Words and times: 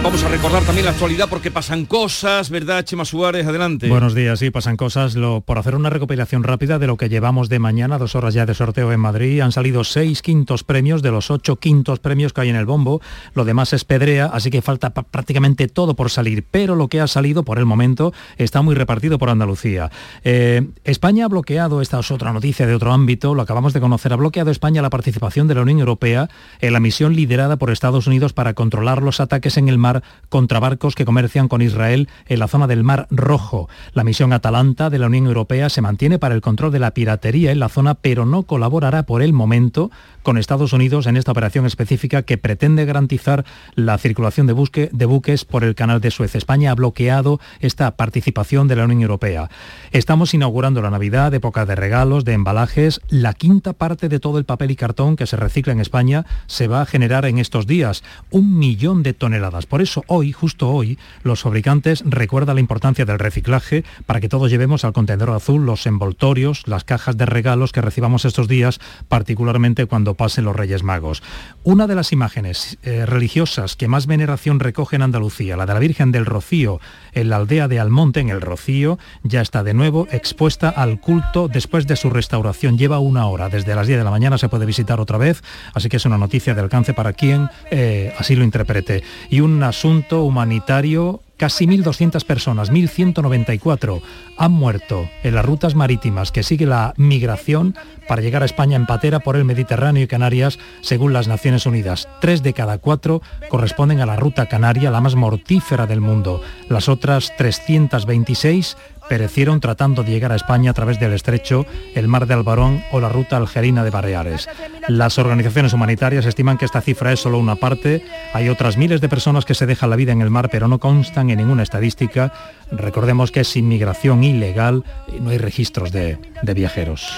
Vamos 0.00 0.22
a 0.24 0.28
recordar 0.28 0.62
también 0.62 0.86
la 0.86 0.92
actualidad 0.92 1.28
porque 1.28 1.50
pasan 1.50 1.84
cosas, 1.84 2.50
¿verdad, 2.50 2.84
Chema 2.84 3.04
Suárez? 3.04 3.46
Adelante. 3.46 3.88
Buenos 3.88 4.14
días, 4.14 4.38
sí, 4.38 4.50
pasan 4.50 4.76
cosas. 4.76 5.16
Por 5.44 5.58
hacer 5.58 5.74
una 5.74 5.90
recopilación 5.90 6.44
rápida 6.44 6.78
de 6.78 6.86
lo 6.86 6.96
que 6.96 7.08
llevamos 7.08 7.48
de 7.48 7.58
mañana, 7.58 7.98
dos 7.98 8.14
horas 8.14 8.32
ya 8.32 8.46
de 8.46 8.54
sorteo 8.54 8.92
en 8.92 9.00
Madrid, 9.00 9.40
han 9.40 9.52
salido 9.52 9.84
seis 9.84 10.22
quintos 10.22 10.62
premios 10.64 11.02
de 11.02 11.10
los 11.10 11.30
ocho 11.30 11.56
quintos 11.56 11.98
premios 11.98 12.32
que 12.32 12.42
hay 12.42 12.48
en 12.48 12.56
el 12.56 12.64
bombo. 12.64 13.02
Lo 13.34 13.44
demás 13.44 13.72
es 13.72 13.84
pedrea, 13.84 14.26
así 14.26 14.50
que 14.50 14.62
falta 14.62 14.90
prácticamente 14.90 15.68
todo 15.68 15.94
por 15.94 16.10
salir. 16.10 16.44
Pero 16.48 16.74
lo 16.74 16.88
que 16.88 17.00
ha 17.00 17.06
salido 17.08 17.42
por 17.42 17.58
el 17.58 17.66
momento 17.66 18.14
está 18.38 18.62
muy 18.62 18.76
repartido 18.76 19.18
por 19.18 19.30
Andalucía. 19.30 19.90
Eh, 20.22 20.68
España 20.84 21.24
ha 21.24 21.28
bloqueado, 21.28 21.82
esta 21.82 21.98
es 21.98 22.10
otra 22.10 22.32
noticia 22.32 22.66
de 22.66 22.74
otro 22.74 22.92
ámbito, 22.92 23.34
lo 23.34 23.42
acabamos 23.42 23.72
de 23.72 23.80
conocer, 23.80 24.12
ha 24.12 24.16
bloqueado 24.16 24.52
España 24.52 24.80
la 24.80 24.90
participación 24.90 25.48
de 25.48 25.56
la 25.56 25.62
Unión 25.62 25.80
Europea 25.80 26.30
en 26.60 26.72
la 26.72 26.80
misión 26.80 27.14
liderada 27.14 27.56
por 27.56 27.70
Estados 27.70 28.06
Unidos 28.06 28.32
para 28.32 28.54
controlar 28.54 29.02
los 29.02 29.20
ataques 29.20 29.56
en 29.56 29.68
el 29.68 29.76
mar 29.76 29.87
contra 30.28 30.60
barcos 30.60 30.94
que 30.94 31.04
comercian 31.04 31.48
con 31.48 31.62
Israel 31.62 32.08
en 32.26 32.38
la 32.38 32.48
zona 32.48 32.66
del 32.66 32.84
Mar 32.84 33.06
Rojo. 33.10 33.68
La 33.92 34.04
misión 34.04 34.32
Atalanta 34.32 34.90
de 34.90 34.98
la 34.98 35.06
Unión 35.06 35.26
Europea 35.26 35.68
se 35.68 35.82
mantiene 35.82 36.18
para 36.18 36.34
el 36.34 36.40
control 36.40 36.72
de 36.72 36.78
la 36.78 36.92
piratería 36.92 37.52
en 37.52 37.60
la 37.60 37.68
zona, 37.68 37.94
pero 37.94 38.26
no 38.26 38.42
colaborará 38.42 39.04
por 39.04 39.22
el 39.22 39.32
momento 39.32 39.90
con 40.22 40.36
Estados 40.36 40.72
Unidos 40.72 41.06
en 41.06 41.16
esta 41.16 41.32
operación 41.32 41.64
específica 41.64 42.22
que 42.22 42.36
pretende 42.36 42.84
garantizar 42.84 43.46
la 43.74 43.96
circulación 43.96 44.46
de, 44.46 44.52
buques 44.52 45.44
por 45.44 45.64
el 45.64 45.74
canal 45.74 46.00
de 46.00 46.10
Suez. 46.10 46.34
España 46.34 46.70
ha 46.70 46.74
bloqueado 46.74 47.40
esta 47.60 47.96
participación 47.96 48.68
de 48.68 48.76
la 48.76 48.84
Unión 48.84 49.00
Europea. 49.00 49.48
Estamos 49.90 50.34
inaugurando 50.34 50.82
la 50.82 50.90
Navidad, 50.90 51.32
época 51.32 51.64
de 51.64 51.76
regalos, 51.76 52.26
de 52.26 52.34
embalajes. 52.34 53.00
La 53.08 53.32
quinta 53.32 53.72
parte 53.72 54.08
de 54.08 54.20
todo 54.20 54.38
el 54.38 54.44
papel 54.44 54.70
y 54.70 54.76
cartón 54.76 55.16
que 55.16 55.26
se 55.26 55.36
recicla 55.36 55.72
en 55.72 55.80
España 55.80 56.26
se 56.46 56.68
va 56.68 56.82
a 56.82 56.86
generar 56.86 57.24
en 57.24 57.38
estos 57.38 57.66
días. 57.66 58.02
Un 58.30 58.58
millón 58.58 59.02
de 59.02 59.14
toneladas. 59.14 59.66
Eso 59.80 60.04
hoy, 60.06 60.32
justo 60.32 60.68
hoy, 60.68 60.98
los 61.22 61.42
fabricantes 61.42 62.02
recuerdan 62.06 62.56
la 62.56 62.60
importancia 62.60 63.04
del 63.04 63.18
reciclaje 63.18 63.84
para 64.06 64.20
que 64.20 64.28
todos 64.28 64.50
llevemos 64.50 64.84
al 64.84 64.92
contenedor 64.92 65.30
azul 65.30 65.66
los 65.66 65.86
envoltorios, 65.86 66.62
las 66.66 66.84
cajas 66.84 67.16
de 67.16 67.26
regalos 67.26 67.72
que 67.72 67.80
recibamos 67.80 68.24
estos 68.24 68.48
días, 68.48 68.80
particularmente 69.08 69.86
cuando 69.86 70.14
pasen 70.14 70.44
los 70.44 70.56
Reyes 70.56 70.82
Magos. 70.82 71.22
Una 71.62 71.86
de 71.86 71.94
las 71.94 72.12
imágenes 72.12 72.78
eh, 72.82 73.06
religiosas 73.06 73.76
que 73.76 73.88
más 73.88 74.06
veneración 74.06 74.60
recoge 74.60 74.96
en 74.96 75.02
Andalucía, 75.02 75.56
la 75.56 75.66
de 75.66 75.74
la 75.74 75.80
Virgen 75.80 76.12
del 76.12 76.26
Rocío, 76.26 76.80
en 77.12 77.28
la 77.28 77.36
aldea 77.36 77.68
de 77.68 77.80
Almonte, 77.80 78.20
en 78.20 78.30
el 78.30 78.40
Rocío, 78.40 78.98
ya 79.22 79.40
está 79.40 79.62
de 79.62 79.74
nuevo 79.74 80.06
expuesta 80.10 80.68
al 80.68 81.00
culto 81.00 81.48
después 81.48 81.86
de 81.86 81.96
su 81.96 82.10
restauración. 82.10 82.78
Lleva 82.78 82.98
una 82.98 83.26
hora, 83.26 83.48
desde 83.48 83.74
las 83.74 83.86
10 83.86 83.98
de 83.98 84.04
la 84.04 84.10
mañana 84.10 84.38
se 84.38 84.48
puede 84.48 84.66
visitar 84.66 85.00
otra 85.00 85.18
vez, 85.18 85.42
así 85.74 85.88
que 85.88 85.96
es 85.96 86.06
una 86.06 86.18
noticia 86.18 86.54
de 86.54 86.60
alcance 86.60 86.94
para 86.94 87.12
quien 87.12 87.48
eh, 87.70 88.14
así 88.18 88.36
lo 88.36 88.44
interprete. 88.44 89.02
Y 89.30 89.40
un 89.40 89.62
asunto 89.68 90.24
humanitario 90.24 91.22
Casi 91.38 91.68
1.200 91.68 92.24
personas, 92.24 92.72
1.194, 92.72 94.02
han 94.36 94.50
muerto 94.50 95.08
en 95.22 95.36
las 95.36 95.44
rutas 95.44 95.76
marítimas 95.76 96.32
que 96.32 96.42
sigue 96.42 96.66
la 96.66 96.94
migración 96.96 97.76
para 98.08 98.22
llegar 98.22 98.42
a 98.42 98.46
España 98.46 98.74
en 98.74 98.86
patera 98.86 99.20
por 99.20 99.36
el 99.36 99.44
Mediterráneo 99.44 100.02
y 100.02 100.08
Canarias, 100.08 100.58
según 100.80 101.12
las 101.12 101.28
Naciones 101.28 101.64
Unidas. 101.64 102.08
Tres 102.20 102.42
de 102.42 102.54
cada 102.54 102.78
cuatro 102.78 103.22
corresponden 103.50 104.00
a 104.00 104.06
la 104.06 104.16
ruta 104.16 104.46
canaria, 104.46 104.90
la 104.90 105.00
más 105.00 105.14
mortífera 105.14 105.86
del 105.86 106.00
mundo. 106.00 106.42
Las 106.68 106.88
otras 106.88 107.32
326 107.36 108.76
perecieron 109.08 109.60
tratando 109.60 110.02
de 110.02 110.12
llegar 110.12 110.32
a 110.32 110.36
España 110.36 110.70
a 110.70 110.74
través 110.74 111.00
del 111.00 111.12
estrecho, 111.12 111.66
el 111.94 112.08
mar 112.08 112.26
de 112.26 112.34
Albarón 112.34 112.82
o 112.92 113.00
la 113.00 113.08
ruta 113.08 113.36
algerina 113.36 113.84
de 113.84 113.90
Baleares. 113.90 114.48
Las 114.88 115.18
organizaciones 115.18 115.72
humanitarias 115.72 116.26
estiman 116.26 116.58
que 116.58 116.64
esta 116.64 116.80
cifra 116.80 117.12
es 117.12 117.20
solo 117.20 117.38
una 117.38 117.56
parte. 117.56 118.04
Hay 118.32 118.48
otras 118.48 118.76
miles 118.76 119.00
de 119.00 119.08
personas 119.08 119.44
que 119.44 119.54
se 119.54 119.66
dejan 119.66 119.90
la 119.90 119.96
vida 119.96 120.12
en 120.12 120.22
el 120.22 120.30
mar, 120.30 120.48
pero 120.50 120.68
no 120.68 120.78
constan 120.78 121.30
en 121.30 121.38
ninguna 121.38 121.62
estadística. 121.62 122.32
Recordemos 122.70 123.32
que 123.32 123.40
es 123.40 123.56
inmigración 123.56 124.24
ilegal 124.24 124.84
y 125.08 125.20
no 125.20 125.30
hay 125.30 125.38
registros 125.38 125.92
de, 125.92 126.18
de 126.42 126.54
viajeros. 126.54 127.10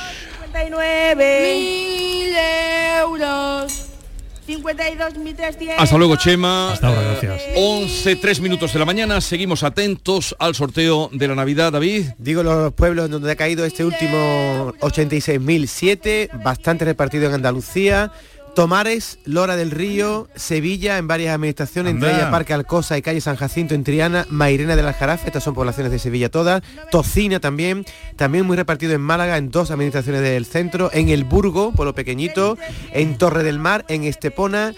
Hasta 5.78 5.97
luego, 5.99 6.16
Chema. 6.16 6.72
Hasta 6.72 6.88
ahora, 6.88 7.03
gracias. 7.03 7.43
11, 7.56 8.16
3 8.16 8.41
minutos 8.41 8.72
de 8.72 8.78
la 8.78 8.84
mañana. 8.84 9.21
Seguimos 9.21 9.62
atentos 9.62 10.34
al 10.38 10.55
sorteo 10.55 11.11
de 11.12 11.28
la 11.28 11.34
Navidad, 11.34 11.72
David. 11.72 12.06
Digo 12.19 12.43
los 12.43 12.72
pueblos 12.72 13.10
donde 13.10 13.31
ha 13.33 13.37
caído 13.37 13.65
este 13.65 13.84
último 13.84 14.72
86.007, 14.81 16.43
bastante 16.43 16.84
repartido 16.84 17.27
en 17.27 17.34
Andalucía. 17.34 18.12
Tomares, 18.55 19.19
Lora 19.25 19.56
del 19.56 19.71
Río, 19.71 20.28
Sevilla, 20.34 20.99
en 20.99 21.06
varias 21.06 21.34
administraciones, 21.34 21.94
entre 21.94 22.11
ellas 22.11 22.31
Parque 22.31 22.53
Alcosa 22.53 22.99
y 22.99 23.03
Calle 23.03 23.21
San 23.21 23.37
Jacinto 23.37 23.75
en 23.75 23.84
Triana, 23.84 24.27
Mairena 24.28 24.77
del 24.77 24.87
Aljarafe, 24.87 25.27
estas 25.27 25.44
son 25.44 25.55
poblaciones 25.55 25.93
de 25.93 25.99
Sevilla 25.99 26.31
todas, 26.31 26.62
Tocina 26.91 27.41
también, 27.41 27.84
también 28.16 28.47
muy 28.47 28.56
repartido 28.56 28.93
en 28.93 29.00
Málaga, 29.00 29.37
en 29.37 29.50
dos 29.50 29.71
administraciones 29.71 30.22
del 30.22 30.47
centro, 30.47 30.91
en 30.93 31.09
El 31.09 31.25
Burgo, 31.25 31.72
por 31.72 31.87
lo 31.87 31.94
pequeñito, 31.94 32.59
en 32.93 33.19
Torre 33.19 33.43
del 33.43 33.59
Mar, 33.59 33.84
en 33.89 34.05
Estepona 34.05 34.75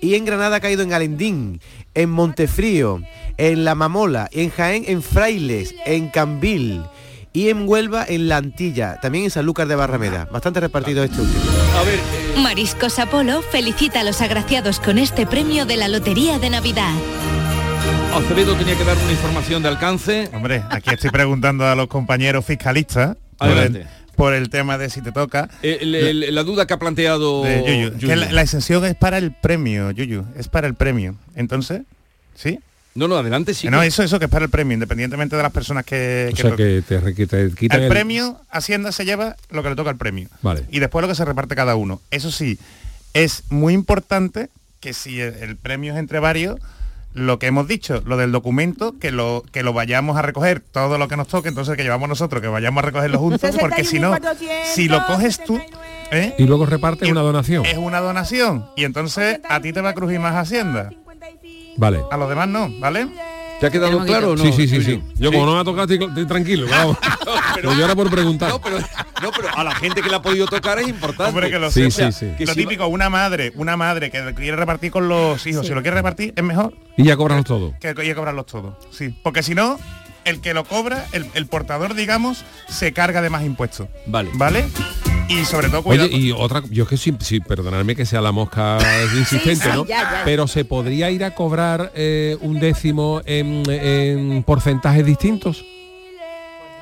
y 0.00 0.14
en 0.14 0.24
Granada 0.24 0.56
ha 0.56 0.60
caído 0.60 0.82
en 0.82 0.92
Alendín, 0.92 1.60
en 1.94 2.10
Montefrío, 2.10 3.00
en 3.38 3.64
La 3.64 3.74
Mamola, 3.74 4.28
en 4.32 4.50
Jaén, 4.50 4.84
en 4.86 5.02
Frailes, 5.02 5.74
en 5.84 6.10
Cambil 6.10 6.82
y 7.36 7.50
en 7.50 7.68
Huelva, 7.68 8.06
en 8.08 8.28
La 8.28 8.38
Antilla, 8.38 8.98
también 9.02 9.24
en 9.24 9.30
Sanlúcar 9.30 9.68
de 9.68 9.74
Barrameda. 9.74 10.24
Bastante 10.32 10.58
repartido 10.58 11.04
este 11.04 11.20
último. 11.20 11.42
A 11.78 11.82
ver, 11.82 11.98
eh, 11.98 12.40
Mariscos 12.40 12.98
Apolo 12.98 13.42
felicita 13.42 14.00
a 14.00 14.04
los 14.04 14.22
agraciados 14.22 14.80
con 14.80 14.96
este 14.96 15.26
premio 15.26 15.66
de 15.66 15.76
la 15.76 15.86
Lotería 15.88 16.38
de 16.38 16.48
Navidad. 16.48 16.94
Acevedo 18.14 18.56
tenía 18.56 18.74
que 18.78 18.84
dar 18.84 18.96
una 18.96 19.12
información 19.12 19.62
de 19.62 19.68
alcance. 19.68 20.30
Hombre, 20.32 20.62
aquí 20.70 20.88
estoy 20.94 21.10
preguntando 21.10 21.66
a 21.66 21.74
los 21.74 21.88
compañeros 21.88 22.42
fiscalistas 22.42 23.18
por 23.36 23.48
Adelante. 23.48 23.80
el, 23.80 23.86
por 24.16 24.32
el 24.32 24.48
tema 24.48 24.78
de 24.78 24.88
si 24.88 25.02
te 25.02 25.12
toca. 25.12 25.50
Eh, 25.62 25.80
la 25.84 26.42
duda 26.42 26.66
que 26.66 26.72
ha 26.72 26.78
planteado 26.78 27.42
de 27.42 27.90
Yuyu, 27.90 27.98
que 27.98 28.16
la, 28.16 28.32
la 28.32 28.40
exención 28.40 28.82
es 28.86 28.94
para 28.94 29.18
el 29.18 29.32
premio, 29.34 29.90
Yuyu, 29.90 30.24
es 30.38 30.48
para 30.48 30.66
el 30.68 30.74
premio. 30.74 31.16
Entonces, 31.34 31.82
¿sí? 32.34 32.60
No, 32.96 33.06
no, 33.08 33.16
adelante, 33.16 33.54
sí. 33.54 33.66
Que 33.66 33.70
no, 33.70 33.82
eso, 33.82 34.02
eso 34.02 34.18
que 34.18 34.24
es 34.24 34.30
para 34.30 34.44
el 34.46 34.50
premio, 34.50 34.74
independientemente 34.74 35.36
de 35.36 35.42
las 35.42 35.52
personas 35.52 35.84
que... 35.84 36.30
O 36.32 36.34
que 36.36 36.42
sea 36.42 36.50
to- 36.50 36.56
que 36.56 36.82
te, 36.82 37.48
te 37.48 37.54
quitan 37.54 37.78
el 37.78 37.84
el, 37.84 37.90
premio, 37.90 38.40
Hacienda 38.50 38.90
se 38.92 39.04
lleva 39.04 39.36
lo 39.50 39.62
que 39.62 39.68
le 39.70 39.76
toca 39.76 39.90
al 39.90 39.96
premio. 39.96 40.28
Vale. 40.42 40.64
Y 40.70 40.80
después 40.80 41.02
lo 41.02 41.08
que 41.08 41.14
se 41.14 41.24
reparte 41.24 41.54
cada 41.54 41.76
uno. 41.76 42.00
Eso 42.10 42.30
sí, 42.32 42.58
es 43.14 43.44
muy 43.50 43.74
importante 43.74 44.48
que 44.80 44.92
si 44.94 45.20
el, 45.20 45.34
el 45.34 45.56
premio 45.56 45.92
es 45.92 45.98
entre 45.98 46.18
varios, 46.20 46.58
lo 47.14 47.38
que 47.38 47.46
hemos 47.46 47.66
dicho, 47.66 48.02
lo 48.04 48.16
del 48.18 48.30
documento, 48.32 48.94
que 48.98 49.10
lo, 49.10 49.42
que 49.52 49.62
lo 49.62 49.72
vayamos 49.72 50.16
a 50.18 50.22
recoger, 50.22 50.60
todo 50.60 50.98
lo 50.98 51.08
que 51.08 51.16
nos 51.16 51.28
toque, 51.28 51.48
entonces 51.48 51.74
que 51.76 51.82
llevamos 51.82 52.08
nosotros, 52.10 52.42
que 52.42 52.48
vayamos 52.48 52.82
a 52.82 52.86
recogerlo 52.86 53.18
juntos, 53.18 53.56
porque 53.60 53.84
si 53.84 53.98
no, 53.98 54.14
si 54.74 54.86
lo 54.88 55.04
coges 55.06 55.42
tú, 55.44 55.58
¿eh? 56.12 56.34
Y 56.38 56.44
luego 56.44 56.66
reparte 56.66 57.06
Y- 57.08 57.10
una 57.10 57.22
donación. 57.22 57.64
es 57.64 57.78
una 57.78 58.00
donación. 58.00 58.66
Y 58.76 58.84
entonces 58.84 59.40
a 59.48 59.60
ti 59.60 59.72
te 59.72 59.80
va 59.80 59.90
a 59.90 59.94
crujir 59.94 60.20
más 60.20 60.34
Hacienda. 60.34 60.90
Vale. 61.76 62.02
A 62.10 62.16
los 62.16 62.28
demás 62.28 62.48
no, 62.48 62.70
¿vale? 62.78 63.08
¿Te 63.60 63.66
ha 63.66 63.70
quedado 63.70 64.04
claro 64.04 64.32
o 64.32 64.36
no? 64.36 64.44
Sí, 64.44 64.52
sí, 64.52 64.68
sí, 64.68 64.82
sí. 64.82 65.02
Yo 65.14 65.32
como 65.32 65.46
no 65.46 65.54
me 65.54 65.60
ha 65.60 65.64
tocado 65.64 65.90
estoy, 65.90 66.26
tranquilo. 66.26 66.66
Vamos. 66.70 66.98
pero 67.54 67.72
yo 67.72 67.84
era 67.86 67.94
por 67.94 68.10
preguntar. 68.10 68.50
No 68.50 68.60
pero, 68.60 68.78
no, 69.22 69.30
pero 69.34 69.48
a 69.56 69.64
la 69.64 69.74
gente 69.74 70.02
que 70.02 70.10
le 70.10 70.16
ha 70.16 70.20
podido 70.20 70.46
tocar 70.46 70.78
es 70.78 70.86
importante. 70.88 71.30
Hombre, 71.30 71.50
que 71.50 71.58
lo 71.58 71.70
Sí, 71.70 71.90
sí, 71.90 72.12
sí. 72.12 72.26
Que 72.36 72.44
Lo 72.44 72.52
si 72.52 72.60
va- 72.60 72.68
típico, 72.68 72.86
una 72.86 73.08
madre, 73.08 73.52
una 73.56 73.76
madre 73.78 74.10
que 74.10 74.34
quiere 74.34 74.56
repartir 74.56 74.90
con 74.90 75.08
los 75.08 75.46
hijos, 75.46 75.66
si 75.66 75.72
lo 75.72 75.80
quiere 75.80 75.96
repartir, 75.96 76.34
es 76.36 76.44
mejor 76.44 76.74
Y 76.98 77.04
ya 77.04 77.16
cobramos 77.16 77.46
todo. 77.46 77.72
que 77.80 77.94
que 77.94 78.14
cobrarlos 78.14 78.44
todos. 78.44 78.74
Sí. 78.90 79.14
Porque 79.22 79.42
si 79.42 79.54
no, 79.54 79.78
el 80.26 80.42
que 80.42 80.52
lo 80.52 80.64
cobra, 80.64 81.06
el, 81.12 81.26
el 81.32 81.46
portador, 81.46 81.94
digamos, 81.94 82.44
se 82.68 82.92
carga 82.92 83.22
de 83.22 83.30
más 83.30 83.42
impuestos. 83.42 83.88
Vale. 84.06 84.28
¿Vale? 84.34 84.66
Y 85.28 85.44
sobre 85.44 85.68
todo 85.68 85.82
cuidado. 85.82 86.08
Oye, 86.08 86.16
y 86.16 86.32
otra, 86.32 86.62
yo 86.70 86.84
es 86.84 86.88
que 86.88 86.96
sí, 86.96 87.14
sí, 87.20 87.40
perdonadme 87.40 87.96
que 87.96 88.06
sea 88.06 88.20
la 88.20 88.32
mosca 88.32 88.78
insistente, 89.18 89.64
sí, 89.64 89.70
¿no? 89.72 89.84
ya, 89.86 90.02
ya. 90.02 90.22
Pero 90.24 90.46
se 90.46 90.64
podría 90.64 91.10
ir 91.10 91.24
a 91.24 91.34
cobrar 91.34 91.92
eh, 91.94 92.36
un 92.40 92.60
décimo 92.60 93.20
en, 93.24 93.68
en 93.68 94.42
porcentajes 94.44 95.04
distintos. 95.04 95.64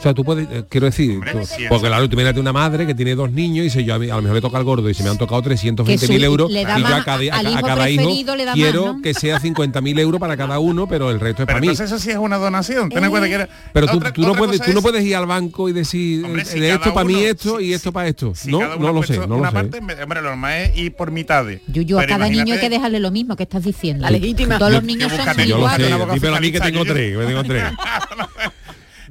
Sea, 0.04 0.14
tú 0.14 0.24
puedes, 0.24 0.46
eh, 0.50 0.64
quiero 0.68 0.86
decir, 0.86 1.12
Hombre, 1.16 1.32
tú- 1.32 1.46
sí, 1.46 1.64
porque 1.68 1.88
claro, 1.88 2.08
tú 2.08 2.14
imagínate 2.14 2.40
una 2.40 2.52
madre 2.52 2.86
que 2.86 2.94
tiene 2.94 3.14
dos 3.14 3.30
niños 3.32 3.58
y 3.58 3.62
dice 3.64 3.84
yo 3.84 3.94
a, 3.94 3.98
mí- 3.98 4.08
a 4.10 4.16
lo 4.16 4.22
mejor 4.22 4.36
le 4.36 4.40
toca 4.40 4.58
al 4.58 4.64
gordo 4.64 4.88
y 4.88 4.94
se 4.94 5.02
me 5.02 5.10
han 5.10 5.18
tocado 5.18 5.42
320.000 5.42 5.98
Que 5.98 6.06
su- 6.06 6.12
euros 6.24 6.50
le 6.52 6.62
y 6.62 6.64
da 6.64 6.78
yo 6.78 6.86
a 6.86 6.90
más- 6.90 7.04
cada, 7.04 7.18
a- 7.34 7.38
al 7.38 7.46
a 7.46 7.50
hijo 7.50 7.60
cada 7.66 7.90
hijo 7.90 8.02
preferido 8.02 8.36
le 8.36 8.44
da 8.44 8.50
más, 8.52 8.54
quiero 8.56 8.92
¿no? 8.94 9.02
que 9.02 9.14
sea 9.14 9.40
50.000 9.40 9.98
euros 9.98 10.20
para 10.20 10.36
cada 10.36 10.58
uno, 10.58 10.86
pero 10.86 11.10
el 11.10 11.18
resto 11.20 11.42
es 11.42 11.46
Pero 11.46 11.54
para 11.56 11.60
mí. 11.60 11.66
entonces 11.68 11.90
eso 11.90 11.98
sí 12.02 12.10
es 12.10 12.16
una 12.16 12.36
donación. 12.38 12.88
Ten 12.90 13.02
en 13.04 13.10
cuenta 13.10 13.28
que 13.28 13.34
era- 13.34 13.48
Pero 13.72 13.86
tú, 13.88 13.96
otra- 13.96 14.12
tú 14.12 14.20
no 14.22 14.28
otra 14.28 14.38
puedes, 14.38 14.58
cosa 14.58 14.64
tú 14.70 14.72
no 14.72 14.78
es- 14.78 14.82
puedes 14.82 15.04
ir 15.04 15.16
al 15.16 15.26
banco 15.26 15.68
y 15.68 15.72
decir 15.72 16.24
Hombre, 16.24 16.42
eh, 16.42 16.44
si 16.44 16.60
de 16.60 16.68
cada 16.68 16.78
esto 16.80 16.94
para 16.94 17.06
mí 17.06 17.14
uno- 17.14 17.24
esto 17.24 17.58
si- 17.58 17.64
y 17.64 17.72
esto 17.72 17.92
para 17.92 18.08
esto. 18.08 18.34
si 18.34 18.50
no, 18.50 18.58
uno 18.58 18.76
no 18.78 18.92
lo 18.92 19.02
sé, 19.02 19.16
no 19.18 19.26
lo 19.26 19.36
una 19.36 19.48
sé. 19.50 19.54
parte, 19.54 19.78
hombre, 19.78 20.20
lo 20.22 20.28
normal 20.28 20.52
es 20.62 20.76
ir 20.76 20.92
por 20.94 21.10
mitades. 21.10 21.60
Yuyu, 21.66 21.96
a 21.98 22.00
Pero 22.02 22.12
cada 22.14 22.24
niño 22.28 22.42
hay 22.42 22.48
imagínate- 22.48 22.60
que 22.60 22.70
dejarle 22.70 23.00
lo 23.00 23.10
mismo 23.10 23.36
que 23.36 23.42
estás 23.44 23.64
diciendo. 23.64 24.02
La 24.02 24.10
legítima. 24.10 24.58
Todos 24.58 24.72
los 24.72 24.82
niños 24.84 25.10
son 25.10 25.18
buscaré- 25.24 25.46
Yo 25.46 25.56
lo 25.56 25.62
iguales. 25.62 25.86
sé, 25.88 25.94
Una 25.94 26.04
boca 26.04 26.14
dímelo 26.14 26.36
a 26.36 26.40
mí 26.40 26.52
que 26.52 26.60
tengo 26.60 26.84
tres, 26.84 27.16
que 27.18 27.24
tengo 27.26 27.44
tres. 27.44 27.64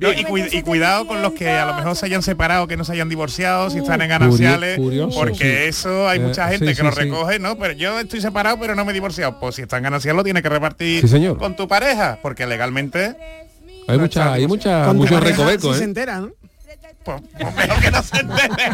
No, 0.03 0.11
y, 0.13 0.23
cuid- 0.23 0.49
y 0.53 0.61
cuidado 0.61 1.07
con 1.07 1.21
los 1.21 1.33
que 1.33 1.49
a 1.49 1.65
lo 1.65 1.73
mejor 1.73 1.95
se 1.95 2.05
hayan 2.05 2.21
separado, 2.21 2.67
que 2.67 2.77
no 2.77 2.83
se 2.83 2.91
hayan 2.93 3.09
divorciado, 3.09 3.69
si 3.69 3.79
están 3.79 4.01
en 4.01 4.09
gananciales, 4.09 4.77
curioso, 4.77 5.17
porque 5.19 5.35
sí. 5.63 5.67
eso 5.69 6.07
hay 6.07 6.19
Eh, 6.19 6.21
mucha 6.23 6.47
gente 6.49 6.65
sí, 6.67 6.71
que 6.71 6.75
sí, 6.75 6.83
lo 6.83 6.91
sí. 6.91 6.99
recoge, 6.99 7.39
¿no? 7.39 7.57
Pero 7.57 7.73
yo 7.73 7.99
estoy 7.99 8.21
separado, 8.21 8.57
pero 8.59 8.75
no 8.75 8.85
me 8.85 8.91
he 8.91 8.93
divorciado. 8.93 9.39
Pues 9.39 9.55
si 9.55 9.61
están 9.63 9.77
en 9.79 9.83
gananciales 9.85 10.17
lo 10.17 10.23
tienes 10.23 10.43
que 10.43 10.49
repartir 10.49 11.01
Sí, 11.01 11.07
señor. 11.07 11.37
con 11.37 11.55
tu 11.55 11.67
pareja, 11.67 12.19
porque 12.21 12.45
legalmente, 12.45 13.15
Hay 13.87 13.97
mucha, 13.97 14.33
hay 14.33 14.47
mucha, 14.47 14.85
tu 14.87 14.93
muchos 14.93 15.23
recovecos, 15.23 15.73
si 15.73 15.77
se 15.79 15.83
¿eh? 15.83 15.87
entera, 15.87 16.19
¿no? 16.19 16.31
Pues, 17.03 17.21
pues 17.37 17.55
mejor 17.55 17.81
que 17.81 17.91
no 17.91 18.03
se 18.03 18.17
entere. 18.17 18.69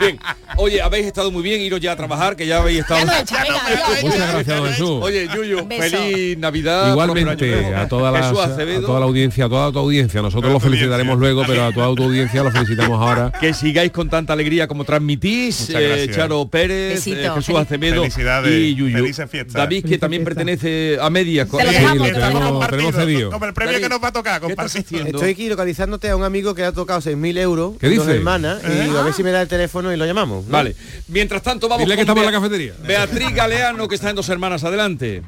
Bien, 0.00 0.18
oye, 0.56 0.82
habéis 0.82 1.06
estado 1.06 1.30
muy 1.30 1.42
bien, 1.42 1.60
iros 1.60 1.80
ya 1.80 1.92
a 1.92 1.96
trabajar, 1.96 2.36
que 2.36 2.46
ya 2.46 2.58
habéis 2.58 2.80
estado... 2.80 3.00
Muchas 3.06 4.32
gracias, 4.32 4.56
don 4.56 4.68
Jesús. 4.68 5.02
Oye, 5.02 5.28
Yuyu, 5.34 5.66
feliz 5.68 6.38
Navidad. 6.38 6.90
Igualmente, 6.90 7.74
a 7.74 7.88
toda, 7.88 8.10
la, 8.10 8.22
Jesús 8.22 8.38
a 8.40 8.80
toda 8.80 9.00
la 9.00 9.06
audiencia, 9.06 9.46
a 9.46 9.48
toda 9.48 9.72
tu 9.72 9.78
audiencia. 9.78 10.22
Nosotros 10.22 10.52
lo 10.52 10.60
felicitaremos 10.60 11.14
audiencia. 11.14 11.34
luego, 11.34 11.44
pero 11.46 11.64
a 11.66 11.72
toda 11.72 11.94
tu 11.94 12.04
audiencia 12.04 12.42
lo 12.42 12.50
felicitamos 12.50 13.00
ahora. 13.00 13.32
que 13.38 13.52
sigáis 13.52 13.92
con 13.92 14.08
tanta 14.08 14.32
alegría 14.32 14.66
como 14.66 14.84
transmitís, 14.84 15.70
eh. 15.70 16.10
Charo 16.14 16.48
Pérez, 16.48 17.06
eh, 17.06 17.30
Jesús 17.34 17.56
Acevedo 17.56 18.02
Felicidades, 18.02 18.52
y 18.52 18.74
Yuyu. 18.74 19.06
David, 19.48 19.84
que 19.84 19.98
también 19.98 20.24
pertenece 20.24 20.98
a 21.00 21.10
medias. 21.10 21.48
Te 21.48 21.64
lo 21.64 21.68
Sí, 21.68 21.74
dejamos, 21.74 21.98
lo 21.98 22.04
te 22.04 22.20
lo 22.20 22.28
tenemos, 22.28 22.68
tenemos 22.68 22.94
cedido. 22.94 23.30
Como 23.30 23.44
el 23.44 23.54
premio 23.54 23.72
David, 23.72 23.84
que 23.84 23.88
nos 23.88 24.02
va 24.02 24.08
a 24.08 24.12
tocar. 24.12 24.42
Estoy 24.48 25.30
aquí 25.30 25.48
localizándote 25.48 26.08
a 26.10 26.16
un 26.16 26.24
amigo 26.24 26.54
que 26.54 26.64
ha 26.64 26.72
tocado 26.72 27.00
6.000 27.20 27.38
euros, 27.38 27.74
¿Qué 27.80 27.88
dos 27.88 28.06
dice? 28.06 28.16
hermanas, 28.18 28.60
y 28.64 28.70
digo, 28.84 28.98
a 28.98 29.02
ver 29.02 29.12
si 29.14 29.22
me 29.22 29.30
da 29.30 29.42
el 29.42 29.48
teléfono 29.48 29.92
y 29.92 29.96
lo 29.96 30.06
llamamos. 30.06 30.44
¿no? 30.46 30.50
Vale. 30.52 30.74
Mientras 31.08 31.42
tanto, 31.42 31.68
vamos 31.68 31.84
Dile 31.84 31.96
que 31.96 32.02
estamos 32.02 32.24
en 32.24 32.32
la 32.32 32.38
cafetería. 32.38 32.72
Beatriz 32.86 33.34
Galeano, 33.34 33.88
que 33.88 33.94
está 33.94 34.10
en 34.10 34.16
Dos 34.16 34.28
Hermanas. 34.28 34.64
Adelante. 34.64 35.22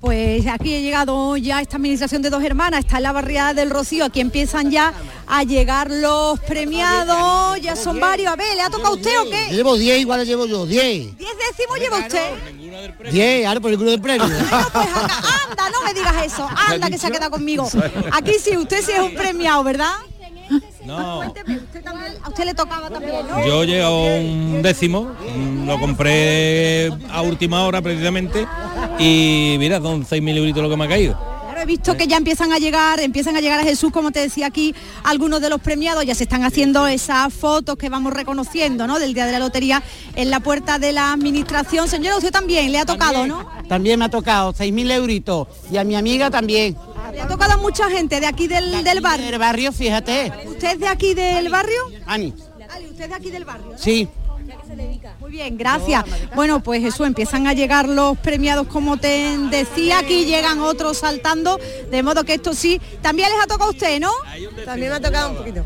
Pues 0.00 0.46
aquí 0.48 0.74
he 0.74 0.82
llegado 0.82 1.34
ya 1.38 1.62
esta 1.62 1.76
administración 1.76 2.20
de 2.20 2.28
dos 2.28 2.44
hermanas, 2.44 2.80
está 2.80 2.98
en 2.98 3.04
la 3.04 3.12
barriada 3.12 3.54
del 3.54 3.70
Rocío, 3.70 4.04
aquí 4.04 4.20
empiezan 4.20 4.70
ya 4.70 4.92
a 5.26 5.44
llegar 5.44 5.90
los 5.90 6.38
premiados, 6.40 7.58
ya 7.62 7.74
son 7.74 7.98
varios. 8.00 8.30
A 8.30 8.36
ver, 8.36 8.54
¿le 8.54 8.60
ha 8.60 8.68
tocado 8.68 8.88
a 8.88 8.96
usted 8.96 9.18
o 9.18 9.30
qué? 9.30 9.54
Llevo 9.54 9.78
10, 9.78 10.00
igual 10.00 10.20
le 10.20 10.26
llevo 10.26 10.44
yo, 10.44 10.66
10. 10.66 11.16
¿Diez 11.16 11.30
décimos 11.48 11.78
lleva 11.78 11.98
usted? 12.00 12.32
10, 13.10 13.46
ahora 13.46 13.60
por 13.60 13.70
el 13.70 13.78
culo 13.78 13.92
del 13.92 14.02
premio. 14.02 14.26
Bueno, 14.28 14.68
pues 14.72 14.88
anda, 14.88 15.14
anda, 15.48 15.70
no 15.70 15.82
me 15.82 15.94
digas 15.94 16.14
eso, 16.26 16.48
anda 16.68 16.90
que 16.90 16.98
se 16.98 17.06
ha 17.06 17.10
quedado 17.10 17.30
conmigo. 17.30 17.66
Aquí 18.12 18.32
sí, 18.38 18.58
usted 18.58 18.84
sí 18.84 18.92
es 18.92 19.00
un 19.00 19.14
premiado, 19.14 19.64
¿verdad? 19.64 19.94
No, 20.84 21.16
Cuénteme, 21.16 21.56
usted 21.56 21.82
también, 21.82 22.12
a 22.22 22.28
usted 22.28 22.44
le 22.44 22.54
tocaba 22.54 22.90
también, 22.90 23.26
¿no? 23.26 23.46
yo 23.46 23.64
llego 23.64 23.86
a 23.86 24.18
un 24.18 24.60
décimo, 24.62 25.12
lo 25.66 25.80
compré 25.80 26.90
a 27.10 27.22
última 27.22 27.64
hora 27.64 27.80
precisamente 27.80 28.46
y 28.98 29.56
mira, 29.58 29.80
son 29.80 30.04
6.000 30.04 30.36
euritos 30.36 30.62
lo 30.62 30.68
que 30.70 30.76
me 30.76 30.84
ha 30.84 30.88
caído. 30.88 31.33
Claro, 31.54 31.68
he 31.68 31.72
visto 31.72 31.96
que 31.96 32.08
ya 32.08 32.16
empiezan 32.16 32.52
a 32.52 32.58
llegar, 32.58 32.98
empiezan 32.98 33.36
a 33.36 33.40
llegar 33.40 33.60
a 33.60 33.62
Jesús, 33.62 33.92
como 33.92 34.10
te 34.10 34.18
decía 34.18 34.46
aquí, 34.46 34.74
algunos 35.04 35.40
de 35.40 35.48
los 35.48 35.60
premiados 35.60 36.04
ya 36.04 36.16
se 36.16 36.24
están 36.24 36.42
haciendo 36.42 36.88
esas 36.88 37.32
fotos 37.32 37.76
que 37.76 37.88
vamos 37.88 38.12
reconociendo, 38.12 38.88
¿no? 38.88 38.98
Del 38.98 39.14
día 39.14 39.24
de 39.24 39.30
la 39.30 39.38
lotería 39.38 39.80
en 40.16 40.30
la 40.30 40.40
puerta 40.40 40.80
de 40.80 40.90
la 40.90 41.12
administración. 41.12 41.86
Señora, 41.86 42.16
usted 42.16 42.32
también 42.32 42.72
le 42.72 42.80
ha 42.80 42.84
tocado, 42.84 43.28
¿no? 43.28 43.48
También 43.68 44.00
me 44.00 44.06
ha 44.06 44.08
tocado 44.08 44.52
6.000 44.52 44.90
euritos. 44.94 45.46
Y 45.70 45.76
a 45.76 45.84
mi 45.84 45.94
amiga 45.94 46.28
también. 46.28 46.76
Le 47.12 47.20
ha 47.20 47.28
tocado 47.28 47.52
a 47.52 47.56
mucha 47.58 47.88
gente 47.88 48.18
de 48.18 48.26
aquí 48.26 48.48
del, 48.48 48.82
del 48.82 49.00
barrio. 49.00 49.26
Del 49.26 49.38
barrio, 49.38 49.70
fíjate. 49.70 50.32
¿Usted 50.46 50.72
es 50.72 50.80
de 50.80 50.88
aquí 50.88 51.14
del 51.14 51.50
barrio? 51.50 51.82
Ani, 52.04 52.34
¿usted 52.90 53.04
es 53.04 53.08
de 53.10 53.14
aquí 53.14 53.30
del 53.30 53.44
barrio? 53.44 53.70
¿no? 53.70 53.78
sí. 53.78 54.08
Muy 55.20 55.30
bien, 55.30 55.56
gracias. 55.56 56.04
Bueno, 56.34 56.60
pues 56.62 56.80
Jesús, 56.82 57.06
empiezan 57.06 57.46
a 57.46 57.52
llegar 57.52 57.88
los 57.88 58.16
premiados, 58.18 58.66
como 58.66 58.96
te 58.96 59.36
decía, 59.50 59.98
aquí 60.00 60.24
llegan 60.24 60.60
otros 60.60 60.98
saltando, 60.98 61.58
de 61.90 62.02
modo 62.02 62.24
que 62.24 62.34
esto 62.34 62.52
sí, 62.54 62.80
también 63.02 63.28
les 63.30 63.40
ha 63.42 63.46
tocado 63.46 63.70
a 63.70 63.72
usted, 63.72 64.00
¿no? 64.00 64.10
También 64.64 64.90
me 64.90 64.96
ha 64.96 65.00
tocado 65.00 65.30
un 65.30 65.36
poquito. 65.36 65.64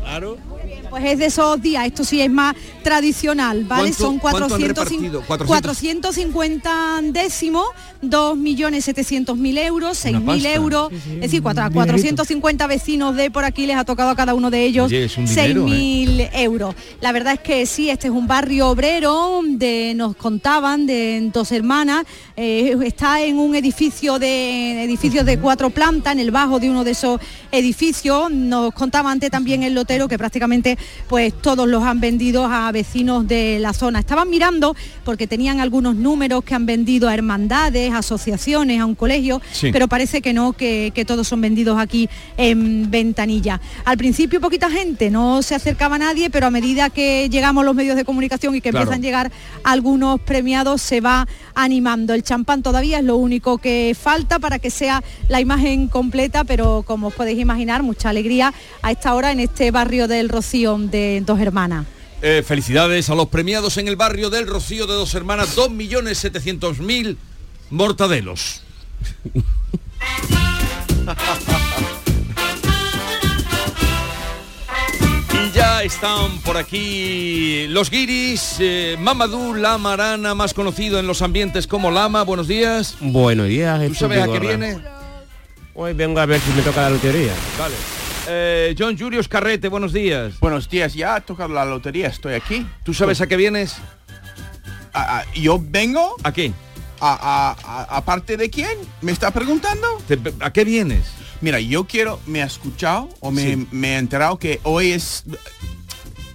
Pues 0.89 1.03
es 1.05 1.19
de 1.19 1.25
esos 1.27 1.61
días, 1.61 1.85
esto 1.85 2.03
sí 2.03 2.19
es 2.21 2.31
más 2.31 2.55
tradicional, 2.83 3.63
¿vale? 3.65 3.83
¿Cuánto- 3.91 3.97
Son 4.03 4.17
cuánto 4.17 4.43
han 4.45 4.49
400 4.49 4.85
repartido? 4.89 5.21
400 5.21 5.47
450 5.47 6.99
décimos, 7.03 7.65
2.700.000 8.01 9.57
euros, 9.59 10.03
Una 10.05 10.19
6.000 10.19 10.25
pasta. 10.25 10.53
euros, 10.53 10.91
es 10.91 11.21
decir, 11.21 11.41
cuatro- 11.43 11.63
a 11.63 11.69
450 11.69 12.67
vecinos 12.67 13.15
de 13.15 13.29
por 13.31 13.45
aquí 13.45 13.65
les 13.67 13.77
ha 13.77 13.83
tocado 13.85 14.09
a 14.09 14.15
cada 14.15 14.33
uno 14.33 14.49
de 14.49 14.63
ellos 14.65 14.87
Oye, 14.87 15.05
es 15.05 15.17
un 15.17 15.25
dinero, 15.25 15.65
6.000 15.67 16.29
euros. 16.33 16.75
La 17.01 17.11
verdad 17.11 17.33
es 17.33 17.39
que 17.39 17.65
sí, 17.65 17.89
este 17.89 18.07
es 18.07 18.13
un 18.13 18.27
barrio 18.27 18.69
obrero, 18.69 18.98
de 18.99 19.93
nos 19.95 20.17
contaban, 20.17 20.85
de 20.85 21.29
dos 21.31 21.53
hermanas, 21.53 22.03
eh, 22.35 22.75
está 22.83 23.21
en 23.21 23.37
un 23.37 23.55
edificio 23.55 24.19
de 24.19 24.83
edificios 24.83 25.25
de 25.25 25.39
cuatro 25.39 25.69
plantas, 25.69 26.11
en 26.11 26.19
el 26.19 26.31
bajo 26.31 26.59
de 26.59 26.69
uno 26.69 26.83
de 26.83 26.91
esos 26.91 27.21
edificios. 27.51 28.31
Nos 28.31 28.73
contaba 28.73 29.11
antes 29.11 29.31
también 29.31 29.63
el 29.63 29.73
lotero 29.73 30.07
que 30.07 30.17
prácticamente 30.17 30.77
pues 31.07 31.33
todos 31.41 31.67
los 31.67 31.83
han 31.83 31.99
vendido 31.99 32.45
a 32.45 32.71
vecinos 32.71 33.27
de 33.27 33.59
la 33.59 33.73
zona. 33.73 33.99
Estaban 33.99 34.29
mirando 34.29 34.75
porque 35.03 35.27
tenían 35.27 35.59
algunos 35.59 35.95
números 35.95 36.43
que 36.43 36.55
han 36.55 36.65
vendido 36.65 37.07
a 37.09 37.13
hermandades, 37.13 37.93
asociaciones, 37.93 38.79
a 38.81 38.85
un 38.85 38.95
colegio, 38.95 39.41
Sí. 39.51 39.71
pero 39.71 39.87
parece 39.87 40.21
que 40.21 40.33
no, 40.33 40.53
que, 40.53 40.91
que 40.93 41.05
todos 41.05 41.27
son 41.27 41.41
vendidos 41.41 41.77
aquí 41.79 42.09
en 42.37 42.89
Ventanilla. 42.91 43.59
Al 43.85 43.97
principio 43.97 44.39
poquita 44.41 44.69
gente, 44.69 45.09
no 45.09 45.41
se 45.41 45.55
acercaba 45.55 45.97
nadie, 45.97 46.29
pero 46.29 46.47
a 46.47 46.51
medida 46.51 46.89
que 46.89 47.29
llegamos 47.29 47.65
los 47.65 47.75
medios 47.75 47.95
de 47.95 48.05
comunicación 48.05 48.55
y 48.55 48.61
que 48.61 48.69
Claro. 48.69 48.83
empiezan 48.83 49.01
a 49.01 49.03
llegar 49.03 49.31
algunos 49.63 50.19
premiados, 50.21 50.81
se 50.81 51.01
va 51.01 51.27
animando. 51.55 52.13
El 52.13 52.23
champán 52.23 52.61
todavía 52.61 52.99
es 52.99 53.03
lo 53.03 53.17
único 53.17 53.57
que 53.57 53.95
falta 53.99 54.39
para 54.39 54.59
que 54.59 54.69
sea 54.69 55.03
la 55.27 55.41
imagen 55.41 55.87
completa, 55.87 56.43
pero 56.43 56.83
como 56.85 57.07
os 57.07 57.13
podéis 57.13 57.38
imaginar, 57.41 57.83
mucha 57.83 58.09
alegría 58.09 58.53
a 58.81 58.91
esta 58.91 59.13
hora 59.15 59.31
en 59.31 59.39
este 59.39 59.71
barrio 59.71 60.07
del 60.07 60.29
Rocío 60.29 60.77
de 60.77 61.21
Dos 61.25 61.39
Hermanas. 61.39 61.85
Eh, 62.21 62.43
felicidades 62.45 63.09
a 63.09 63.15
los 63.15 63.29
premiados 63.29 63.77
en 63.77 63.87
el 63.87 63.95
barrio 63.95 64.29
del 64.29 64.45
Rocío 64.45 64.87
de 64.87 64.93
Dos 64.93 65.13
Hermanas, 65.15 65.55
2.700.000 65.55 67.15
mortadelos. 67.69 68.61
Y 75.33 75.51
ya 75.51 75.81
están 75.83 76.39
por 76.39 76.57
aquí 76.57 77.67
los 77.69 77.89
guiris, 77.89 78.57
eh, 78.59 78.97
Mamadou 78.99 79.53
Lama 79.55 79.93
Arana, 79.93 80.35
más 80.35 80.53
conocido 80.53 80.99
en 80.99 81.07
los 81.07 81.21
ambientes 81.21 81.67
como 81.67 81.89
Lama. 81.89 82.23
Buenos 82.23 82.49
días. 82.49 82.97
Buenos 82.99 83.47
días, 83.47 83.87
¿Tú 83.87 83.95
sabes 83.95 84.19
a 84.23 84.27
qué 84.27 84.39
viene? 84.39 84.98
Hoy 85.81 85.93
vengo 85.93 86.19
a 86.19 86.25
ver 86.25 86.41
si 86.41 86.51
me 86.51 86.61
toca 86.61 86.81
la 86.81 86.89
lotería. 86.89 87.31
Vale. 87.57 87.75
Eh, 88.27 88.75
John 88.77 88.97
Julius 88.99 89.29
Carrete, 89.29 89.69
buenos 89.69 89.93
días. 89.93 90.37
Buenos 90.41 90.69
días, 90.69 90.93
ya 90.93 91.15
ha 91.15 91.21
tocado 91.21 91.53
la 91.53 91.63
lotería, 91.63 92.07
estoy 92.09 92.33
aquí. 92.33 92.67
¿Tú 92.83 92.93
sabes 92.93 93.21
a 93.21 93.27
qué 93.27 93.37
vienes? 93.37 93.77
Ah, 94.93 95.21
ah, 95.21 95.25
¿Yo 95.33 95.57
vengo? 95.57 96.17
¿A 96.21 96.33
qué? 96.33 96.51
¿A, 96.99 97.13
a, 97.13 97.83
a- 97.83 97.95
aparte 97.95 98.35
de 98.35 98.49
quién? 98.49 98.77
¿Me 98.99 99.13
está 99.13 99.31
preguntando? 99.31 99.87
Te- 100.05 100.19
¿A 100.41 100.51
qué 100.51 100.65
vienes? 100.65 101.05
Mira, 101.39 101.61
yo 101.61 101.85
quiero, 101.85 102.19
me 102.25 102.43
ha 102.43 102.45
escuchado 102.45 103.07
o 103.21 103.31
me, 103.31 103.41
Sí. 103.55 103.67
me 103.71 103.93
he 103.93 103.97
enterado 103.99 104.37
que 104.37 104.59
hoy 104.63 104.91
es 104.91 105.23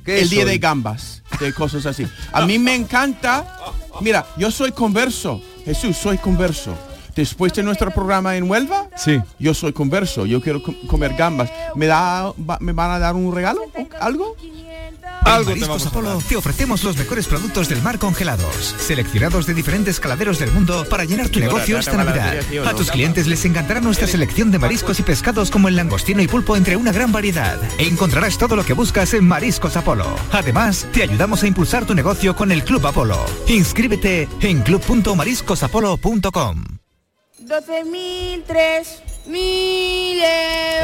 ¿Qué 0.07 0.21
el 0.21 0.25
es 0.25 0.31
día 0.31 0.45
hoy? 0.45 0.53
de 0.53 0.59
gambas, 0.59 1.23
de 1.39 1.53
cosas 1.53 1.85
así. 1.85 2.07
A 2.33 2.47
mí 2.47 2.59
me 2.59 2.75
encanta, 2.75 3.59
mira, 4.01 4.25
yo 4.39 4.51
soy 4.51 4.73
converso, 4.73 5.43
Jesús, 5.67 5.99
soy 5.99 6.17
converso. 6.17 6.75
Después 7.15 7.53
de 7.55 7.63
nuestro 7.63 7.91
programa 7.93 8.37
en 8.37 8.51
Huelva, 8.51 8.89
Sí. 8.97 9.21
yo 9.39 9.55
soy 9.55 9.73
converso, 9.73 10.27
yo 10.27 10.41
quiero 10.41 10.63
com- 10.63 10.75
comer 10.87 11.15
gambas. 11.15 11.51
¿Me, 11.75 11.87
da, 11.87 12.33
va- 12.39 12.59
¿Me 12.61 12.73
van 12.73 12.91
a 12.91 12.99
dar 12.99 13.15
un 13.15 13.35
regalo? 13.35 13.61
¿O 13.75 13.87
¿Algo? 14.01 14.37
Algo 15.25 15.53
te 15.53 15.61
Mariscos 15.61 15.87
a 15.87 15.89
Apolo 15.89 16.19
te 16.29 16.37
ofrecemos 16.37 16.85
los 16.85 16.99
mejores 16.99 17.27
productos 17.27 17.69
del 17.71 17.81
mar 17.81 17.99
congelados, 17.99 18.75
seleccionados 18.79 19.47
de 19.47 19.55
diferentes 19.55 19.99
caladeros 19.99 20.39
del 20.39 20.53
mundo 20.53 20.85
para 20.91 21.05
llenar 21.05 21.31
tu 21.31 21.41
negocio 21.41 21.79
esta 21.79 21.97
Navidad. 21.97 22.37
A 22.67 22.75
tus 22.75 22.91
clientes 22.91 23.27
les 23.27 23.43
encantará 23.47 23.81
nuestra 23.81 24.07
selección 24.07 24.51
de 24.51 24.59
mariscos 24.59 25.01
y 25.01 25.03
pescados 25.03 25.51
como 25.51 25.69
el 25.69 25.77
langostino 25.77 26.21
y 26.21 26.29
pulpo 26.29 26.57
entre 26.57 26.77
una 26.77 26.93
gran 26.93 27.11
variedad. 27.11 27.59
E 27.79 27.87
encontrarás 27.87 28.37
todo 28.37 28.55
lo 28.55 28.67
que 28.67 28.75
buscas 28.75 29.15
en 29.15 29.27
Mariscos 29.27 29.79
Apolo. 29.79 30.15
Además, 30.33 30.87
te 30.93 31.03
ayudamos 31.05 31.43
a 31.43 31.47
impulsar 31.47 31.87
tu 31.87 31.95
negocio 31.95 32.37
con 32.37 32.53
el 32.53 32.63
Club 32.63 32.87
Apolo. 32.87 33.25
Inscríbete 33.49 34.29
en 34.41 34.61
club.mariscosapolo.com. 34.63 36.65
12.003, 37.47 38.87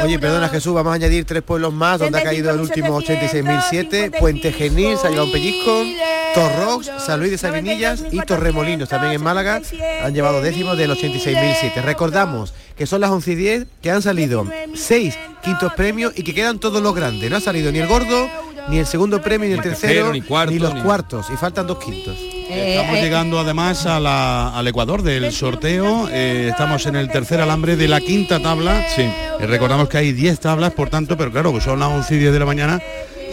Oye, 0.03 0.17
perdona 0.19 0.49
Jesús, 0.49 0.73
vamos 0.73 0.91
a 0.91 0.95
añadir 0.95 1.25
tres 1.25 1.43
pueblos 1.43 1.71
más 1.73 1.99
donde 1.99 2.19
ha 2.19 2.23
caído 2.23 2.49
el 2.51 2.59
último 2.59 2.99
86.007. 3.01 4.17
Puente 4.19 4.51
Genil, 4.51 4.97
se 4.97 5.07
ha 5.07 5.09
llevado 5.09 5.27
un 5.27 5.31
pellizco, 5.31 5.83
Torrox, 6.33 6.89
San 7.05 7.19
Luis 7.19 7.31
de 7.31 7.37
Sabinillas 7.37 8.03
y 8.11 8.19
Torremolinos, 8.21 8.89
también 8.89 9.13
en 9.13 9.21
Málaga, 9.23 9.61
han 10.03 10.13
llevado 10.13 10.41
décimos 10.41 10.77
del 10.77 10.91
86.007. 10.91 11.81
Recordamos 11.83 12.53
que 12.75 12.85
son 12.87 13.01
las 13.01 13.11
11 13.11 13.31
y 13.31 13.35
10, 13.35 13.65
que 13.81 13.91
han 13.91 14.01
salido 14.01 14.45
seis 14.75 15.17
quintos 15.43 15.73
premios 15.73 16.13
y 16.15 16.23
que 16.23 16.33
quedan 16.33 16.59
todos 16.59 16.81
los 16.81 16.95
grandes. 16.95 17.29
No 17.29 17.37
ha 17.37 17.41
salido 17.41 17.71
ni 17.71 17.79
el 17.79 17.87
gordo, 17.87 18.27
ni 18.69 18.79
el 18.79 18.85
segundo 18.87 19.21
premio, 19.21 19.47
ni 19.49 19.53
el 19.55 19.61
tercero, 19.61 20.11
ni 20.11 20.21
cuarto, 20.21 20.53
los 20.55 20.73
ni- 20.73 20.81
cuartos. 20.81 21.27
Y 21.31 21.37
faltan 21.37 21.67
dos 21.67 21.77
quintos. 21.83 22.17
Estamos 22.51 22.95
llegando 22.99 23.39
además 23.39 23.85
a 23.85 23.99
la- 23.99 24.49
al 24.57 24.67
Ecuador 24.67 25.01
del 25.03 25.31
sorteo. 25.31 26.09
Eh, 26.11 26.47
estamos 26.51 26.85
en 26.85 26.95
el 26.95 27.09
tercer 27.09 27.39
alambre 27.41 27.75
de 27.75 27.87
la 27.87 28.01
quinta 28.01 28.39
tabla. 28.41 28.85
Sí. 28.95 29.05
recordamos 29.39 29.89
que 29.89 29.97
hay 29.97 30.11
10 30.11 30.39
tablas, 30.39 30.71
por 30.73 30.89
tanto, 30.89 31.17
pero 31.17 31.31
claro, 31.31 31.51
que 31.53 31.61
son 31.61 31.79
las 31.79 31.89
11 31.89 32.13
y 32.15 32.19
10 32.19 32.31
de 32.33 32.39
la 32.39 32.45
mañana 32.45 32.79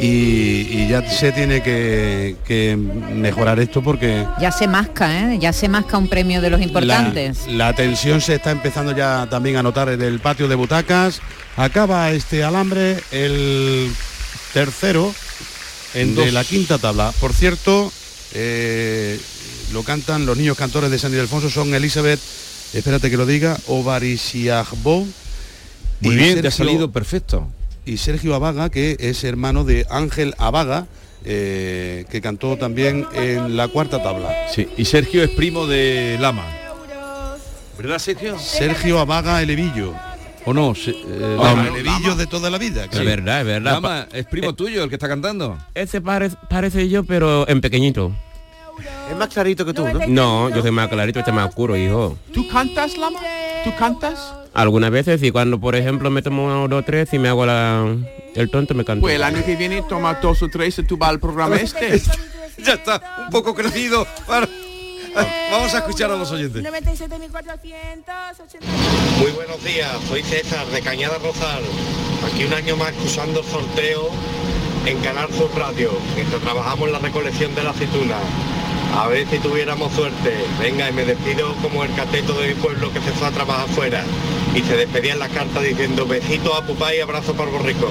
y, 0.01 0.07
y 0.07 0.89
ya 0.89 1.07
se 1.09 1.33
tiene 1.33 1.63
que, 1.63 2.37
que 2.47 2.77
mejorar 2.77 3.59
esto 3.61 3.83
porque 3.83 4.25
Ya 4.41 4.51
se 4.53 4.67
masca, 4.69 5.33
¿eh? 5.33 5.39
Ya 5.39 5.53
se 5.53 5.69
masca 5.69 5.99
un 5.99 6.09
premio 6.09 6.41
de 6.41 6.49
los 6.51 6.63
importantes. 6.63 7.47
la, 7.49 7.67
la 7.69 7.73
tensión 7.75 8.21
se 8.23 8.37
está 8.37 8.53
empezando 8.53 8.97
ya 8.97 9.27
también 9.29 9.57
a 9.57 9.63
notar 9.63 9.89
en 9.91 10.01
el 10.01 10.19
patio 10.21 10.49
de 10.49 10.55
butacas. 10.55 11.21
Acaba 11.57 12.11
este 12.13 12.43
alambre 12.45 12.99
el 13.11 13.91
tercero 14.55 15.13
en 15.95 16.15
de 16.15 16.33
la 16.33 16.45
quinta 16.45 16.79
tabla. 16.79 17.13
Por 17.21 17.33
cierto, 17.35 17.93
eh, 18.35 19.19
lo 19.73 19.83
cantan 19.83 20.27
los 20.27 20.37
niños 20.37 20.57
cantores 20.57 20.91
de 20.91 20.99
San 20.99 21.13
Ildefonso 21.13 21.51
son 21.51 21.75
Elizabeth, 21.75 22.21
espérate 22.73 23.11
que 23.11 23.17
lo 23.17 23.27
diga, 23.27 23.59
Ovarisiagbo. 23.67 25.07
Muy 26.01 26.17
bien, 26.17 26.41
te 26.41 26.49
ha 26.49 26.51
salido 26.51 26.91
perfecto. 26.93 27.49
Y 27.85 27.97
Sergio 27.97 28.35
Abaga, 28.35 28.71
que 28.71 28.97
es 29.01 29.25
hermano 29.25 29.65
de 29.65 29.87
Ángel 29.91 30.35
Abaga, 30.39 30.87
eh, 31.25 32.05
que 32.11 32.21
cantó 32.21 32.57
también 32.57 33.07
en 33.15 33.57
la 33.57 33.69
cuarta 33.69 34.03
tabla. 34.03 34.35
Sí, 34.55 34.69
y 34.77 34.85
Sergio 34.85 35.23
es 35.23 35.31
primo 35.31 35.67
de 35.67 36.17
Lama. 36.21 36.47
¿Verdad, 37.77 37.99
Sergio? 37.99 38.39
Sergio 38.39 38.99
Abaga 38.99 39.43
Elevillo. 39.43 39.95
¿O 40.49 40.55
no? 40.55 40.75
Se- 40.75 40.90
eh, 40.93 42.14
de 42.17 42.26
toda 42.26 42.49
la 42.50 42.57
vida. 42.59 42.87
Es 42.90 43.05
verdad, 43.05 43.40
es 43.40 43.47
verdad. 43.47 43.73
Lama, 43.73 44.07
es 44.12 44.25
primo 44.26 44.55
tuyo 44.55 44.83
el 44.83 44.88
que 44.88 44.95
está 44.97 45.09
cantando. 45.09 45.59
Ese 45.75 46.00
pare- 46.00 46.31
parece 46.49 46.88
yo, 46.88 47.05
pero 47.05 47.47
en 47.49 47.61
pequeñito. 47.61 48.12
Es 49.11 49.17
más 49.17 49.28
clarito 49.28 49.67
que 49.67 49.75
tú, 49.75 49.85
¿no? 49.87 50.00
No, 50.07 50.50
yo 50.55 50.62
soy 50.62 50.71
más 50.71 50.88
clarito, 50.88 51.19
este 51.19 51.33
más 51.33 51.49
oscuro, 51.49 51.76
hijo. 51.76 52.17
¿Tú 52.33 52.47
cantas, 52.49 52.97
Lama? 52.97 53.19
¿Tú 53.64 53.71
cantas? 53.78 54.35
Algunas 54.55 54.90
veces 54.90 55.23
y 55.23 55.31
cuando, 55.31 55.61
por 55.61 55.76
ejemplo, 55.76 56.11
me 56.11 56.23
tomo 56.23 56.45
uno 56.47 56.62
o 56.64 56.69
dos, 56.69 56.85
tres 56.85 57.12
y 57.12 57.19
me 57.19 57.28
hago 57.28 57.45
la, 57.45 57.95
el 58.35 58.50
tonto, 58.50 58.75
me 58.75 58.85
canto. 58.85 59.02
Pues 59.02 59.17
el 59.17 59.23
año 59.23 59.45
que 59.45 59.57
viene 59.57 59.83
toma 59.88 60.14
dos 60.14 60.43
o 60.43 60.49
tres 60.49 60.78
y 60.78 60.83
tú 60.85 60.97
vas 60.97 61.11
al 61.11 61.21
programa 61.21 61.57
este. 61.61 62.00
ya 62.64 62.75
está, 62.75 63.02
un 63.25 63.31
poco 63.31 63.55
crecido. 63.55 64.07
Para- 64.26 64.49
Vamos 65.51 65.75
a 65.75 65.79
escuchar 65.79 66.11
a 66.11 66.17
los 66.17 66.31
oyentes. 66.31 66.63
97.480. 66.63 68.61
Muy 69.19 69.31
buenos 69.33 69.63
días, 69.65 69.97
soy 70.09 70.23
César 70.23 70.67
de 70.67 70.81
Cañada 70.81 71.19
Rosal. 71.19 71.63
Aquí 72.27 72.45
un 72.45 72.53
año 72.55 72.77
más 72.77 72.91
escuchando 72.91 73.41
el 73.41 73.47
sorteo 73.47 74.11
en 74.87 74.99
Canal 75.01 75.29
Sur 75.33 75.51
Radio, 75.57 75.91
mientras 76.15 76.41
trabajamos 76.43 76.87
en 76.89 76.93
la 76.93 76.99
recolección 76.99 77.55
de 77.55 77.63
la 77.63 77.71
aceituna. 77.71 78.17
A 78.97 79.07
ver 79.09 79.29
si 79.29 79.39
tuviéramos 79.39 79.93
suerte. 79.93 80.35
Venga, 80.59 80.89
y 80.89 80.93
me 80.93 81.05
despido 81.05 81.55
como 81.57 81.85
el 81.85 81.95
cateto 81.95 82.33
de 82.41 82.49
mi 82.49 82.55
pueblo 82.55 82.93
que 82.93 83.01
se 83.01 83.13
fue 83.13 83.29
a 83.29 83.31
trabajar 83.31 83.69
fuera. 83.69 84.03
Y 84.55 84.63
se 84.63 84.77
despedía 84.77 85.13
en 85.13 85.19
la 85.19 85.29
carta 85.29 85.61
diciendo 85.61 86.07
besitos 86.07 86.57
a 86.57 86.67
papá 86.67 86.95
y 86.95 87.01
abrazo 87.01 87.35
para 87.35 87.51
el 87.51 87.57
borrico. 87.57 87.89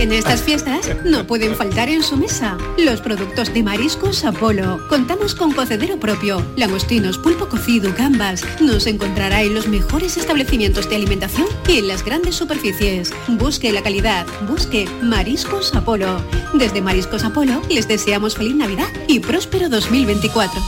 En 0.00 0.12
estas 0.12 0.40
fiestas 0.40 0.88
no 1.04 1.26
pueden 1.26 1.54
faltar 1.54 1.90
en 1.90 2.02
su 2.02 2.16
mesa 2.16 2.56
los 2.78 3.02
productos 3.02 3.52
de 3.52 3.62
Mariscos 3.62 4.24
Apolo. 4.24 4.80
Contamos 4.88 5.34
con 5.34 5.52
cocedero 5.52 6.00
propio, 6.00 6.42
langostinos, 6.56 7.18
pulpo 7.18 7.50
cocido, 7.50 7.92
gambas. 7.94 8.42
Nos 8.62 8.86
encontrará 8.86 9.42
en 9.42 9.52
los 9.52 9.68
mejores 9.68 10.16
establecimientos 10.16 10.88
de 10.88 10.96
alimentación 10.96 11.46
y 11.68 11.80
en 11.80 11.88
las 11.88 12.02
grandes 12.02 12.34
superficies. 12.34 13.12
Busque 13.28 13.72
la 13.72 13.82
calidad, 13.82 14.26
busque 14.48 14.88
Mariscos 15.02 15.74
Apolo. 15.74 16.24
Desde 16.54 16.80
Mariscos 16.80 17.22
Apolo 17.22 17.60
les 17.68 17.86
deseamos 17.86 18.36
feliz 18.36 18.54
Navidad 18.54 18.88
y 19.06 19.20
próspero 19.20 19.68
2024. 19.68 20.62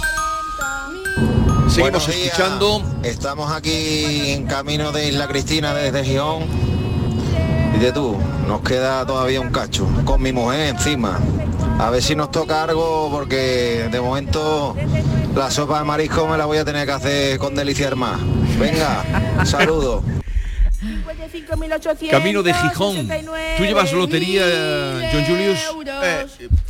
Seguimos 1.71 2.07
escuchando. 2.07 2.83
Estamos 3.03 3.51
aquí 3.51 4.33
en 4.33 4.47
camino 4.47 4.93
de 4.93 5.09
Isla 5.09 5.27
Cristina 5.27 5.73
desde 5.73 6.05
Gijón. 6.05 6.72
De 7.83 7.91
tú, 7.91 8.17
nos 8.47 8.61
queda 8.61 9.05
todavía 9.05 9.41
un 9.41 9.51
cacho 9.51 9.89
con 10.05 10.23
mi 10.23 10.33
mujer 10.33 10.69
encima. 10.69 11.19
A 11.81 11.91
ver 11.91 12.01
si 12.01 12.15
nos 12.15 12.31
toca 12.31 12.62
algo 12.62 13.09
porque 13.11 13.89
de 13.91 14.01
momento 14.01 14.77
la 15.35 15.51
sopa 15.51 15.81
de 15.81 15.85
marisco 15.85 16.29
me 16.29 16.39
la 16.39 16.47
voy 16.47 16.59
a 16.59 16.65
tener 16.65 16.87
que 16.87 16.93
hacer 16.93 17.39
con 17.41 17.57
deliciar 17.57 17.97
más. 17.97 18.21
Venga, 18.57 19.03
saludos. 19.45 20.05
55.800. 21.29 22.11
Camino 22.11 22.43
de 22.43 22.55
Gijón. 22.55 23.09
¿Tú 23.57 23.64
llevas 23.64 23.93
lotería, 23.93 24.45
John 25.12 25.25
Julius? 25.25 25.59
Eh, 26.02 26.26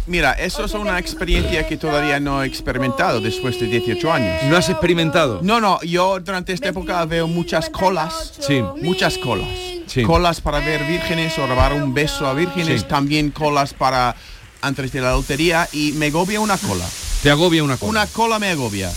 mira, 0.07 0.33
eso 0.33 0.65
es 0.65 0.75
una 0.75 0.99
experiencia 0.99 1.67
que 1.67 1.77
todavía 1.77 2.21
no 2.21 2.43
he 2.43 2.47
experimentado 2.47 3.21
después 3.21 3.59
de 3.61 3.67
18 3.67 4.13
años. 4.13 4.43
¿No 4.45 4.57
has 4.57 4.69
experimentado? 4.69 5.41
No, 5.43 5.61
no, 5.61 5.81
yo 5.83 6.19
durante 6.21 6.53
esta 6.53 6.69
época 6.69 7.05
veo 7.05 7.27
muchas 7.29 7.71
colas. 7.71 8.35
Sí. 8.41 8.63
Muchas 8.83 9.19
colas. 9.19 9.49
Sí. 9.87 10.03
Colas 10.03 10.41
para 10.41 10.59
ver 10.61 10.85
vírgenes 10.85 11.39
o 11.39 11.47
robar 11.47 11.73
un 11.73 11.93
beso 11.95 12.27
a 12.27 12.35
vírgenes, 12.35 12.81
Sí. 12.83 12.87
también 12.89 13.31
colas 13.31 13.75
para 13.75 14.15
antes 14.63 14.93
de 14.93 15.01
la 15.01 15.13
lotería 15.13 15.69
y 15.73 15.93
me 15.93 16.07
agobia 16.07 16.41
una 16.41 16.57
cola. 16.57 16.85
Te 17.23 17.31
agobia 17.31 17.63
una 17.63 17.77
cola. 17.77 17.91
Una 17.91 18.07
cola 18.07 18.39
me 18.39 18.49
agobia. 18.51 18.91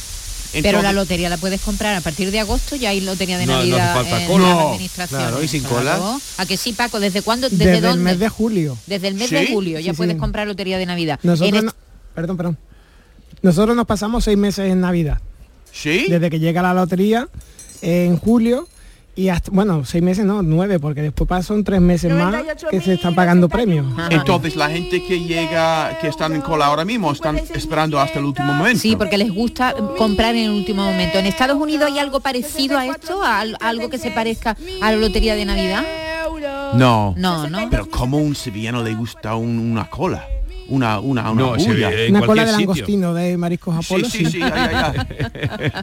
Pero 0.61 0.81
la 0.81 0.93
lotería 0.93 1.29
la 1.29 1.37
puedes 1.37 1.61
comprar 1.61 1.95
a 1.95 2.01
partir 2.01 2.31
de 2.31 2.39
agosto, 2.39 2.75
ya 2.75 2.89
hay 2.89 3.01
lotería 3.01 3.37
de 3.37 3.45
No, 3.45 3.53
no 3.53 3.59
hace 3.59 3.69
Navidad 3.69 3.93
falta 3.95 4.21
en 4.21 4.27
cola. 4.27 4.47
las 4.47 4.55
No, 4.57 4.69
administraciones. 4.69 5.27
claro, 5.27 5.43
y 5.43 5.47
sin 5.47 5.63
Claro. 5.63 5.75
cola. 6.01 6.19
¿A 6.37 6.45
que 6.45 6.57
sí, 6.57 6.73
Paco? 6.73 6.99
¿Desde 6.99 7.21
cuándo? 7.21 7.49
¿Desde, 7.49 7.65
Desde, 7.65 7.89
el 7.89 7.99
mes 7.99 8.19
de 8.19 8.29
julio. 8.29 8.77
Desde 8.87 9.07
el 9.07 9.15
mes 9.15 9.29
¿Sí? 9.29 9.35
de 9.35 9.47
julio 9.47 9.79
ya 9.79 9.91
Sí, 9.93 9.97
puedes 9.97 10.13
sí. 10.15 10.19
comprar 10.19 10.47
lotería 10.47 10.77
de 10.77 10.85
Navidad. 10.85 11.19
Nosotros, 11.23 11.63
no- 11.63 11.73
perdón, 12.13 12.37
perdón. 12.37 12.57
Nosotros 13.41 13.75
nos 13.75 13.85
pasamos 13.85 14.23
seis 14.23 14.37
meses 14.37 14.71
en 14.71 14.81
Navidad. 14.81 15.19
¿Sí? 15.71 16.05
Desde 16.09 16.29
que 16.29 16.39
llega 16.39 16.61
la 16.61 16.73
lotería 16.73 17.27
en 17.81 18.17
julio 18.17 18.67
y 19.17 19.29
hasta, 19.29 19.49
bueno, 19.51 19.85
seis 19.85 20.03
meses 20.03 20.25
no, 20.25 20.41
nueve, 20.43 20.79
porque 20.79 21.01
después 21.01 21.27
pasan 21.27 21.63
tres 21.63 21.79
meses 21.79 22.11
más 22.13 22.35
que 22.69 22.81
se 22.81 22.93
están 22.95 23.15
pagando 23.15 23.47
premios. 23.47 23.85
Entonces 24.09 24.55
la 24.55 24.69
gente 24.69 25.03
que 25.05 25.21
llega, 25.21 25.97
que 26.01 26.07
están 26.09 26.33
en 26.33 26.41
cola 26.41 26.65
ahora 26.65 26.83
mismo, 26.85 27.11
están 27.11 27.37
esperando 27.37 27.99
hasta 27.99 28.19
el 28.19 28.25
último 28.25 28.53
momento. 28.53 28.79
Sí, 28.79 28.95
porque 28.95 29.17
les 29.17 29.31
gusta 29.33 29.73
comprar 29.97 30.35
en 30.35 30.45
el 30.45 30.51
último 30.51 30.83
momento. 30.83 31.17
¿En 31.17 31.25
Estados 31.27 31.55
Unidos 31.57 31.89
hay 31.91 31.99
algo 31.99 32.19
parecido 32.19 32.77
a 32.77 32.85
esto? 32.87 33.23
¿A 33.23 33.39
al- 33.39 33.57
algo 33.61 33.89
que 33.89 33.97
se 33.97 34.11
parezca 34.11 34.57
a 34.81 34.91
la 34.91 34.97
lotería 34.97 35.35
de 35.35 35.45
Navidad? 35.45 35.83
No. 36.73 37.13
No, 37.17 37.47
no. 37.49 37.69
Pero 37.69 37.89
como 37.89 38.17
un 38.17 38.35
sevillano 38.35 38.83
le 38.83 38.93
gusta 38.95 39.35
un- 39.35 39.59
una 39.59 39.89
cola, 39.89 40.25
una 40.67 40.99
una 40.99 41.31
una 41.31 41.41
No, 41.41 41.55
bulla. 41.55 41.89
se- 41.89 42.07
en 42.07 42.15
Una 42.15 42.25
cola 42.25 42.43
de 42.45 42.51
langostino 42.51 43.13
de 43.13 43.37
mariscos 43.37 43.75
Sí, 43.85 43.93
Apolo. 43.93 44.09
sí, 44.09 44.25
sí. 44.25 44.39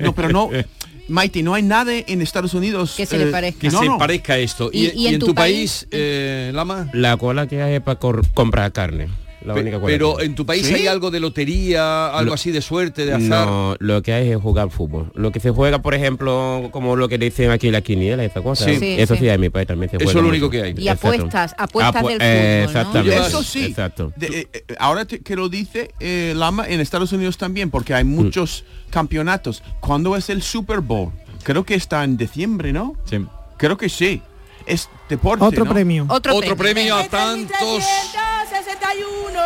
No, 0.01 0.12
pero 0.15 0.29
no, 0.29 0.51
Maite, 1.09 1.42
no 1.42 1.54
hay 1.54 1.62
nada 1.62 1.92
en 1.94 2.23
Estados 2.23 2.54
Unidos 2.54 2.94
Que 2.97 3.06
se 3.06 3.18
le 3.18 3.25
eh, 3.25 3.32
parezca. 3.32 3.61
Que 3.61 3.71
no, 3.71 3.78
se 3.80 3.87
no. 3.87 3.99
parezca 3.99 4.35
a 4.35 4.38
esto. 4.38 4.71
¿Y, 4.73 4.87
¿Y- 4.87 4.90
y 4.94 5.02
y 5.02 5.06
en 5.09 5.14
en 5.14 5.21
tu 5.21 5.26
tu 5.26 5.35
país? 5.35 5.80
país, 5.80 5.88
eh, 5.90 6.50
Lama? 6.54 6.88
La 6.92 7.16
cola 7.16 7.47
que 7.47 7.61
hay 7.62 7.80
para 7.80 7.99
comprar 8.35 8.73
carne. 8.73 9.09
La 9.44 9.54
única 9.54 9.80
pero 9.84 10.20
en 10.20 10.34
tu 10.34 10.46
país 10.46 10.66
¿Sí? 10.66 10.75
hay 10.75 10.87
algo 10.87 11.11
de 11.11 11.18
lotería, 11.20 12.08
algo 12.08 12.30
Lo- 12.30 12.34
así 12.34 12.50
de 12.50 12.61
suerte, 12.62 13.04
de 13.04 13.14
azar. 13.14 13.46
No, 13.46 13.76
lo 13.80 14.02
que 14.02 14.12
hay 14.12 14.30
es 14.30 14.37
jugar 14.40 14.70
fútbol. 14.70 15.11
Lo 15.14 15.32
que 15.32 15.40
se 15.40 15.50
juega, 15.50 15.80
por 15.82 15.94
ejemplo, 15.94 16.68
como 16.72 16.94
lo 16.96 17.08
que 17.08 17.18
dicen 17.18 17.50
aquí 17.50 17.70
la 17.70 17.80
quiniela, 17.80 18.25
esa 18.25 18.40
cosa. 18.42 18.64
Sí. 18.66 18.76
Sí, 18.76 18.96
Eso 18.99 19.14
sí. 19.14 19.20
sí, 19.20 19.28
en 19.28 19.40
mi 19.40 19.50
país 19.50 19.66
también 19.66 19.90
se 19.90 19.96
Eso 19.96 20.08
es 20.08 20.14
lo 20.14 20.22
mucho. 20.22 20.30
único 20.30 20.50
que 20.50 20.62
hay. 20.62 20.75
Y 20.78 20.88
apuestas, 20.88 21.54
apuestas 21.58 22.02
Apu- 22.02 22.08
del 22.08 22.18
eh, 22.20 22.64
fútbol, 22.66 22.75
¿no? 22.75 22.80
Exactamente. 22.80 23.26
Eso 23.28 23.42
sí. 23.42 23.64
Exacto. 23.66 24.12
De- 24.16 24.26
eh, 24.26 24.49
eh, 24.52 24.64
ahora 24.78 25.04
te- 25.04 25.20
que 25.20 25.34
lo 25.37 25.49
dice 25.49 25.90
eh, 26.00 26.32
Lama, 26.37 26.66
en 26.68 26.80
Estados 26.80 27.12
Unidos 27.12 27.37
también, 27.38 27.70
porque 27.70 27.94
hay 27.94 28.04
Mm. 28.04 28.08
muchos 28.14 28.64
campeonatos. 28.90 29.62
¿Cuándo 29.80 30.16
es 30.16 30.30
el 30.30 30.42
Super 30.42 30.80
Bowl? 30.80 31.11
Creo 31.42 31.64
que 31.64 31.75
está 31.75 32.04
en 32.04 32.16
diciembre, 32.16 32.72
¿no? 32.72 32.94
Sí. 33.04 33.25
Creo 33.56 33.76
que 33.76 33.88
sí. 33.88 34.22
Es 34.66 34.88
deporte, 35.09 35.45
Otro 35.45 35.64
¿no? 35.64 35.73
premio. 35.73 36.07
Otro, 36.09 36.35
Otro 36.37 36.57
premio 36.57 36.97
a 36.97 37.04
tantos. 37.09 37.59
361. 37.59 39.40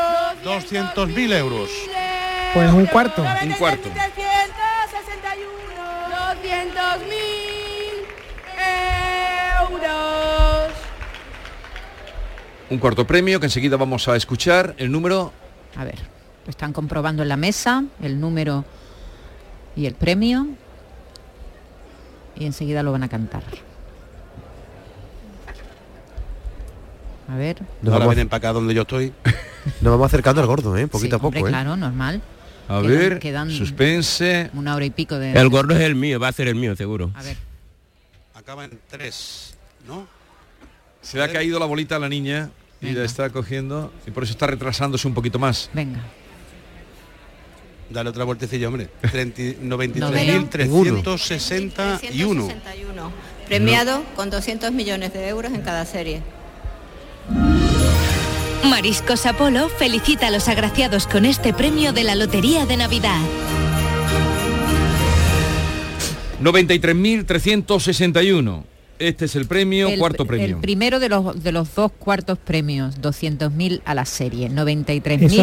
200.000 0.44 1.32
euros. 1.38 1.70
Pues 2.54 2.72
un 2.72 2.86
cuarto. 2.86 3.22
Un 3.42 3.52
cuarto. 3.52 3.88
200.000 3.88 3.96
euros. 9.60 10.72
Un 12.68 12.78
cuarto 12.78 13.06
premio 13.06 13.38
que 13.38 13.46
enseguida 13.46 13.76
vamos 13.76 14.08
a 14.08 14.16
escuchar. 14.16 14.74
El 14.78 14.90
número 14.90 15.32
A 15.76 15.84
ver, 15.84 15.98
lo 16.44 16.50
están 16.50 16.72
comprobando 16.72 17.22
en 17.22 17.28
la 17.28 17.36
mesa 17.36 17.84
el 18.02 18.18
número 18.20 18.64
y 19.76 19.86
el 19.86 19.94
premio. 19.94 20.48
Y 22.34 22.44
enseguida 22.44 22.82
lo 22.82 22.92
van 22.92 23.02
a 23.02 23.08
cantar. 23.08 23.42
A 27.28 27.36
ver. 27.36 27.60
Nos 27.82 27.92
Ahora 27.92 28.04
vamos, 28.04 28.14
vienen 28.14 28.28
para 28.28 28.38
acá 28.38 28.52
donde 28.52 28.72
yo 28.74 28.82
estoy. 28.82 29.12
nos 29.80 29.90
vamos 29.92 30.06
acercando 30.06 30.40
al 30.40 30.46
gordo, 30.46 30.76
¿eh? 30.76 30.86
Poquito 30.86 31.16
a 31.16 31.18
poco, 31.18 31.28
Hombre, 31.38 31.42
¿eh? 31.42 31.48
claro, 31.48 31.76
normal. 31.76 32.22
A 32.68 32.80
Quedan- 32.80 32.86
ver, 32.98 33.18
quedan- 33.20 33.50
suspense. 33.50 34.50
Una 34.54 34.74
hora 34.74 34.84
y 34.84 34.90
pico 34.90 35.18
de... 35.18 35.32
El 35.32 35.48
gordo 35.48 35.74
es 35.74 35.80
el 35.82 35.94
mío, 35.94 36.18
va 36.20 36.28
a 36.28 36.32
ser 36.32 36.48
el 36.48 36.54
mío, 36.56 36.74
seguro. 36.76 37.10
A 37.14 37.22
ver. 37.22 37.36
Acaba 38.34 38.64
en 38.64 38.78
tres, 38.88 39.54
¿no? 39.86 40.06
Se 41.02 41.16
le 41.18 41.24
ha 41.24 41.32
caído 41.32 41.58
la 41.60 41.66
bolita 41.66 41.96
a 41.96 41.98
la 42.00 42.08
niña 42.08 42.50
y 42.80 42.90
la 42.92 43.04
está 43.04 43.30
cogiendo 43.30 43.92
y 44.06 44.10
por 44.10 44.22
eso 44.24 44.32
está 44.32 44.46
retrasándose 44.48 45.06
un 45.08 45.14
poquito 45.14 45.38
más. 45.38 45.70
Venga. 45.72 46.00
Dale 47.88 48.10
otra 48.10 48.24
vueltecilla, 48.24 48.66
hombre. 48.68 48.88
30 49.12 49.42
Ninguno. 49.62 49.78
93.361. 49.78 52.52
Premiado 53.46 54.02
con 54.16 54.28
200 54.30 54.72
millones 54.72 55.12
de 55.12 55.28
euros 55.28 55.52
en 55.52 55.60
cada 55.62 55.84
serie. 55.86 56.20
Mariscos 58.70 59.26
Apolo 59.26 59.68
felicita 59.68 60.28
a 60.28 60.30
los 60.30 60.48
agraciados 60.48 61.06
con 61.06 61.24
este 61.24 61.52
premio 61.52 61.92
de 61.92 62.04
la 62.04 62.14
Lotería 62.14 62.66
de 62.66 62.76
Navidad. 62.76 63.20
93.361. 66.42 68.62
Este 68.98 69.26
es 69.26 69.36
el 69.36 69.44
premio, 69.46 69.88
El- 69.88 69.98
cuarto 69.98 70.22
El 70.22 70.26
premio. 70.28 70.60
primero 70.60 70.98
de 71.00 71.08
los, 71.10 71.42
de 71.42 71.52
los 71.52 71.74
dos 71.74 71.92
cuartos 71.92 72.38
premios, 72.38 72.98
200.000 73.00 73.82
a 73.84 73.94
la 73.94 74.06
serie, 74.06 74.46
Eso 74.46 74.66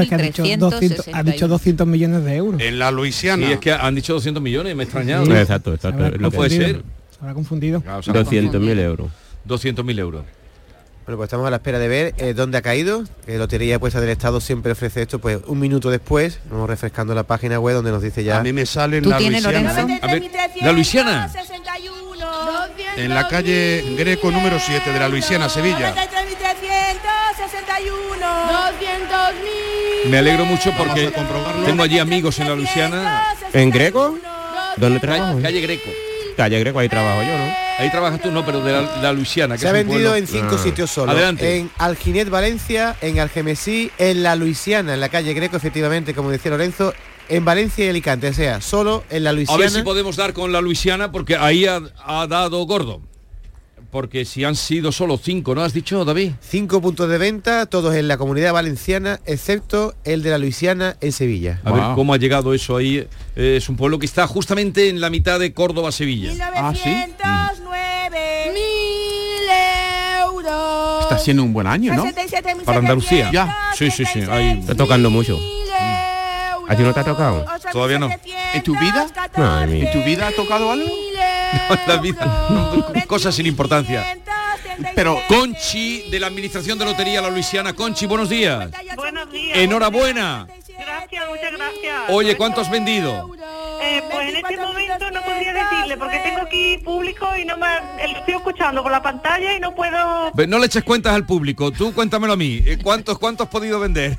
es 0.02 0.10
que 0.10 0.16
ha 0.16 0.18
dicho, 0.18 0.44
200, 0.44 1.08
ha 1.14 1.22
dicho 1.24 1.46
93.361. 1.48 1.50
200 1.50 1.88
millones 1.88 2.24
de 2.26 2.36
euros. 2.36 2.62
En 2.62 2.80
la 2.80 2.90
Luisiana. 2.90 3.46
Sí, 3.46 3.54
es 3.54 3.60
que 3.60 3.72
han 3.72 3.94
dicho 3.94 4.14
200 4.14 4.42
millones, 4.42 4.76
me 4.76 4.82
he 4.84 4.86
extrañado. 4.86 5.26
Sí. 5.28 5.32
Exacto, 5.34 5.72
exacto. 5.74 6.10
No 6.18 6.32
puede 6.32 6.50
ser. 6.50 6.82
Se 7.12 7.20
habrá 7.22 7.36
confundido. 7.36 7.82
Claro, 7.82 8.00
o 8.00 8.04
sea, 8.04 8.14
200.000 8.16 8.80
euros. 8.80 9.12
200.000 9.48 10.00
euros. 10.00 10.24
Bueno, 11.06 11.18
pues 11.18 11.28
estamos 11.28 11.46
a 11.46 11.50
la 11.50 11.58
espera 11.58 11.80
de 11.80 11.88
ver 11.90 12.14
eh, 12.18 12.34
dónde 12.34 12.58
ha 12.58 12.62
caído. 12.62 13.04
Eh, 13.28 13.38
Lotería 13.38 13.78
Puesta 13.78 14.00
del 14.00 14.10
Estado 14.10 14.40
siempre 14.40 14.72
ofrece 14.72 15.02
esto, 15.02 15.20
pues 15.20 15.40
un 15.48 15.60
minuto 15.60 15.90
después, 15.90 16.40
vamos 16.50 16.70
refrescando 16.70 17.14
la 17.14 17.24
página 17.24 17.60
web 17.60 17.76
donde 17.76 17.92
nos 17.92 18.02
dice 18.02 18.24
ya. 18.24 18.38
A 18.40 18.44
mí 18.44 18.54
me 18.54 18.66
sale 18.66 18.98
en 18.98 19.04
¿Tú 19.04 19.10
la 19.10 19.20
Luisiana. 19.20 19.52
Lorenzo? 19.52 19.88
A 20.02 20.08
ver, 20.08 20.32
la 20.62 20.72
Luisiana. 20.72 21.28
61. 21.30 22.26
En 22.96 23.14
la 23.14 23.28
calle 23.28 23.84
Greco 23.98 24.32
número 24.32 24.58
7 24.60 24.94
de 24.94 25.00
la 25.00 25.10
Luisiana, 25.10 25.50
Sevilla. 25.50 25.94
93.361. 25.94 26.04
200.000. 28.22 30.10
Me 30.10 30.18
alegro 30.20 30.46
mucho 30.46 30.72
porque 30.78 31.12
tengo 31.66 31.84
allí 31.84 32.00
amigos 32.00 32.40
en 32.40 32.48
la 32.48 32.56
Luisiana. 32.56 33.24
¿En 33.52 33.70
Greco? 33.72 34.18
Calle 35.42 35.62
Greco. 35.62 35.90
Calle 36.36 36.60
Greco, 36.60 36.80
ahí 36.80 36.90
trabajo 36.90 37.22
yo, 37.22 37.38
¿no? 37.38 37.54
Ahí 37.80 37.90
trabajas 37.90 38.22
tú, 38.22 38.32
no, 38.32 38.46
pero 38.46 38.62
de 38.64 38.72
la, 39.02 39.14
Luisiana. 39.14 39.56
Que 39.56 39.62
Se 39.62 39.68
ha 39.68 39.72
vendido 39.72 40.12
pueblo- 40.12 40.16
en 40.16 40.28
cinco 40.28 40.56
Ah. 40.60 40.64
sitios 40.64 40.92
solo. 40.92 41.12
Adelante. 41.12 41.58
En 41.58 41.72
Alginet, 41.78 42.30
Valencia, 42.30 42.96
en 43.02 43.20
Algemesí, 43.20 43.92
en 43.98 44.24
la 44.24 44.36
Luisiana, 44.36 44.94
en 44.94 45.00
la 45.00 45.10
calle 45.10 45.34
Greco, 45.34 45.58
efectivamente, 45.58 46.14
como 46.14 46.30
decía 46.30 46.52
Lorenzo, 46.52 46.94
en 47.30 47.46
Valencia 47.46 47.86
y 47.86 47.90
Alicante, 47.90 48.28
o 48.28 48.34
sea, 48.34 48.62
solo 48.62 49.04
en 49.10 49.24
la 49.24 49.32
A 49.32 49.34
Luisiana. 49.34 49.60
ver 49.60 49.70
si 49.72 49.82
podemos 49.82 50.16
dar 50.16 50.34
con 50.34 50.52
la 50.52 50.62
Luisiana 50.62 51.12
porque 51.12 51.36
ahí 51.36 51.66
ha, 51.66 51.82
ha 52.06 52.28
dado 52.28 52.64
gordo. 52.66 53.02
Porque 53.94 54.26
si 54.26 54.44
han 54.44 54.56
sido 54.56 54.92
solo 54.92 55.18
cinco, 55.18 55.54
¿no 55.54 55.62
has 55.62 55.72
dicho, 55.72 56.04
David? 56.04 56.32
Cinco 56.42 56.82
puntos 56.82 57.08
de 57.08 57.20
venta, 57.20 57.68
todos 57.68 57.94
en 57.96 58.08
la 58.08 58.18
comunidad 58.18 58.52
valenciana, 58.52 59.20
excepto 59.28 59.94
el 60.04 60.24
de 60.24 60.32
la 60.32 60.40
Luisiana 60.40 60.98
en 61.00 61.12
Sevilla. 61.12 61.62
A 61.64 61.72
ver 61.72 61.84
cómo 61.94 62.12
ha 62.14 62.18
llegado 62.18 62.56
eso 62.56 62.76
ahí. 62.76 63.08
Eh, 63.36 63.56
es 63.58 63.70
un 63.70 63.76
pueblo 63.78 64.00
que 64.00 64.08
está 64.08 64.26
justamente 64.26 64.90
en 64.90 65.00
la 65.00 65.12
mitad 65.12 65.40
de 65.40 65.54
Córdoba-Sevilla. 65.54 66.34
909. 66.34 68.52
Mil 68.52 70.24
euros. 70.24 71.04
Está 71.04 71.20
siendo 71.20 71.44
un 71.44 71.54
buen 71.54 71.68
año, 71.68 71.94
¿no? 71.94 72.04
67.700. 72.06 72.64
Para 72.64 72.80
Andalucía. 72.80 73.30
Ya. 73.32 73.56
Sí, 73.76 73.92
sí, 73.92 74.06
sí. 74.12 74.22
ahí- 74.30 74.58
Está 74.60 74.74
tocando 74.76 75.10
mucho. 75.12 75.38
¿A 76.68 76.76
ti 76.76 76.82
no 76.82 76.94
te 76.94 77.00
ha 77.02 77.04
tocado? 77.04 77.46
Todavía 77.72 78.00
no. 78.00 78.10
¿En 78.54 78.64
tu 78.64 78.74
vida? 78.80 79.06
¿En 79.68 79.92
tu 79.92 80.04
vida 80.04 80.30
ha 80.30 80.32
tocado 80.32 80.72
algo? 80.72 80.90
la 81.88 81.98
vida. 81.98 82.48
cosas 83.08 83.36
sin 83.36 83.46
importancia. 83.46 84.18
Pero 84.96 85.20
Conchi, 85.28 86.10
de 86.10 86.20
la 86.20 86.28
Administración 86.28 86.78
de 86.80 86.86
Lotería 86.86 87.22
La 87.22 87.30
Luisiana. 87.30 87.74
Conchi, 87.74 88.06
buenos 88.06 88.30
días. 88.30 88.70
Buenos 88.96 89.32
días. 89.32 89.58
Enhorabuena. 89.58 90.48
Gracias, 90.78 91.30
muchas 91.30 91.52
gracias. 91.52 92.02
Oye, 92.10 92.36
¿cuánto 92.36 92.62
has 92.62 92.70
vendido? 92.70 93.30
Eh, 93.82 94.04
pues 94.12 94.30
en 94.30 94.36
este 94.38 94.58
momento 94.58 95.12
no 95.12 95.22
podría 95.22 95.54
decirle 95.54 95.98
porque 95.98 96.20
tengo 96.20 96.42
aquí 96.42 96.78
público 96.80 97.28
y 97.38 97.46
no 97.46 97.58
me 97.58 97.68
estoy 98.04 98.36
escuchando 98.36 98.82
por 98.82 98.92
la 98.92 99.02
pantalla 99.02 99.56
y 99.56 99.60
no 99.60 99.76
puedo. 99.76 100.32
No 100.48 100.60
le 100.60 100.66
eches 100.66 100.84
cuentas 100.84 101.14
al 101.14 101.26
público. 101.26 101.72
Tú 101.72 101.94
cuéntamelo 101.94 102.34
a 102.34 102.38
mí. 102.38 102.62
Eh, 102.66 102.78
¿Cuántos, 102.82 103.20
cuántos 103.20 103.48
has 103.48 103.52
podido 103.52 103.80
vender? 103.80 104.18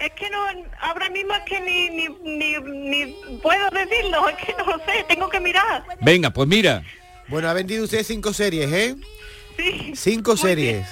Es 0.00 0.12
que 0.12 0.30
no, 0.30 0.38
ahora 0.80 1.10
mismo 1.10 1.34
es 1.34 1.42
que 1.44 1.60
ni, 1.60 1.90
ni, 1.90 2.08
ni, 2.24 2.56
ni 2.58 3.14
puedo 3.42 3.68
decirlo, 3.70 4.28
es 4.30 4.36
que 4.36 4.54
no 4.58 4.64
lo 4.64 4.78
sé, 4.84 5.04
tengo 5.06 5.28
que 5.28 5.40
mirar. 5.40 5.84
Venga, 6.00 6.30
pues 6.30 6.48
mira. 6.48 6.82
Bueno, 7.28 7.48
ha 7.48 7.52
vendido 7.52 7.84
usted 7.84 8.02
cinco 8.02 8.32
series, 8.32 8.72
¿eh? 8.72 8.96
Sí. 9.56 9.92
Cinco 9.94 10.32
Muy 10.32 10.40
series. 10.40 10.86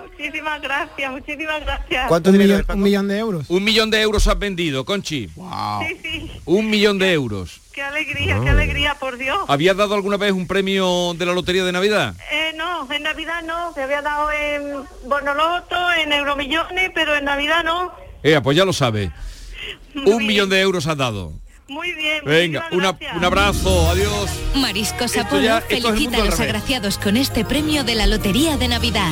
Muchísimas 0.00 0.60
gracias, 0.60 1.12
muchísimas 1.12 1.60
gracias. 1.60 2.08
¿Cuánto 2.08 2.30
Un 2.30 2.38
dinero 2.38 2.58
millón, 2.58 2.76
un 2.76 2.82
millón 2.82 3.08
de 3.08 3.18
euros. 3.18 3.50
Un 3.50 3.64
millón 3.64 3.90
de 3.90 4.02
euros 4.02 4.26
has 4.26 4.38
vendido, 4.38 4.84
Conchi. 4.84 5.28
Sí, 5.28 5.98
sí. 6.02 6.32
Un 6.44 6.68
millón 6.68 6.98
de 6.98 7.12
euros. 7.12 7.60
Qué 7.72 7.82
alegría, 7.82 8.40
qué 8.42 8.50
alegría, 8.50 8.94
por 8.96 9.16
Dios. 9.16 9.38
¿Habías 9.46 9.76
dado 9.76 9.94
alguna 9.94 10.16
vez 10.16 10.32
un 10.32 10.48
premio 10.48 11.14
de 11.14 11.24
la 11.24 11.32
Lotería 11.32 11.64
de 11.64 11.72
Navidad? 11.72 12.14
Eh, 12.32 12.52
no, 12.56 12.92
en 12.92 13.04
Navidad 13.04 13.42
no, 13.44 13.72
se 13.72 13.82
había 13.84 14.02
dado 14.02 14.32
en 14.32 14.84
Bonoloto, 15.06 15.92
en 15.92 16.12
Euromillones, 16.12 16.90
pero 16.94 17.14
en 17.14 17.24
Navidad 17.24 17.62
no. 17.64 17.92
Eh, 18.22 18.40
pues 18.42 18.56
ya 18.56 18.64
lo 18.64 18.72
sabe. 18.72 19.10
Muy 19.94 20.04
Un 20.12 20.18
bien. 20.18 20.26
millón 20.26 20.48
de 20.50 20.60
euros 20.60 20.86
has 20.86 20.96
dado. 20.96 21.32
Muy 21.68 21.92
bien. 21.92 22.22
Venga, 22.24 22.66
una- 22.72 22.96
un 23.14 23.24
abrazo, 23.24 23.90
adiós. 23.90 24.30
Mariscos 24.54 25.14
Apolo 25.18 25.60
felicita 25.68 26.22
a 26.22 26.24
los 26.24 26.40
agraciados 26.40 26.96
con 26.96 27.16
este 27.18 27.44
premio 27.44 27.84
de 27.84 27.94
la 27.94 28.06
Lotería 28.06 28.56
de 28.56 28.68
Navidad. 28.68 29.10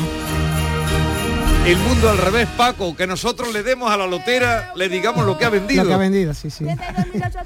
El 1.66 1.76
mundo 1.78 2.08
al 2.10 2.18
revés, 2.18 2.46
Paco, 2.56 2.94
que 2.94 3.08
nosotros 3.08 3.52
le 3.52 3.64
demos 3.64 3.90
a 3.90 3.96
la 3.96 4.06
lotera, 4.06 4.70
le 4.76 4.88
digamos 4.88 5.26
lo 5.26 5.36
que 5.36 5.46
ha 5.46 5.50
vendido. 5.50 5.82
Lo 5.82 5.88
que 5.88 5.94
ha 5.94 5.98
vendido, 5.98 6.32
sí, 6.32 6.48
sí. 6.48 6.64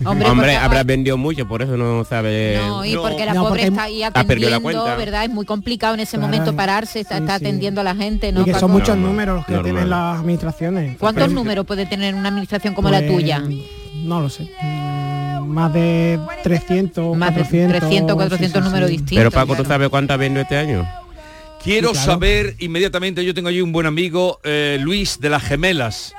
Hombre, 0.05 0.29
Hombre, 0.29 0.57
habrás 0.57 0.85
vendido 0.85 1.17
mucho, 1.17 1.49
por 1.49 1.63
eso 1.63 1.75
no 1.79 2.05
sabe... 2.05 2.59
No, 2.63 2.85
y 2.85 2.93
No. 2.93 3.01
porque 3.01 3.25
la 3.25 3.33
No, 3.33 3.45
pobre 3.45 3.63
porque 3.63 3.69
está 3.69 3.83
ahí 3.85 4.01
la 4.01 4.09
atendiendo, 4.09 4.61
cuenta. 4.61 4.95
¿verdad? 4.97 5.25
Es 5.25 5.31
muy 5.31 5.47
complicado 5.47 5.95
en 5.95 6.01
ese 6.01 6.19
Claro, 6.19 6.27
momento 6.31 6.55
pararse, 6.55 7.01
está, 7.01 7.17
sí, 7.17 7.23
está 7.23 7.39
sí. 7.39 7.45
atendiendo 7.47 7.81
a 7.81 7.85
la 7.85 7.95
gente, 7.95 8.31
¿no? 8.31 8.43
y 8.43 8.45
que 8.45 8.51
Paco? 8.53 8.61
son 8.61 8.73
muchos 8.73 8.97
números 8.99 9.37
los 9.37 9.47
que 9.47 9.53
normal. 9.53 9.73
tienen 9.73 9.89
las 9.91 10.19
administraciones. 10.21 10.99
¿Cuántos 10.99 11.25
Pero- 11.25 11.35
números 11.35 11.65
puede 11.65 11.87
tener 11.87 12.15
una 12.15 12.29
administración 12.29 12.75
como 12.75 12.91
la 12.91 12.99
pues, 12.99 13.11
tuya? 13.11 13.43
No 14.05 14.21
lo 14.21 14.29
sé. 14.29 14.51
Mm, 14.63 15.47
Más 15.49 15.73
de 15.73 16.21
300, 16.43 17.17
Más 17.17 17.31
de 17.31 17.41
400, 17.41 17.79
300, 17.81 18.15
400 18.17 18.51
sí, 18.51 18.59
sí, 18.59 18.65
números 18.69 18.89
sí. 18.91 18.97
distintos. 18.99 19.17
Pero 19.19 19.31
Paco, 19.31 19.57
¿tú 19.57 19.65
sabes 19.65 19.89
cuántas 19.89 20.19
vendió 20.19 20.43
este 20.43 20.59
año? 20.59 20.87
Quiero 21.63 21.89
Sí, 21.89 21.95
claro. 21.95 22.13
saber 22.13 22.57
inmediatamente, 22.59 23.25
yo 23.25 23.35
tengo 23.35 23.49
allí 23.49 23.61
un 23.61 23.73
buen 23.73 23.87
amigo, 23.87 24.41
eh, 24.45 24.79
Luis 24.81 25.21
de 25.21 25.29
las 25.29 25.43
Gemelas. 25.43 26.15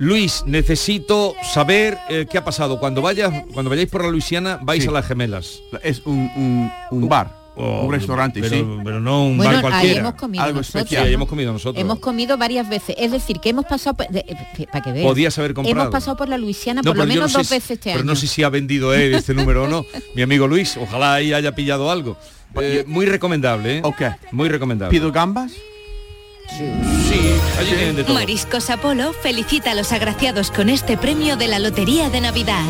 Luis, 0.00 0.44
necesito 0.46 1.34
saber 1.42 1.98
eh, 2.08 2.26
qué 2.30 2.38
ha 2.38 2.44
pasado. 2.44 2.78
Cuando 2.78 3.02
vayas, 3.02 3.32
cuando 3.52 3.68
vayáis 3.70 3.88
por 3.88 4.04
la 4.04 4.10
Luisiana, 4.10 4.60
vais 4.62 4.82
Sí. 4.84 4.88
a 4.88 4.92
las 4.92 5.06
gemelas. 5.06 5.60
Es 5.82 6.02
un, 6.04 6.30
un, 6.36 6.70
un 6.92 7.08
bar, 7.08 7.34
un 7.56 7.90
restaurante, 7.90 8.40
pero, 8.40 8.54
sí. 8.54 8.64
pero 8.84 9.00
no 9.00 9.24
un 9.24 9.38
Bueno, 9.38 9.50
bar 9.54 9.56
ahí 9.56 9.70
cualquiera. 9.70 10.00
hemos 10.00 10.14
comido 10.14 10.44
Algo 10.44 10.58
nosotros. 10.58 10.88
Sí, 10.88 10.94
ahí 10.94 11.12
hemos 11.14 11.28
comido 11.28 11.52
nosotros. 11.52 11.82
Hemos 11.82 11.98
comido 11.98 12.36
varias 12.38 12.68
veces. 12.68 12.94
Es 12.96 13.10
decir, 13.10 13.40
que 13.40 13.48
hemos 13.48 13.64
pasado 13.64 13.96
por, 13.96 14.06
de- 14.08 14.20
eh, 14.20 14.66
para 14.70 14.84
que 14.84 14.92
veas. 14.92 15.04
Podías 15.04 15.36
haber 15.36 15.52
comprado. 15.54 15.80
Hemos 15.80 15.92
pasado 15.92 16.16
por 16.16 16.28
la 16.28 16.38
Luisiana 16.38 16.80
No, 16.84 16.90
por 16.90 16.96
lo 16.98 17.02
pero 17.02 17.14
menos 17.14 17.32
no 17.32 17.38
dos 17.38 17.48
si- 17.48 17.54
veces 17.54 17.70
este 17.72 17.90
Pero 17.90 18.02
año. 18.02 18.06
no 18.12 18.14
sé 18.14 18.28
si 18.28 18.44
ha 18.44 18.50
vendido 18.50 18.94
él 18.94 19.14
este 19.16 19.34
número 19.34 19.64
o 19.64 19.66
no. 19.68 19.84
Mi 20.14 20.22
amigo 20.22 20.46
Luis, 20.46 20.76
ojalá 20.76 21.14
ahí 21.14 21.32
haya 21.32 21.56
pillado 21.56 21.90
algo. 21.90 22.16
Eh, 22.60 22.84
muy 22.86 23.06
recomendable, 23.06 23.78
¿eh? 23.78 23.80
Ok. 23.84 24.02
Muy 24.32 24.48
recomendable. 24.48 24.96
¿Pido 24.98 25.12
gambas? 25.12 25.52
Sí, 26.56 26.64
allí 27.58 27.68
tienen 27.76 27.96
de 27.96 28.04
todo. 28.04 28.14
Mariscos 28.14 28.70
Apolo 28.70 29.12
felicita 29.12 29.72
a 29.72 29.74
los 29.74 29.92
agraciados 29.92 30.50
con 30.50 30.70
este 30.70 30.96
premio 30.96 31.36
de 31.36 31.46
la 31.46 31.58
Lotería 31.58 32.08
de 32.10 32.20
Navidad. 32.22 32.64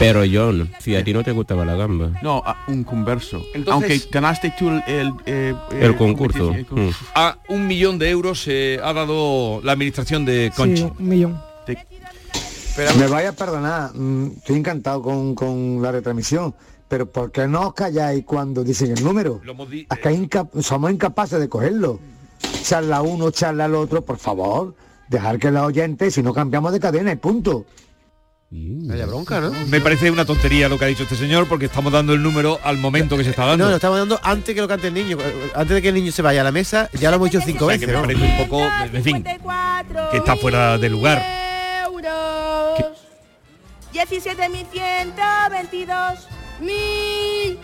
Pero 0.00 0.22
John, 0.32 0.70
si 0.78 0.94
a 0.94 1.02
ti 1.02 1.12
no 1.12 1.24
te 1.24 1.32
gustaba 1.32 1.64
la 1.64 1.74
gamba. 1.74 2.10
No, 2.22 2.40
a- 2.46 2.64
un 2.68 2.84
converso. 2.84 3.44
Entonces- 3.52 3.90
Aunque 4.02 4.08
ganaste 4.12 4.54
tú 4.56 4.68
el... 4.70 4.82
El, 4.86 5.12
eh, 5.26 5.54
El 5.80 5.96
concurso. 5.96 6.46
competición, 6.48 6.54
el 6.54 6.66
concurso. 6.66 7.04
A 7.16 7.38
un 7.48 7.66
millón 7.66 7.98
de 7.98 8.10
euros 8.10 8.44
eh, 8.46 8.78
ha 8.82 8.92
dado 8.92 9.60
la 9.64 9.72
administración 9.72 10.24
de 10.24 10.52
Conchi. 10.54 10.82
Sí, 10.82 10.92
un 10.98 11.08
millón. 11.08 11.40
Me 12.96 13.08
vaya 13.08 13.30
a 13.30 13.32
perdonar, 13.32 13.90
mm, 13.92 14.36
estoy 14.38 14.56
encantado 14.58 15.02
con, 15.02 15.34
con 15.34 15.82
la 15.82 15.90
retransmisión, 15.90 16.54
pero 16.88 17.10
¿por 17.10 17.30
qué 17.30 17.46
no 17.46 17.68
os 17.68 17.74
calláis 17.74 18.24
cuando 18.24 18.64
dicen 18.64 18.96
el 18.96 19.04
número? 19.04 19.40
Que 20.02 20.12
inca- 20.12 20.48
somos 20.60 20.90
incapaces 20.90 21.38
de 21.38 21.48
cogerlo. 21.48 22.00
Charla 22.62 23.02
uno, 23.02 23.30
charla 23.30 23.66
al 23.66 23.74
otro, 23.74 24.02
por 24.04 24.18
favor, 24.18 24.74
dejar 25.08 25.38
que 25.38 25.50
la 25.50 25.64
oyente, 25.64 26.10
si 26.10 26.22
no 26.22 26.32
cambiamos 26.34 26.72
de 26.72 26.80
cadena 26.80 27.12
y 27.12 27.16
punto. 27.16 27.64
Vaya 28.50 29.04
bronca, 29.04 29.40
¿no? 29.40 29.50
Me 29.66 29.78
parece 29.82 30.10
una 30.10 30.24
tontería 30.24 30.70
lo 30.70 30.78
que 30.78 30.86
ha 30.86 30.88
dicho 30.88 31.02
este 31.02 31.16
señor 31.16 31.46
porque 31.48 31.66
estamos 31.66 31.92
dando 31.92 32.14
el 32.14 32.22
número 32.22 32.58
al 32.64 32.78
momento 32.78 33.14
que 33.18 33.24
se 33.24 33.30
está 33.30 33.44
dando. 33.44 33.64
No, 33.64 33.70
lo 33.70 33.76
estamos 33.76 33.98
dando 33.98 34.18
antes 34.22 34.54
que 34.54 34.60
lo 34.62 34.68
cante 34.68 34.86
el 34.88 34.94
niño. 34.94 35.18
Antes 35.54 35.74
de 35.74 35.82
que 35.82 35.88
el 35.88 35.94
niño 35.94 36.10
se 36.12 36.22
vaya 36.22 36.40
a 36.40 36.44
la 36.44 36.52
mesa, 36.52 36.88
ya 36.98 37.10
lo 37.10 37.16
hemos 37.16 37.28
hecho 37.28 37.42
cinco 37.44 37.66
O 37.66 37.68
sea, 37.68 37.76
veces. 37.76 37.86
que 37.86 37.92
me 37.92 37.98
¿no? 38.00 38.06
parece 38.06 38.24
un 38.24 38.38
poco, 38.48 38.62
en 38.94 39.04
fin, 39.04 39.22
que 40.10 40.16
está 40.16 40.34
fuera 40.36 40.78
de 40.78 40.88
lugar. 40.88 41.22
euros. 41.84 42.96
17.122 43.92 46.18
mil 46.60 47.58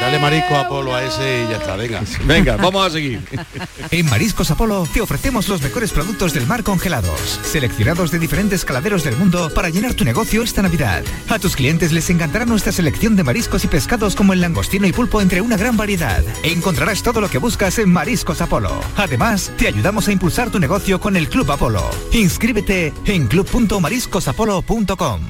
Dale 0.00 0.18
marisco 0.18 0.54
a 0.54 0.60
Apolo 0.62 0.94
a 0.94 1.02
ese 1.04 1.44
y 1.44 1.50
ya 1.50 1.56
está, 1.56 1.76
venga. 1.76 2.02
Venga, 2.24 2.56
vamos 2.56 2.86
a 2.86 2.90
seguir. 2.90 3.20
En 3.90 4.06
Mariscos 4.06 4.50
Apolo 4.50 4.88
te 4.92 5.00
ofrecemos 5.00 5.48
los 5.48 5.62
mejores 5.62 5.92
productos 5.92 6.34
del 6.34 6.46
mar 6.46 6.62
congelados, 6.62 7.40
seleccionados 7.42 8.10
de 8.10 8.18
diferentes 8.18 8.64
caladeros 8.64 9.04
del 9.04 9.16
mundo 9.16 9.50
para 9.54 9.68
llenar 9.68 9.94
tu 9.94 10.04
negocio 10.04 10.42
esta 10.42 10.62
Navidad. 10.62 11.04
A 11.28 11.38
tus 11.38 11.54
clientes 11.54 11.92
les 11.92 12.10
encantará 12.10 12.44
nuestra 12.44 12.72
selección 12.72 13.14
de 13.14 13.22
mariscos 13.24 13.64
y 13.64 13.68
pescados 13.68 14.16
como 14.16 14.32
el 14.32 14.40
langostino 14.40 14.86
y 14.86 14.92
pulpo 14.92 15.20
entre 15.20 15.40
una 15.40 15.56
gran 15.56 15.76
variedad. 15.76 16.24
Encontrarás 16.42 17.02
todo 17.02 17.20
lo 17.20 17.28
que 17.28 17.38
buscas 17.38 17.78
en 17.78 17.92
Mariscos 17.92 18.40
Apolo. 18.40 18.80
Además, 18.96 19.52
te 19.56 19.68
ayudamos 19.68 20.08
a 20.08 20.12
impulsar 20.12 20.50
tu 20.50 20.58
negocio 20.58 21.00
con 21.00 21.16
el 21.16 21.28
Club 21.28 21.52
Apolo. 21.52 21.88
Inscríbete 22.12 22.92
en 23.06 23.28
club.mariscosapolo.com. 23.28 25.20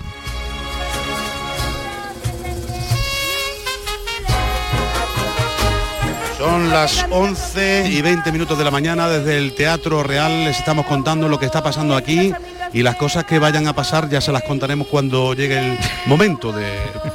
Son 6.44 6.68
las 6.68 7.06
11 7.10 7.88
y 7.88 8.02
20 8.02 8.30
minutos 8.30 8.58
de 8.58 8.64
la 8.64 8.70
mañana 8.70 9.08
desde 9.08 9.38
el 9.38 9.54
Teatro 9.54 10.02
Real. 10.02 10.44
Les 10.44 10.58
estamos 10.58 10.84
contando 10.84 11.26
lo 11.26 11.38
que 11.38 11.46
está 11.46 11.62
pasando 11.62 11.96
aquí 11.96 12.34
y 12.70 12.82
las 12.82 12.96
cosas 12.96 13.24
que 13.24 13.38
vayan 13.38 13.66
a 13.66 13.72
pasar 13.72 14.10
ya 14.10 14.20
se 14.20 14.30
las 14.30 14.42
contaremos 14.42 14.88
cuando 14.88 15.32
llegue 15.32 15.58
el 15.58 15.78
momento 16.04 16.52
de... 16.52 16.66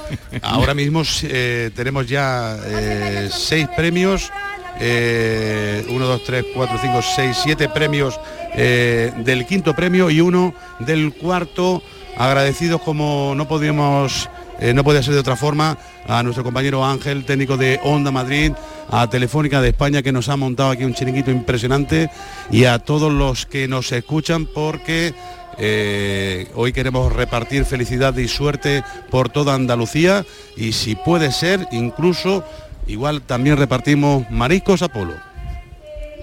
Ahora 0.41 0.73
mismo 0.73 1.03
eh, 1.21 1.69
tenemos 1.75 2.07
ya 2.07 2.57
eh, 2.65 3.29
seis 3.31 3.67
premios. 3.77 4.31
eh, 4.79 5.85
uno, 5.89 6.07
dos, 6.07 6.23
tres, 6.23 6.43
cuatro, 6.55 6.79
cinco, 6.81 6.99
seis, 7.03 7.37
siete 7.43 7.69
premios 7.69 8.19
eh, 8.55 9.13
del 9.17 9.45
quinto 9.45 9.75
premio 9.75 10.09
y 10.09 10.21
uno 10.21 10.55
del 10.79 11.13
cuarto. 11.13 11.83
Agradecidos 12.17 12.81
como 12.81 13.33
no 13.35 13.47
podíamos 13.47 14.27
eh, 14.59 14.73
no 14.73 14.83
podía 14.83 15.03
ser 15.03 15.13
de 15.13 15.19
otra 15.19 15.35
forma, 15.35 15.77
a 16.07 16.23
nuestro 16.23 16.43
compañero 16.43 16.85
Ángel, 16.85 17.25
técnico 17.25 17.57
de 17.57 17.79
Onda 17.83 18.11
Madrid, 18.11 18.51
a 18.89 19.09
Telefónica 19.09 19.61
de 19.61 19.69
España 19.69 20.01
que 20.01 20.11
nos 20.11 20.29
ha 20.29 20.35
montado 20.35 20.71
aquí 20.71 20.83
un 20.83 20.93
chiringuito 20.93 21.31
impresionante 21.31 22.09
y 22.51 22.65
a 22.65 22.79
todos 22.79 23.11
los 23.11 23.45
que 23.45 23.67
nos 23.67 23.91
escuchan 23.91 24.45
porque 24.45 25.13
eh, 25.57 26.47
hoy 26.55 26.71
queremos 26.73 27.11
repartir 27.13 27.65
felicidad 27.65 28.15
y 28.17 28.27
suerte 28.27 28.83
por 29.09 29.29
toda 29.29 29.55
Andalucía 29.55 30.25
y 30.55 30.71
si 30.71 30.95
puede 30.95 31.31
ser, 31.31 31.67
incluso 31.71 32.43
igual 32.87 33.21
también 33.21 33.57
repartimos 33.57 34.29
mariscos 34.31 34.81
Apolo. 34.81 35.28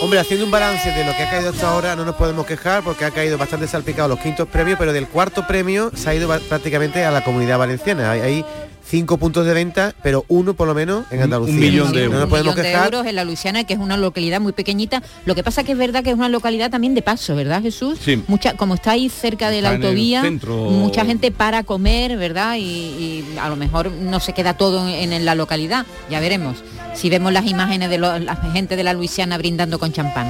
Hombre, 0.00 0.20
haciendo 0.20 0.44
un 0.44 0.52
balance 0.52 0.92
de 0.92 1.04
lo 1.04 1.10
que 1.16 1.24
ha 1.24 1.30
caído 1.30 1.50
hasta 1.50 1.68
ahora, 1.68 1.96
no 1.96 2.04
nos 2.04 2.14
podemos 2.14 2.46
quejar 2.46 2.84
porque 2.84 3.04
ha 3.04 3.10
caído 3.10 3.36
bastante 3.36 3.66
salpicado 3.66 4.08
los 4.08 4.20
quintos 4.20 4.46
premios, 4.46 4.78
pero 4.78 4.92
del 4.92 5.08
cuarto 5.08 5.44
premio 5.44 5.90
se 5.92 6.08
ha 6.08 6.14
ido 6.14 6.28
prácticamente 6.48 7.04
a 7.04 7.10
la 7.10 7.24
comunidad 7.24 7.58
valenciana. 7.58 8.12
Hay 8.12 8.44
cinco 8.88 9.18
puntos 9.18 9.44
de 9.46 9.52
venta, 9.52 9.94
pero 10.02 10.24
uno 10.28 10.54
por 10.54 10.66
lo 10.66 10.74
menos 10.74 11.04
en 11.10 11.20
Andalucía. 11.22 11.54
millón 11.54 11.92
de 11.92 12.08
No 12.08 12.20
nos 12.20 12.32
un 12.32 12.38
millón 12.38 12.54
de 12.56 12.72
euros 12.72 13.06
en 13.06 13.14
la 13.16 13.24
Luisiana, 13.24 13.64
que 13.64 13.74
es 13.74 13.78
una 13.78 13.96
localidad 13.96 14.40
muy 14.40 14.52
pequeñita. 14.52 15.02
Lo 15.26 15.34
que 15.34 15.42
pasa 15.44 15.62
que 15.64 15.72
es 15.72 15.78
verdad 15.78 16.02
que 16.02 16.10
es 16.10 16.16
una 16.16 16.28
localidad 16.28 16.70
también 16.70 16.94
de 16.94 17.02
paso, 17.02 17.36
¿verdad, 17.36 17.60
Jesús? 17.62 17.98
Sí. 18.02 18.22
Mucha, 18.28 18.54
como 18.54 18.74
está 18.74 18.92
ahí 18.92 19.08
cerca 19.10 19.50
de 19.50 19.60
la 19.60 19.74
Está 19.74 19.86
autovía, 19.88 20.22
centro. 20.22 20.56
mucha 20.70 21.04
gente 21.04 21.30
para 21.30 21.64
comer, 21.64 22.16
¿verdad? 22.16 22.56
Y, 22.56 22.62
y 22.62 23.24
a 23.40 23.48
lo 23.48 23.56
mejor 23.56 23.90
no 23.90 24.20
se 24.20 24.32
queda 24.32 24.54
todo 24.56 24.88
en, 24.88 25.12
en 25.12 25.24
la 25.24 25.34
localidad. 25.34 25.84
Ya 26.10 26.20
veremos. 26.20 26.56
Si 26.94 27.10
vemos 27.10 27.32
las 27.32 27.46
imágenes 27.46 27.90
de 27.90 27.98
lo- 27.98 28.18
la 28.18 28.36
gente 28.36 28.74
de 28.76 28.84
la 28.84 28.92
Luisiana 28.94 29.36
brindando 29.38 29.78
con 29.78 29.92
champán. 29.92 30.26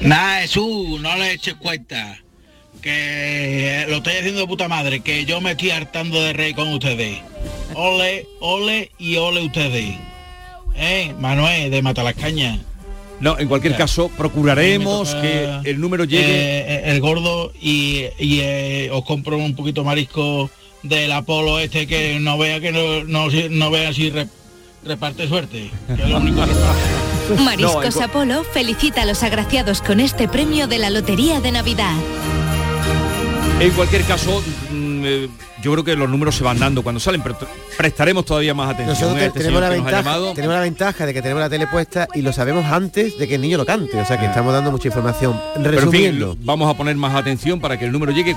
Nada, 0.00 0.40
Jesús, 0.40 1.00
no 1.00 1.16
le 1.16 1.32
eches 1.32 1.54
cuenta. 1.54 2.18
Que 2.84 3.86
lo 3.88 3.96
estoy 3.96 4.12
haciendo 4.18 4.40
de 4.42 4.46
puta 4.46 4.68
madre, 4.68 5.00
que 5.00 5.24
yo 5.24 5.40
me 5.40 5.52
estoy 5.52 5.70
hartando 5.70 6.20
de 6.22 6.34
rey 6.34 6.52
con 6.52 6.68
ustedes. 6.68 7.18
Ole, 7.74 8.26
ole 8.40 8.90
y 8.98 9.16
ole 9.16 9.40
ustedes. 9.46 9.96
Eh, 10.76 11.14
Manuel, 11.18 11.70
de 11.70 11.80
Matalascaña. 11.80 12.58
No, 13.20 13.38
en 13.38 13.48
cualquier 13.48 13.74
caso, 13.74 14.10
procuraremos 14.18 15.14
que 15.14 15.60
el 15.64 15.80
número 15.80 16.04
llegue. 16.04 16.26
eh, 16.28 16.82
el 16.90 17.00
gordo 17.00 17.52
y, 17.58 18.04
y, 18.18 18.40
eh, 18.42 18.90
os 18.92 19.02
compro 19.06 19.38
un 19.38 19.56
poquito 19.56 19.82
marisco 19.82 20.50
del 20.82 21.10
Apolo 21.12 21.58
este 21.60 21.86
que 21.86 22.18
no 22.20 22.36
vea 22.36 22.60
que 22.60 22.70
no, 22.70 23.02
no, 23.04 23.28
no 23.50 23.70
vea 23.70 23.94
si 23.94 24.10
re- 24.10 24.28
reparte 24.84 25.26
suerte. 25.26 25.70
Que 25.86 26.02
es 26.02 26.08
lo 26.10 26.18
único 26.18 26.40
que 26.40 26.46
reparte. 26.52 27.42
Mariscos 27.44 27.96
Apolo 28.02 28.44
felicita 28.44 29.02
a 29.02 29.06
los 29.06 29.22
agraciados 29.22 29.80
con 29.80 30.00
este 30.00 30.28
premio 30.28 30.66
de 30.66 30.78
la 30.78 30.90
Lotería 30.90 31.40
de 31.40 31.50
Navidad. 31.52 31.94
En 33.60 33.70
cualquier 33.70 34.02
caso, 34.04 34.42
mm, 34.70 35.02
eh, 35.04 35.28
yo 35.62 35.72
creo 35.72 35.84
que 35.84 35.94
los 35.96 36.08
números 36.10 36.36
se 36.36 36.44
van 36.44 36.58
dando 36.58 36.82
cuando 36.82 37.00
salen, 37.00 37.22
pero 37.22 37.36
prestaremos 37.78 38.24
todavía 38.24 38.52
más 38.52 38.68
atención 38.74 38.94
Nosotros 38.94 39.22
a 39.22 39.26
este 39.26 39.38
tenemos, 39.40 39.60
la 39.60 39.68
ventaja, 39.70 39.96
llamado. 39.96 40.34
tenemos 40.34 40.54
la 40.56 40.60
ventaja 40.62 41.06
de 41.06 41.14
que 41.14 41.22
tenemos 41.22 41.40
la 41.40 41.48
tele 41.48 41.66
puesta 41.68 42.08
y 42.14 42.22
lo 42.22 42.32
sabemos 42.32 42.64
antes 42.66 43.16
de 43.16 43.26
que 43.28 43.36
el 43.36 43.40
niño 43.40 43.56
lo 43.56 43.64
cante. 43.64 43.98
O 43.98 44.04
sea 44.04 44.18
que 44.18 44.26
estamos 44.26 44.52
dando 44.52 44.70
mucha 44.70 44.88
información. 44.88 45.40
Pero 45.54 45.64
en 45.66 45.72
fin, 45.72 45.80
Resumiendo. 45.80 46.36
vamos 46.40 46.68
a 46.72 46.76
poner 46.76 46.96
más 46.96 47.14
atención 47.14 47.60
para 47.60 47.78
que 47.78 47.86
el 47.86 47.92
número 47.92 48.12
llegue 48.12 48.36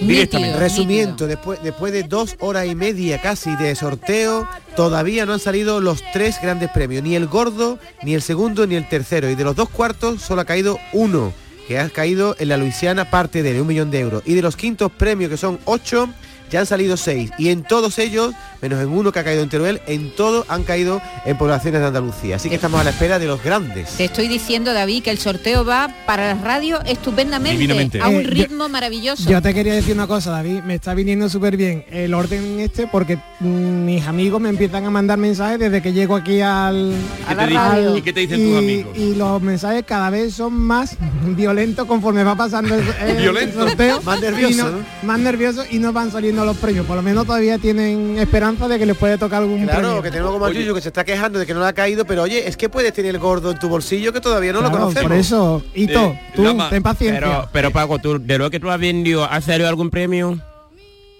directamente. 0.00 0.58
Resumiendo, 0.58 1.26
después, 1.26 1.60
después 1.62 1.92
de 1.92 2.04
dos 2.04 2.36
horas 2.38 2.66
y 2.66 2.74
media 2.74 3.20
casi 3.20 3.54
de 3.56 3.74
sorteo, 3.74 4.48
todavía 4.76 5.26
no 5.26 5.34
han 5.34 5.40
salido 5.40 5.80
los 5.80 6.02
tres 6.12 6.36
grandes 6.40 6.70
premios, 6.70 7.02
ni 7.02 7.16
el 7.16 7.26
gordo, 7.26 7.78
ni 8.02 8.14
el 8.14 8.22
segundo, 8.22 8.66
ni 8.66 8.76
el 8.76 8.88
tercero. 8.88 9.28
Y 9.28 9.34
de 9.34 9.44
los 9.44 9.56
dos 9.56 9.68
cuartos 9.68 10.22
solo 10.22 10.40
ha 10.40 10.44
caído 10.46 10.78
uno, 10.92 11.32
que 11.66 11.78
ha 11.78 11.88
caído 11.88 12.36
en 12.38 12.48
la 12.48 12.56
Luisiana 12.56 13.10
parte 13.10 13.42
de 13.42 13.60
un 13.60 13.66
millón 13.66 13.90
de 13.90 14.00
euros. 14.00 14.22
Y 14.26 14.34
de 14.34 14.42
los 14.42 14.56
quintos 14.56 14.92
premios, 14.92 15.30
que 15.30 15.36
son 15.36 15.58
ocho, 15.64 16.08
ya 16.50 16.60
han 16.60 16.66
salido 16.66 16.96
seis. 16.96 17.30
Y 17.38 17.48
en 17.48 17.62
todos 17.64 17.98
ellos, 17.98 18.32
menos 18.62 18.80
en 18.82 18.88
uno 18.88 19.10
que 19.12 19.18
ha 19.18 19.24
caído 19.24 19.42
en 19.42 19.48
Teruel, 19.48 19.80
en 19.86 20.14
todos 20.14 20.44
han 20.48 20.62
caído 20.64 21.00
en 21.24 21.36
poblaciones 21.36 21.80
de 21.80 21.86
Andalucía. 21.88 22.36
Así 22.36 22.48
que 22.48 22.54
estamos 22.54 22.80
a 22.80 22.84
la 22.84 22.90
espera 22.90 23.18
de 23.18 23.26
los 23.26 23.42
grandes. 23.42 23.90
Te 23.96 24.04
estoy 24.04 24.28
diciendo, 24.28 24.72
David, 24.72 25.02
que 25.02 25.10
el 25.10 25.18
sorteo 25.18 25.64
va 25.64 25.88
para 26.06 26.34
la 26.34 26.40
radio 26.42 26.80
estupendamente, 26.84 27.58
Divinamente. 27.58 28.00
a 28.00 28.08
un 28.08 28.16
Eh, 28.16 28.24
yo- 28.24 28.30
ritmo 28.30 28.68
maravilloso. 28.68 29.28
Yo 29.28 29.42
te 29.42 29.52
quería 29.54 29.74
decir 29.74 29.94
una 29.94 30.06
cosa, 30.06 30.30
David, 30.30 30.62
me 30.64 30.74
está 30.76 30.94
viniendo 30.94 31.28
súper 31.28 31.56
bien 31.56 31.84
el 31.90 32.14
orden 32.14 32.60
este 32.60 32.86
porque 32.86 33.16
mm, 33.40 33.84
mis 33.84 34.06
amigos 34.06 34.40
me 34.40 34.48
empiezan 34.48 34.84
a 34.84 34.90
mandar 34.90 35.18
mensajes 35.18 35.58
desde 35.58 35.82
que 35.82 35.92
llego 35.92 36.14
aquí 36.16 36.40
al, 36.40 36.92
¿Qué 37.18 37.24
a 37.24 37.28
te 37.30 37.34
la 37.36 37.46
dicen? 37.46 37.62
radio. 37.62 37.96
¿Y 37.96 38.02
qué 38.02 38.12
te 38.12 38.20
dicen 38.20 38.44
tus 38.48 38.58
amigos? 38.58 38.96
Y 38.98 39.14
los 39.14 39.42
mensajes 39.42 39.84
cada 39.86 40.10
vez 40.10 40.34
son 40.34 40.52
más 40.54 40.96
violentos 41.36 41.86
conforme 41.86 42.22
va 42.24 42.36
pasando 42.36 42.74
el, 42.74 42.82
el 43.36 43.52
sorteo. 43.52 44.00
Más 44.02 44.20
nervioso, 44.20 44.52
Y 44.52 44.56
no- 44.56 44.70
¿no? 44.70 44.78
Más 45.02 45.18
nerviosos 45.18 45.66
y 45.70 45.78
no 45.78 45.92
van 45.92 46.10
saliendo 46.12 46.33
los 46.42 46.56
premios. 46.56 46.86
Por 46.86 46.96
lo 46.96 47.02
menos 47.02 47.26
todavía 47.26 47.58
tienen 47.58 48.18
esperanza 48.18 48.66
de 48.66 48.78
que 48.78 48.86
les 48.86 48.96
puede 48.96 49.18
tocar 49.18 49.42
algún 49.42 49.62
Claro, 49.64 49.80
premio. 49.80 50.02
que 50.02 50.10
tenemos 50.10 50.32
como 50.32 50.46
a 50.46 50.50
Yuyu 50.52 50.74
que 50.74 50.80
se 50.80 50.88
está 50.88 51.04
quejando 51.04 51.38
de 51.38 51.46
que 51.46 51.54
no 51.54 51.60
le 51.60 51.66
ha 51.66 51.72
caído, 51.72 52.04
pero 52.06 52.22
oye, 52.22 52.48
es 52.48 52.56
que 52.56 52.68
puedes 52.68 52.92
tener 52.92 53.14
el 53.14 53.20
gordo 53.20 53.50
en 53.50 53.58
tu 53.58 53.68
bolsillo 53.68 54.12
que 54.12 54.20
todavía 54.20 54.52
no 54.52 54.60
lo 54.62 54.70
conocemos. 54.70 55.02
por 55.02 55.12
eso, 55.12 55.62
Hito, 55.74 56.06
Eh, 56.06 56.20
tú, 56.34 56.42
Lama, 56.44 56.70
ten 56.70 56.82
paciencia. 56.82 57.20
Pero, 57.20 57.48
pero 57.52 57.70
Paco, 57.70 57.98
tú, 57.98 58.18
de 58.18 58.38
lo 58.38 58.50
que 58.50 58.58
tú 58.58 58.70
has 58.70 58.80
vendido, 58.80 59.24
¿ha 59.24 59.40
salido 59.40 59.68
algún 59.68 59.90
premio? 59.90 60.38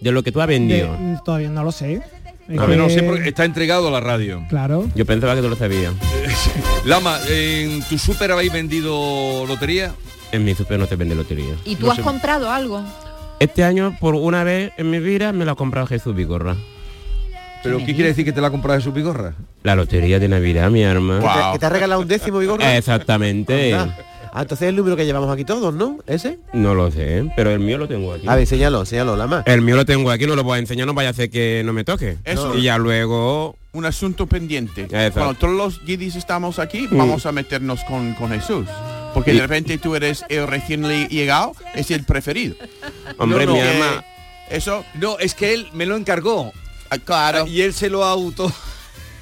De 0.00 0.10
lo 0.12 0.22
que 0.22 0.32
tú 0.32 0.40
has 0.40 0.48
vendido. 0.48 0.88
mm, 0.98 1.22
todavía 1.24 1.50
no 1.50 1.62
lo 1.62 1.70
sé. 1.72 2.02
Es 2.48 2.58
A 2.58 2.66
ver, 2.66 2.76
no 2.76 2.90
sé, 2.90 3.02
porque 3.02 3.28
está 3.30 3.44
entregado 3.46 3.88
a 3.88 3.90
la 3.90 4.00
radio. 4.00 4.42
Claro. 4.50 4.86
Yo 4.94 5.06
pensaba 5.06 5.34
que 5.34 5.40
tú 5.40 5.48
lo 5.48 5.56
sabías. 5.56 5.94
Lama, 6.84 7.18
¿en 7.28 7.82
tu 7.84 7.96
súper 7.98 8.30
habéis 8.32 8.52
vendido 8.52 9.46
lotería? 9.46 9.92
En 10.32 10.44
mi 10.44 10.54
super 10.54 10.78
no 10.78 10.86
te 10.86 10.96
vende 10.96 11.14
lotería. 11.14 11.54
¿Y 11.64 11.76
tú 11.76 11.86
no 11.86 11.92
has 11.92 11.96
sé. 11.98 12.02
comprado 12.02 12.50
algo? 12.50 12.82
Este 13.44 13.62
año, 13.62 13.94
por 14.00 14.14
una 14.14 14.42
vez 14.42 14.72
en 14.78 14.90
mi 14.90 14.98
vida, 15.00 15.32
me 15.32 15.44
lo 15.44 15.52
ha 15.52 15.54
comprado 15.54 15.86
Jesús 15.86 16.14
Vigorra. 16.14 16.56
¿Pero 17.62 17.78
qué 17.78 17.86
quiere 17.94 18.08
decir 18.08 18.24
que 18.24 18.32
te 18.32 18.40
la 18.40 18.48
ha 18.48 18.50
comprado 18.50 18.78
Jesús 18.78 18.92
Vigorra? 18.94 19.34
La 19.62 19.74
lotería 19.74 20.18
de 20.18 20.28
Navidad, 20.28 20.70
mi 20.70 20.82
arma. 20.84 21.18
Que 21.20 21.26
te- 21.26 21.52
Que 21.52 21.58
te 21.58 21.66
ha 21.66 21.70
regalado 21.70 22.00
un 22.00 22.08
décimo, 22.08 22.38
Vigor. 22.38 22.62
Exactamente. 22.62 23.74
Ah, 23.74 24.40
entonces 24.42 24.62
es 24.62 24.68
el 24.70 24.76
número 24.76 24.96
que 24.96 25.06
llevamos 25.06 25.30
aquí 25.32 25.44
todos, 25.44 25.72
¿no? 25.74 25.98
¿Ese? 26.06 26.38
No 26.52 26.74
lo 26.74 26.90
sé, 26.90 27.30
pero 27.36 27.50
el 27.50 27.60
mío 27.60 27.78
lo 27.78 27.86
tengo 27.86 28.12
aquí. 28.14 28.26
A 28.26 28.34
ver, 28.34 28.46
señalo, 28.46 28.84
señalo, 28.84 29.14
la 29.16 29.26
más. 29.28 29.46
El 29.46 29.60
mío 29.60 29.76
lo 29.76 29.84
tengo 29.84 30.10
aquí, 30.10 30.26
no 30.26 30.34
lo 30.34 30.42
voy 30.42 30.56
a 30.56 30.58
enseñar, 30.58 30.86
no 30.86 30.94
vaya 30.94 31.10
a 31.10 31.12
hacer 31.12 31.30
que 31.30 31.62
no 31.64 31.72
me 31.72 31.84
toque. 31.84 32.16
Eso. 32.24 32.56
Y 32.58 32.62
ya 32.62 32.76
luego... 32.78 33.56
Un 33.72 33.86
asunto 33.86 34.26
pendiente. 34.26 34.82
Exacto. 34.82 35.20
Cuando 35.20 35.34
todos 35.34 35.54
los 35.54 35.84
guiris 35.84 36.16
estamos 36.16 36.58
aquí, 36.58 36.88
Mm. 36.90 36.96
vamos 36.96 37.26
a 37.26 37.32
meternos 37.32 37.84
con, 37.84 38.14
con 38.14 38.30
Jesús. 38.30 38.66
Porque 39.14 39.32
Y- 39.32 39.36
de 39.36 39.40
repente 39.42 39.78
tú 39.78 39.94
eres 39.94 40.24
el 40.28 40.46
recién 40.46 40.86
li- 40.88 41.06
llegado, 41.08 41.52
es 41.74 41.90
el 41.90 42.04
preferido. 42.04 42.56
Hombre, 43.18 43.46
No, 43.46 43.54
mi 43.54 43.60
no, 43.60 43.64
alma... 43.64 44.04
Eso... 44.50 44.84
No, 44.94 45.18
es 45.18 45.34
que 45.34 45.54
él 45.54 45.68
me 45.72 45.86
lo 45.86 45.96
encargó. 45.96 46.52
claro. 47.04 47.46
Y 47.46 47.62
él 47.62 47.72
se 47.72 47.88
lo 47.88 48.04
auto... 48.04 48.52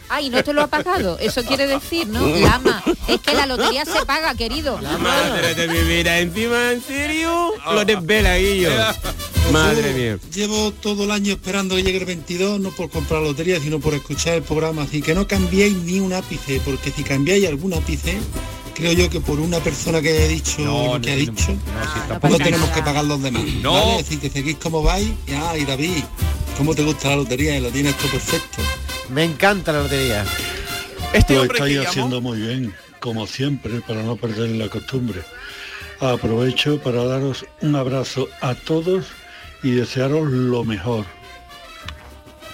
Ay, 0.09 0.29
¿no 0.29 0.45
te 0.45 0.53
lo 0.53 0.61
ha 0.63 0.67
pagado? 0.67 1.19
Eso 1.21 1.43
quiere 1.43 1.67
decir, 1.67 2.07
¿no? 2.07 2.27
Lama. 2.37 2.83
Es 3.09 3.19
que 3.21 3.33
la 3.33 3.47
lotería 3.47 3.87
se 3.87 4.05
paga, 4.05 4.35
querido. 4.35 4.77
Madre 4.99 5.55
de 5.55 5.69
mi 5.69 5.79
vida, 5.89 6.19
encima, 6.19 6.73
¿en 6.73 6.83
serio? 6.83 7.53
Lo 7.73 7.83
desvela, 7.83 8.37
Guillo. 8.37 8.69
Madre 9.53 9.93
mía. 9.95 10.19
Llevo 10.35 10.71
todo 10.71 11.05
el 11.05 11.13
año 11.13 11.33
esperando 11.33 11.77
que 11.77 11.83
llegue 11.83 11.97
el 11.99 12.05
22, 12.05 12.61
no 12.61 12.71
por 12.73 12.91
comprar 12.91 13.23
lotería, 13.23 13.59
sino 13.59 13.81
por 13.81 13.95
escuchar 13.95 14.35
el 14.35 14.43
programa. 14.43 14.83
Así 14.83 15.01
que 15.01 15.15
no 15.15 15.27
cambiéis 15.27 15.75
ni 15.79 15.99
un 16.01 16.13
ápice, 16.13 16.61
porque 16.63 16.91
si 16.91 17.05
cambiáis 17.05 17.47
algún 17.49 17.73
ápice, 17.73 18.19
creo 18.75 18.93
yo 18.93 19.11
que 19.11 19.21
por 19.21 19.39
una 19.41 19.59
persona 19.61 20.01
que 20.01 20.11
haya 20.11 20.29
dicho 20.29 20.63
lo 20.95 21.01
que 21.01 21.13
ha 21.13 21.17
dicho, 21.17 21.53
no, 22.09 22.21
pasa 22.21 22.39
tenemos 22.39 22.69
que 22.71 22.83
pagar 22.83 23.05
los 23.05 23.23
demás. 23.23 23.43
No. 23.63 23.73
¿vale? 23.73 23.91
Es 24.01 24.05
decir, 24.05 24.21
que 24.21 24.31
seguís 24.31 24.57
como 24.57 24.83
vais. 24.83 25.09
Y, 25.27 25.33
ah, 25.35 25.57
y 25.59 25.65
David, 25.65 26.03
¿cómo 26.57 26.75
te 26.75 26.83
gusta 26.83 27.11
la 27.11 27.17
lotería? 27.17 27.57
Y 27.57 27.61
lo 27.61 27.71
tienes 27.71 27.97
todo 27.97 28.11
perfecto. 28.11 28.63
Me 29.11 29.25
encanta 29.25 29.73
la 29.73 29.83
lotería. 29.83 30.25
Este 31.13 31.35
Lo 31.35 31.43
hombre 31.43 31.59
que 31.59 31.65
estáis 31.65 31.77
llamó- 31.77 31.89
haciendo 31.91 32.21
muy 32.21 32.39
bien, 32.41 32.75
como 33.01 33.27
siempre, 33.27 33.81
para 33.83 34.03
no 34.03 34.17
perder 34.17 34.51
la 34.51 34.69
costumbre. 34.69 35.23
Aprovecho 36.01 36.81
para 36.83 37.05
daros 37.05 37.45
un 37.61 37.77
abrazo 37.77 38.29
a 38.41 38.55
todos 38.55 39.07
y 39.63 39.71
desearos 39.73 40.31
lo 40.31 40.65
mejor. 40.65 41.05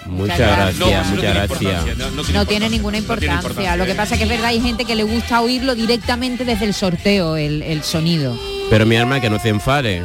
Muchas 0.05 0.37
gracias, 0.39 0.77
gracias. 0.79 1.07
muchas 1.09 1.33
gracias. 1.49 1.97
No 2.33 2.45
tiene 2.45 2.69
ninguna 2.69 2.97
No 2.99 3.03
tiene 3.03 3.27
importancia. 3.27 3.33
importancia, 3.35 3.75
Lo 3.75 3.85
que 3.85 3.93
pasa 3.95 4.17
que 4.17 4.23
es 4.23 4.29
verdad, 4.29 4.45
hay 4.47 4.61
gente 4.61 4.85
que 4.85 4.95
le 4.95 5.03
gusta 5.03 5.41
oírlo 5.41 5.75
directamente 5.75 6.45
desde 6.45 6.65
el 6.65 6.73
sorteo, 6.73 7.35
el, 7.37 7.61
el 7.63 7.83
sonido. 7.83 8.37
Pero 8.69 8.85
mi 8.85 8.95
alma, 8.95 9.19
que 9.19 9.29
no 9.29 9.39
se 9.39 9.49
enfade. 9.49 10.03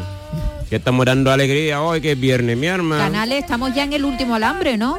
Que 0.69 0.77
estamos 0.77 1.05
dando 1.07 1.31
alegría 1.31 1.81
hoy, 1.83 2.01
que 2.01 2.13
es 2.13 2.21
viernes, 2.21 2.57
mi 2.57 2.67
alma. 2.67 2.99
Canales, 2.99 3.39
estamos 3.45 3.75
ya 3.75 3.85
en 3.85 3.93
el 3.93 4.05
último 4.05 4.35
alambre, 4.35 4.77
¿no? 4.77 4.99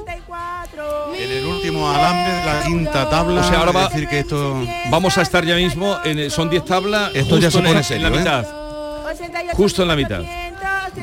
En 1.17 1.31
el 1.31 1.45
último 1.45 1.89
alambre 1.89 2.33
de 2.33 2.45
la 2.45 2.63
quinta 2.65 3.09
tabla. 3.09 3.41
O 3.41 3.43
sea, 3.43 3.59
ahora 3.59 3.71
va- 3.71 3.83
es 3.85 3.93
decir 3.93 4.07
que 4.07 4.19
esto... 4.19 4.63
Vamos 4.89 5.17
a 5.17 5.21
estar 5.21 5.43
ya 5.45 5.55
mismo, 5.55 5.97
en, 6.05 6.29
son 6.29 6.49
10 6.49 6.65
tablas, 6.65 7.11
Esto 7.13 7.37
ya 7.39 7.49
se 7.51 7.57
pone 7.59 7.71
en, 7.71 7.83
serio, 7.83 8.07
en 8.07 8.13
la 8.13 8.17
¿eh? 8.17 8.21
mitad. 8.21 8.45
Justo 9.53 9.81
en 9.81 9.87
la 9.87 9.95
mitad. 9.95 10.21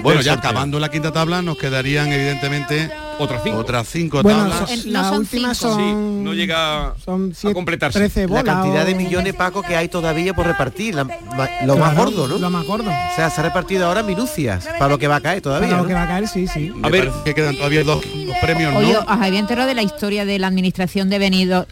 Bueno, 0.03 0.21
ya 0.21 0.35
acabando 0.35 0.79
la 0.81 0.91
quinta 0.91 1.13
tabla 1.13 1.43
nos 1.43 1.57
quedarían 1.59 2.13
evidentemente 2.13 2.91
otras 3.19 3.43
cinco, 3.45 3.59
otras 3.59 3.89
cinco 3.89 4.23
Bueno, 4.23 4.49
tablas. 4.49 4.71
son- 4.71 4.93
las 4.93 5.13
últimas 5.13 5.57
son... 5.59 5.77
Sí, 5.79 5.93
no 6.25 6.35
llega 6.35 6.95
son 7.05 7.33
a 7.45 7.53
completarse. 7.53 7.99
13 7.99 8.23
La 8.23 8.27
bolas 8.27 8.45
cantidad 8.45 8.83
o- 8.83 8.87
de 8.87 8.95
millones, 8.95 9.35
Paco, 9.35 9.63
que 9.63 9.77
hay 9.77 9.89
todavía 9.89 10.35
por 10.35 10.47
repartir. 10.47 10.95
la- 10.95 11.05
ma- 11.05 11.49
lo 11.65 11.77
más 11.77 11.97
gordo, 11.97 12.27
¿no? 12.27 12.39
Lo 12.39 12.51
más 12.51 12.65
gordo. 12.67 12.91
O 12.91 13.15
sea, 13.17 13.31
se 13.31 13.41
ha 13.41 13.45
repartido 13.45 13.87
ahora 13.87 14.03
minucias 14.03 14.67
para 14.79 14.89
lo 14.89 14.99
que 14.99 15.07
va 15.09 15.17
a 15.17 15.21
caer 15.21 15.41
todavía. 15.41 15.69
Para 15.69 15.77
lo 15.79 15.83
¿no? 15.85 15.89
que 15.89 15.95
va 15.95 16.03
a 16.05 16.09
caer, 16.09 16.27
sí, 16.29 16.47
sí. 16.49 16.73
A 16.83 16.89
ver, 16.89 17.11
que 17.25 17.35
quedan 17.35 17.57
todavía 17.57 17.85
dos, 17.85 18.03
dos 18.27 18.37
premios, 18.41 18.75
Oye, 18.75 18.93
¿no? 18.93 19.01
os 19.01 19.07
había 19.09 19.39
enterado 19.39 19.69
de 19.69 19.75
la 19.75 19.83
historia 19.83 20.25
de 20.25 20.39
la 20.39 20.49
administración 20.49 21.09
de 21.11 21.19
Benidorm. 21.19 21.67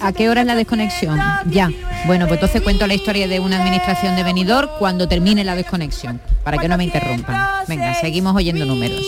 ¿A 0.00 0.12
qué 0.12 0.28
hora 0.28 0.42
es 0.42 0.46
la 0.46 0.54
desconexión? 0.54 1.18
Ya. 1.46 1.70
Bueno, 2.06 2.26
pues 2.26 2.38
entonces 2.38 2.62
cuento 2.62 2.86
la 2.86 2.94
historia 2.94 3.28
de 3.28 3.40
una 3.40 3.60
administración 3.60 4.16
de 4.16 4.22
Benidorm 4.22 4.70
cuando 4.78 5.06
termine 5.08 5.44
la 5.44 5.54
desconexión, 5.54 6.20
para 6.44 6.58
que 6.58 6.68
no 6.68 6.76
me 6.76 6.84
interrumpan. 6.84 7.64
Venga, 7.68 7.94
seguimos 7.94 8.34
oyendo 8.34 8.64
números. 8.64 9.04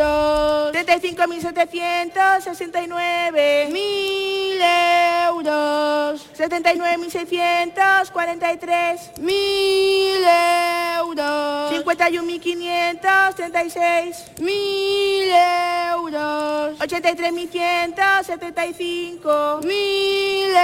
Euros. 0.00 0.72
35.769. 0.72 3.68
Mil 3.70 4.60
euros. 5.28 6.26
79.643. 6.36 9.18
Mil 9.18 10.24
euros. 10.98 11.70
51.536. 11.72 14.40
Mil 14.40 15.30
euros. 15.92 16.78
83.175. 16.78 19.62
Mil 19.64 20.54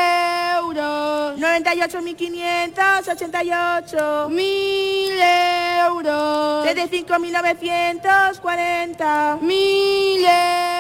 euros. 0.57 1.39
98.588. 1.39 4.29
Mil 4.31 5.21
euros. 5.21 6.67
75.940. 6.67 9.26
Mil 9.43 10.25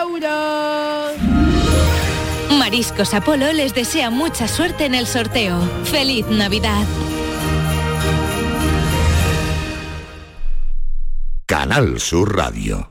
euros. 0.00 1.12
Mariscos 2.58 3.14
Apolo 3.14 3.52
les 3.52 3.74
desea 3.74 4.10
mucha 4.10 4.48
suerte 4.48 4.84
en 4.86 4.94
el 4.94 5.06
sorteo. 5.06 5.58
¡Feliz 5.84 6.26
Navidad! 6.26 6.84
Canal 11.46 11.98
Sur 11.98 12.36
Radio. 12.36 12.90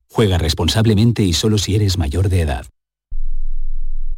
Juega 0.11 0.37
responsablemente 0.37 1.23
y 1.23 1.33
solo 1.33 1.57
si 1.57 1.75
eres 1.75 1.97
mayor 1.97 2.27
de 2.27 2.41
edad. 2.41 2.65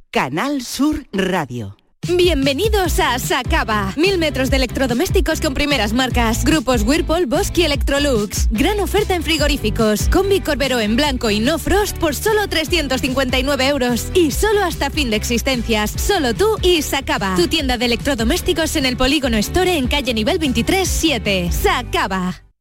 Canal 0.10 0.63
Sur 0.63 1.08
Radio. 1.13 1.77
Bienvenidos 2.17 2.99
a 2.99 3.17
Sacaba. 3.17 3.93
Mil 3.95 4.17
metros 4.17 4.49
de 4.49 4.58
electrodomésticos 4.58 5.39
con 5.39 5.53
primeras 5.53 5.93
marcas. 5.93 6.43
Grupos 6.43 6.82
Whirlpool, 6.82 7.27
Bosque 7.27 7.62
y 7.62 7.63
Electrolux. 7.65 8.49
Gran 8.51 8.79
oferta 8.79 9.15
en 9.15 9.23
frigoríficos. 9.23 10.10
Combi 10.10 10.41
Corbero 10.41 10.79
en 10.79 10.97
blanco 10.97 11.29
y 11.29 11.39
no 11.39 11.60
frost 11.60 11.97
por 11.99 12.15
solo 12.15 12.47
359 12.49 13.67
euros. 13.67 14.12
Y 14.13 14.32
solo 14.32 14.63
hasta 14.63 14.89
fin 14.89 15.12
de 15.12 15.15
existencias. 15.15 15.91
Solo 15.91 16.34
tú 16.34 16.58
y 16.62 16.82
Sacaba. 16.82 17.36
Tu 17.36 17.47
tienda 17.47 17.77
de 17.77 17.86
electrodomésticos 17.86 18.75
en 18.75 18.86
el 18.86 18.97
Polígono 18.97 19.38
Store 19.38 19.77
en 19.77 19.88
calle 19.88 20.13
nivel 20.13 20.39
23 20.39 20.88
7. 20.89 21.51
Sacaba. 21.51 22.42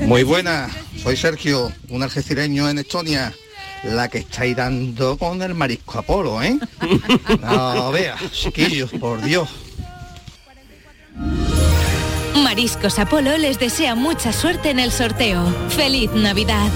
Muy 0.00 0.22
buena, 0.24 0.68
soy 1.02 1.16
Sergio, 1.16 1.72
un 1.88 2.02
algecireño 2.02 2.68
en 2.68 2.78
Estonia. 2.78 3.32
La 3.84 4.08
que 4.08 4.18
estáis 4.18 4.56
dando 4.56 5.16
con 5.16 5.40
el 5.40 5.54
marisco 5.54 6.00
Apolo, 6.00 6.42
¿eh? 6.42 6.58
No, 7.42 7.92
vea, 7.92 8.16
chiquillos, 8.32 8.90
por 8.92 9.22
Dios. 9.22 9.48
Mariscos 12.42 12.98
Apolo 12.98 13.36
les 13.38 13.58
desea 13.60 13.94
mucha 13.94 14.32
suerte 14.32 14.70
en 14.70 14.78
el 14.80 14.90
sorteo. 14.90 15.44
¡Feliz 15.68 16.10
Navidad! 16.12 16.68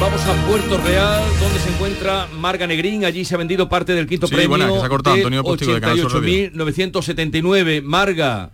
Vamos 0.00 0.20
a 0.22 0.32
Puerto 0.46 0.78
Real, 0.78 1.22
donde 1.40 1.58
se 1.58 1.68
encuentra 1.70 2.28
Marga 2.32 2.66
Negrín. 2.66 3.04
Allí 3.04 3.24
se 3.24 3.34
ha 3.34 3.38
vendido 3.38 3.68
parte 3.68 3.92
del 3.94 4.06
quinto 4.06 4.26
Sí, 4.28 4.34
premio. 4.34 4.50
buena, 4.50 4.68
que 4.68 4.78
se 4.78 4.86
ha 4.86 4.88
cortado 4.88 5.16
Antonio 5.16 5.42
Postigo 5.42 5.74
de 5.74 5.80
Canal 5.80 5.98
Sur 6.00 6.14
Radio. 6.14 6.50
88.979. 6.52 7.82
Marga. 7.82 8.50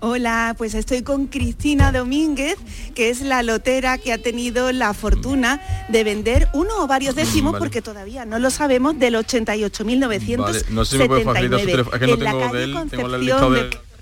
Hola, 0.00 0.54
pues 0.56 0.74
estoy 0.74 1.02
con 1.02 1.26
Cristina 1.26 1.92
Domínguez, 1.92 2.56
que 2.94 3.10
es 3.10 3.22
la 3.22 3.42
lotera 3.42 3.98
que 3.98 4.12
ha 4.12 4.18
tenido 4.18 4.72
la 4.72 4.94
fortuna 4.94 5.60
de 5.88 6.04
vender 6.04 6.48
uno 6.52 6.82
o 6.82 6.86
varios 6.86 7.14
décimos, 7.14 7.52
Vale. 7.52 7.60
porque 7.60 7.82
todavía 7.82 8.24
no 8.24 8.38
lo 8.38 8.50
sabemos, 8.50 8.98
del 8.98 9.14
88.979. 9.14 10.36
Vale, 10.36 10.60
no 10.70 10.84
sé 10.84 10.92
si 10.92 10.98
me 10.98 11.08
puede 11.08 11.24
facilitar 11.24 11.60
su 11.60 11.66
teléfono. 11.66 11.94
Es 11.94 12.00
que 12.00 12.06
no 12.06 12.14
en 12.14 12.24
la 12.24 12.30
tengo 12.32 12.52
de 12.52 12.64
él, 12.64 12.70
tengo 12.72 13.08
Concepción 13.08 13.20
listado 13.20 13.50
de 13.50 13.62
de... 13.64 13.93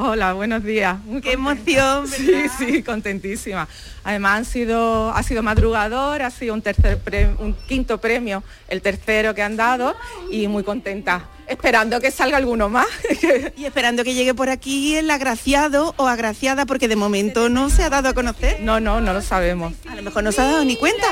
Hola, 0.00 0.32
buenos 0.32 0.62
días. 0.62 0.96
Qué 1.24 1.32
emoción, 1.32 2.06
Sí, 2.06 2.32
sí, 2.56 2.82
contentísima. 2.84 3.66
Además 4.04 4.38
han 4.38 4.44
sido, 4.44 5.10
ha 5.10 5.22
sido 5.24 5.42
madrugador, 5.42 6.22
ha 6.22 6.30
sido 6.30 6.54
un 6.54 6.62
tercer 6.62 6.98
pre- 6.98 7.34
un 7.40 7.52
quinto 7.66 7.98
premio, 8.00 8.44
el 8.68 8.80
tercero 8.80 9.34
que 9.34 9.42
han 9.42 9.56
dado 9.56 9.96
y 10.30 10.46
muy 10.46 10.62
contenta. 10.62 11.26
Esperando 11.48 12.00
que 12.00 12.12
salga 12.12 12.36
alguno 12.36 12.68
más. 12.68 12.86
Y 13.56 13.64
esperando 13.64 14.04
que 14.04 14.14
llegue 14.14 14.34
por 14.34 14.50
aquí 14.50 14.94
el 14.94 15.10
agraciado 15.10 15.94
o 15.96 16.06
agraciada, 16.06 16.64
porque 16.64 16.86
de 16.86 16.94
momento 16.94 17.48
no 17.48 17.68
se 17.68 17.82
ha 17.82 17.90
dado 17.90 18.08
a 18.10 18.14
conocer. 18.14 18.60
No, 18.60 18.78
no, 18.78 19.00
no 19.00 19.12
lo 19.12 19.20
sabemos. 19.20 19.72
A 19.90 19.96
lo 19.96 20.02
mejor 20.02 20.22
no 20.22 20.30
se 20.30 20.40
ha 20.42 20.44
dado 20.44 20.64
ni 20.64 20.76
cuenta. 20.76 21.06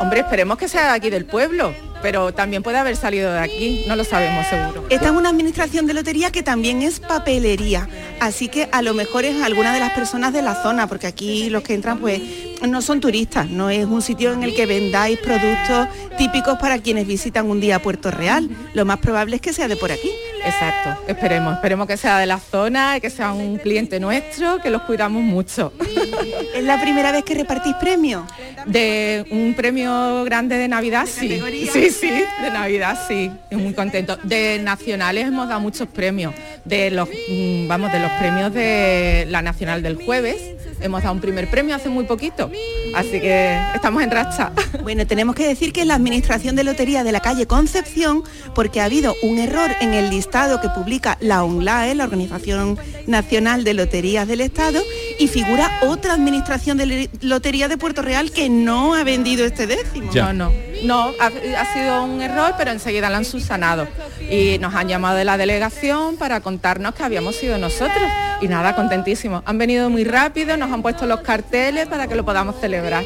Hombre, 0.00 0.20
esperemos 0.20 0.58
que 0.58 0.66
sea 0.66 0.84
de 0.86 0.90
aquí 0.96 1.10
del 1.10 1.26
pueblo, 1.26 1.72
pero 2.02 2.32
también 2.32 2.62
puede 2.62 2.78
haber 2.78 2.96
salido 2.96 3.32
de 3.32 3.38
aquí, 3.38 3.84
no 3.86 3.96
lo 3.96 4.04
sabemos 4.04 4.46
seguro. 4.46 4.86
Esta 4.90 5.06
es 5.06 5.12
una 5.12 5.28
administración 5.28 5.86
de 5.86 5.94
lotería 5.94 6.30
que 6.30 6.42
también 6.42 6.82
es 6.82 7.00
papelería, 7.00 7.88
así 8.20 8.48
que 8.48 8.68
a 8.72 8.82
lo 8.82 8.94
mejor 8.94 9.24
es 9.24 9.42
alguna 9.42 9.72
de 9.72 9.80
las 9.80 9.92
personas 9.92 10.32
de 10.32 10.42
la 10.42 10.62
zona, 10.62 10.86
porque 10.86 11.06
aquí 11.06 11.50
los 11.50 11.62
que 11.62 11.74
entran 11.74 11.98
pues 11.98 12.20
no 12.68 12.82
son 12.82 13.00
turistas, 13.00 13.48
no 13.48 13.70
es 13.70 13.86
un 13.86 14.02
sitio 14.02 14.32
en 14.32 14.42
el 14.42 14.54
que 14.54 14.66
vendáis 14.66 15.18
productos 15.18 15.88
típicos 16.18 16.58
para 16.58 16.78
quienes 16.78 17.06
visitan 17.06 17.48
un 17.48 17.60
día 17.60 17.80
Puerto 17.80 18.10
Real. 18.10 18.50
Lo 18.74 18.84
más 18.84 18.98
probable 18.98 19.36
es 19.36 19.42
que 19.42 19.52
sea 19.52 19.68
de 19.68 19.76
por 19.76 19.90
aquí. 19.90 20.10
Exacto, 20.44 21.02
esperemos, 21.06 21.54
esperemos 21.54 21.86
que 21.86 21.96
sea 21.96 22.18
de 22.18 22.26
la 22.26 22.38
zona, 22.38 22.98
que 22.98 23.10
sea 23.10 23.32
un 23.32 23.58
cliente 23.58 24.00
nuestro, 24.00 24.58
que 24.62 24.70
los 24.70 24.82
cuidamos 24.82 25.22
mucho. 25.22 25.72
¿Es 26.54 26.64
la 26.64 26.80
primera 26.80 27.12
vez 27.12 27.24
que 27.24 27.34
repartís 27.34 27.74
premios? 27.74 28.24
De 28.66 29.26
un 29.30 29.54
premio 29.54 30.24
grande 30.24 30.56
de 30.56 30.68
Navidad, 30.68 31.06
sí. 31.06 31.40
Sí, 31.90 32.08
sí, 32.08 32.24
de 32.42 32.50
Navidad, 32.50 32.98
sí. 33.08 33.30
Estoy 33.44 33.58
muy 33.58 33.74
contento. 33.74 34.16
De 34.22 34.58
nacionales 34.62 35.26
hemos 35.26 35.48
dado 35.48 35.60
muchos 35.60 35.88
premios. 35.88 36.34
De 36.64 36.90
los, 36.90 37.08
mm, 37.08 37.68
vamos, 37.68 37.92
de 37.92 38.00
los 38.00 38.10
premios 38.12 38.52
de 38.52 39.26
la 39.28 39.42
Nacional 39.42 39.82
del 39.82 39.96
jueves. 39.96 40.36
Hemos 40.80 41.02
dado 41.02 41.14
un 41.14 41.20
primer 41.20 41.50
premio 41.50 41.74
hace 41.74 41.88
muy 41.88 42.04
poquito. 42.04 42.50
Así 42.94 43.20
que 43.20 43.58
estamos 43.74 44.02
en 44.02 44.10
racha. 44.10 44.52
Bueno, 44.82 45.06
tenemos 45.06 45.34
que 45.34 45.46
decir 45.46 45.72
que 45.72 45.82
es 45.82 45.86
la 45.86 45.94
Administración 45.94 46.56
de 46.56 46.64
Lotería 46.64 47.04
de 47.04 47.12
la 47.12 47.20
calle 47.20 47.46
Concepción, 47.46 48.22
porque 48.54 48.80
ha 48.80 48.86
habido 48.86 49.14
un 49.22 49.38
error 49.38 49.70
en 49.80 49.92
el 49.92 50.10
listado 50.10 50.60
que 50.60 50.68
publica 50.70 51.18
la 51.20 51.44
ONLAE, 51.44 51.94
la 51.94 52.04
Organización 52.04 52.78
Nacional 53.06 53.62
de 53.62 53.74
Loterías 53.74 54.26
del 54.26 54.40
Estado, 54.40 54.80
y 55.18 55.28
figura 55.28 55.80
otra 55.82 56.14
Administración 56.14 56.78
de 56.78 57.10
Lotería 57.20 57.68
de 57.68 57.76
Puerto 57.76 58.00
Real 58.00 58.30
que 58.30 58.48
no 58.48 58.94
ha 58.94 59.04
vendido 59.04 59.44
este 59.44 59.66
décimo. 59.66 60.10
No, 60.14 60.32
no, 60.32 60.52
no, 60.84 61.12
ha, 61.20 61.26
ha 61.60 61.72
sido 61.72 62.04
un 62.04 62.20
error, 62.20 62.54
pero 62.56 62.70
enseguida 62.70 63.10
lo 63.10 63.16
han 63.16 63.24
subsanado. 63.24 63.86
Y 64.30 64.58
nos 64.58 64.74
han 64.74 64.88
llamado 64.88 65.16
de 65.16 65.24
la 65.24 65.36
delegación 65.36 66.16
para 66.16 66.40
contarnos 66.40 66.94
que 66.94 67.02
habíamos 67.02 67.36
sido 67.36 67.58
nosotros. 67.58 68.10
Y 68.40 68.48
nada, 68.48 68.74
contentísimos. 68.74 69.42
Han 69.46 69.58
venido 69.58 69.90
muy 69.90 70.04
rápido, 70.04 70.56
nos 70.56 70.72
han 70.72 70.82
puesto 70.82 71.06
los 71.06 71.20
carteles 71.20 71.88
para 71.88 72.06
que 72.06 72.14
lo 72.14 72.24
podamos 72.24 72.60
celebrar. 72.60 73.04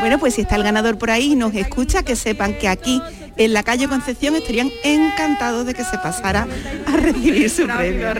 Bueno, 0.00 0.18
pues 0.18 0.34
si 0.34 0.42
está 0.42 0.56
el 0.56 0.64
ganador 0.64 0.98
por 0.98 1.10
ahí 1.10 1.32
y 1.32 1.36
nos 1.36 1.54
escucha, 1.54 2.02
que 2.02 2.16
sepan 2.16 2.54
que 2.54 2.68
aquí 2.68 3.00
en 3.36 3.52
la 3.52 3.62
calle 3.62 3.88
Concepción 3.88 4.36
estarían 4.36 4.70
encantados 4.82 5.66
de 5.66 5.74
que 5.74 5.84
se 5.84 5.98
pasara 5.98 6.46
a 6.86 6.96
recibir 6.96 7.48
su 7.50 7.66
premio. 7.66 8.12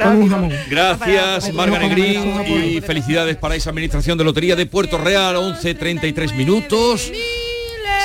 Gracias, 0.69 1.53
Marga 1.53 1.79
Negrín, 1.79 2.43
y 2.47 2.81
felicidades 2.81 3.37
para 3.37 3.55
esa 3.55 3.71
administración 3.71 4.19
de 4.19 4.25
Lotería 4.25 4.57
de 4.57 4.67
Puerto 4.67 4.99
Real, 4.99 5.37
11.33 5.37 6.35
minutos. 6.35 7.13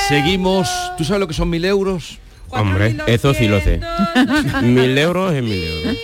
Seguimos. 0.10 0.68
¿Tú 0.98 1.06
sabes 1.06 1.20
lo 1.20 1.28
que 1.28 1.34
son 1.36 1.50
mil 1.50 1.64
euros? 1.66 2.18
Hombre, 2.50 2.98
eso 3.08 3.34
sí 3.36 3.48
lo 3.48 3.62
sé. 3.62 3.80
mil 4.64 4.98
euros 4.98 5.34
es 5.34 5.44
mil 5.44 5.64
euros. 5.64 5.96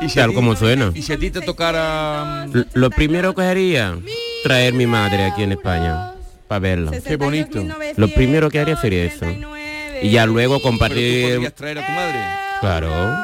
Y 0.00 0.08
si 0.08 0.14
Tal 0.14 0.30
a 0.30 0.34
como 0.34 0.56
suena. 0.56 0.90
Y 0.94 1.02
si 1.02 1.12
a 1.12 1.18
ti 1.18 1.30
te 1.30 1.42
tocara... 1.42 2.46
L- 2.52 2.64
Lo 2.72 2.88
primero 2.88 3.34
que 3.34 3.42
haría, 3.42 3.98
traer 4.42 4.72
mi 4.72 4.86
madre 4.86 5.26
aquí 5.26 5.42
en 5.42 5.52
España, 5.52 6.12
para 6.48 6.58
verla. 6.58 6.90
Qué 7.06 7.16
bonito. 7.16 7.62
Lo 7.96 8.08
primero 8.08 8.50
que 8.50 8.60
haría 8.60 8.80
sería 8.80 9.04
eso. 9.04 9.26
Y 10.02 10.08
ya 10.10 10.24
luego 10.24 10.54
¿Pero 10.54 10.62
tú 10.62 10.68
compartir... 10.70 11.34
podrías 11.34 11.54
traer 11.54 11.78
a 11.80 11.86
tu 11.86 11.92
madre? 11.92 12.18
Claro. 12.60 13.16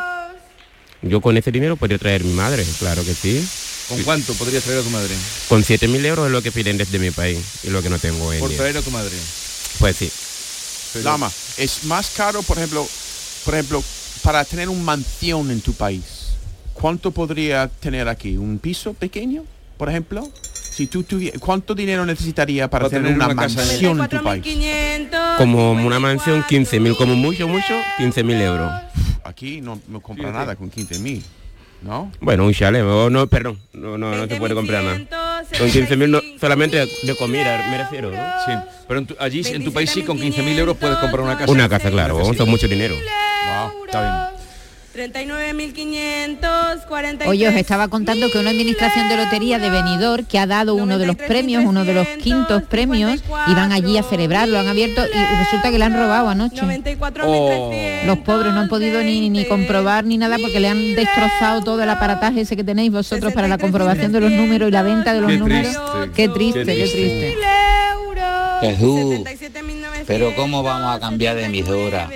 Yo 1.01 1.23
con 1.23 1.35
ese 1.39 1.51
dinero 1.51 1.77
podría 1.77 1.97
traer 1.97 2.25
mi 2.25 2.35
madre, 2.35 2.63
claro 2.79 3.03
que 3.05 3.15
sí. 3.15 3.47
¿Con 3.89 4.03
cuánto 4.03 4.35
podrías 4.35 4.63
traer 4.65 4.81
a 4.81 4.83
tu 4.83 4.91
madre? 4.91 5.15
Con 5.49 5.63
7.000 5.63 6.05
euros 6.05 6.27
es 6.27 6.33
lo 6.33 6.43
que 6.43 6.53
piden 6.53 6.77
desde 6.77 6.99
mi 6.99 7.11
país 7.11 7.39
y 7.65 7.71
lo 7.71 7.81
que 7.83 7.89
no 7.89 7.99
tengo 7.99 8.33
en 8.35 8.41
Por 8.41 8.51
traer 8.53 8.77
a 8.77 8.83
tu 8.83 8.91
madre. 8.91 9.13
Pues 9.79 9.97
sí. 9.97 11.03
Lama, 11.03 11.31
es 11.59 11.85
más 11.85 12.11
caro, 12.11 12.43
por 12.43 12.57
ejemplo, 12.57 12.87
por 13.45 13.55
ejemplo, 13.55 13.83
para 14.23 14.45
tener 14.45 14.69
una 14.69 14.83
mansión 14.83 15.51
en 15.51 15.61
tu 15.61 15.73
país. 15.75 16.03
¿Cuánto 16.73 17.11
podría 17.11 17.69
tener 17.69 18.09
aquí? 18.09 18.37
¿Un 18.37 18.59
piso 18.59 18.95
pequeño, 18.95 19.45
por 19.77 19.89
ejemplo? 19.89 20.29
Si 20.53 20.87
tú 20.87 21.03
tuvieras, 21.03 21.41
¿cuánto 21.41 21.75
dinero 21.75 22.05
necesitaría 22.05 22.69
para, 22.69 22.85
Para 22.85 22.91
tener, 22.91 23.13
tener 23.13 23.17
una, 23.17 23.27
una 23.27 23.35
mansión 23.35 24.01
en 24.01 24.09
tu 24.09 24.23
país? 24.23 24.45
Como 25.39 25.73
una 25.73 25.99
mansión, 25.99 26.43
15.000 26.45 26.97
como 26.97 27.15
mucho, 27.15 27.49
mucho, 27.49 27.75
15.000 27.99 28.41
euros. 28.43 28.71
Aquí 29.25 29.61
no, 29.61 29.81
no 29.89 30.01
compra 30.01 30.31
nada 30.31 30.55
con 30.55 30.71
15 30.71 30.99
mil, 31.01 31.25
¿no? 31.83 32.11
Bueno, 32.21 32.45
un 32.47 32.53
chalet, 32.53 32.83
oh, 32.83 33.11
no, 33.11 33.27
perdón, 33.27 33.59
no, 33.73 33.97
no, 33.99 34.15
no 34.17 34.27
se 34.27 34.37
puede 34.37 34.55
comprar 34.55 34.83
nada. 34.83 34.99
Con 35.59 35.69
15.000 35.71 36.09
no, 36.09 36.21
solamente 36.41 36.77
de 37.03 37.17
comida, 37.17 37.67
me 37.71 37.79
refiero, 37.79 38.11
¿no? 38.11 38.19
Sí, 38.45 38.53
pero 38.89 39.01
en 39.01 39.07
tu- 39.07 39.17
allí 39.19 39.43
en 39.47 39.65
tu 39.65 39.73
país 39.73 39.91
sí 39.91 40.03
con 40.03 40.19
15.000 40.19 40.59
euros 40.59 40.77
puedes 40.77 40.97
comprar 40.99 41.21
una 41.21 41.39
casa. 41.39 41.51
Una 41.53 41.69
casa, 41.69 41.91
claro, 41.91 42.15
Necesitas. 42.15 42.39
son 42.39 42.49
mucho 42.51 42.67
dinero. 42.69 42.95
Wow, 42.97 43.85
está 43.87 44.01
bien. 44.03 44.36
39.543. 44.97 47.29
Oye, 47.29 47.49
os 47.49 47.55
estaba 47.55 47.89
contando 47.89 48.31
que 48.31 48.39
una 48.39 48.51
administración 48.51 49.09
de 49.09 49.17
lotería 49.17 49.59
de 49.59 49.71
Benidorm 49.71 50.25
que 50.25 50.39
ha 50.39 50.47
dado 50.47 50.75
uno 50.75 50.99
de 50.99 51.07
los 51.07 51.17
premios, 51.17 51.65
uno 51.67 51.85
de 51.85 51.95
los 51.95 52.07
quintos 52.23 52.63
premios, 52.63 53.23
y 53.47 53.55
van 53.55 53.73
allí 53.73 53.99
a 53.99 54.03
celebrarlo, 54.03 54.59
han 54.59 54.69
abierto 54.69 55.03
y 55.07 55.19
resulta 55.45 55.71
que 55.71 55.79
le 55.79 55.85
han 55.85 55.95
robado 55.95 56.29
anoche. 56.31 56.61
Oh. 57.23 57.73
Los 58.07 58.19
pobres 58.19 58.53
no 58.55 58.61
han 58.61 58.69
podido 58.69 59.03
ni, 59.03 59.29
ni 59.29 59.45
comprobar 59.45 60.05
ni 60.05 60.17
nada 60.19 60.39
porque 60.39 60.61
le 60.61 60.69
han 60.69 60.95
destrozado 60.95 61.63
todo 61.63 61.83
el 61.83 61.91
aparataje 61.91 62.41
ese 62.41 62.57
que 62.57 62.65
tenéis 62.65 62.91
vosotros 62.91 63.33
para 63.33 63.49
la 63.49 63.59
comprobación 63.59 64.13
de 64.13 64.21
los 64.21 64.31
números 64.31 64.69
y 64.69 64.73
la 64.73 64.83
venta 64.83 65.13
de 65.13 65.21
los 65.21 65.31
Qué 65.31 65.39
números. 65.39 65.75
triste, 65.75 66.11
Qué 66.15 66.29
triste, 66.29 66.65
qué 66.65 66.67
qué 66.67 66.75
triste. 66.83 67.35
triste. 67.35 67.37
Jesús, 68.63 69.17
pero 70.07 70.35
¿cómo 70.35 70.63
vamos 70.63 70.97
a 70.97 71.01
cambiar 71.01 71.37
de 71.37 71.45
emisora? 71.45 72.09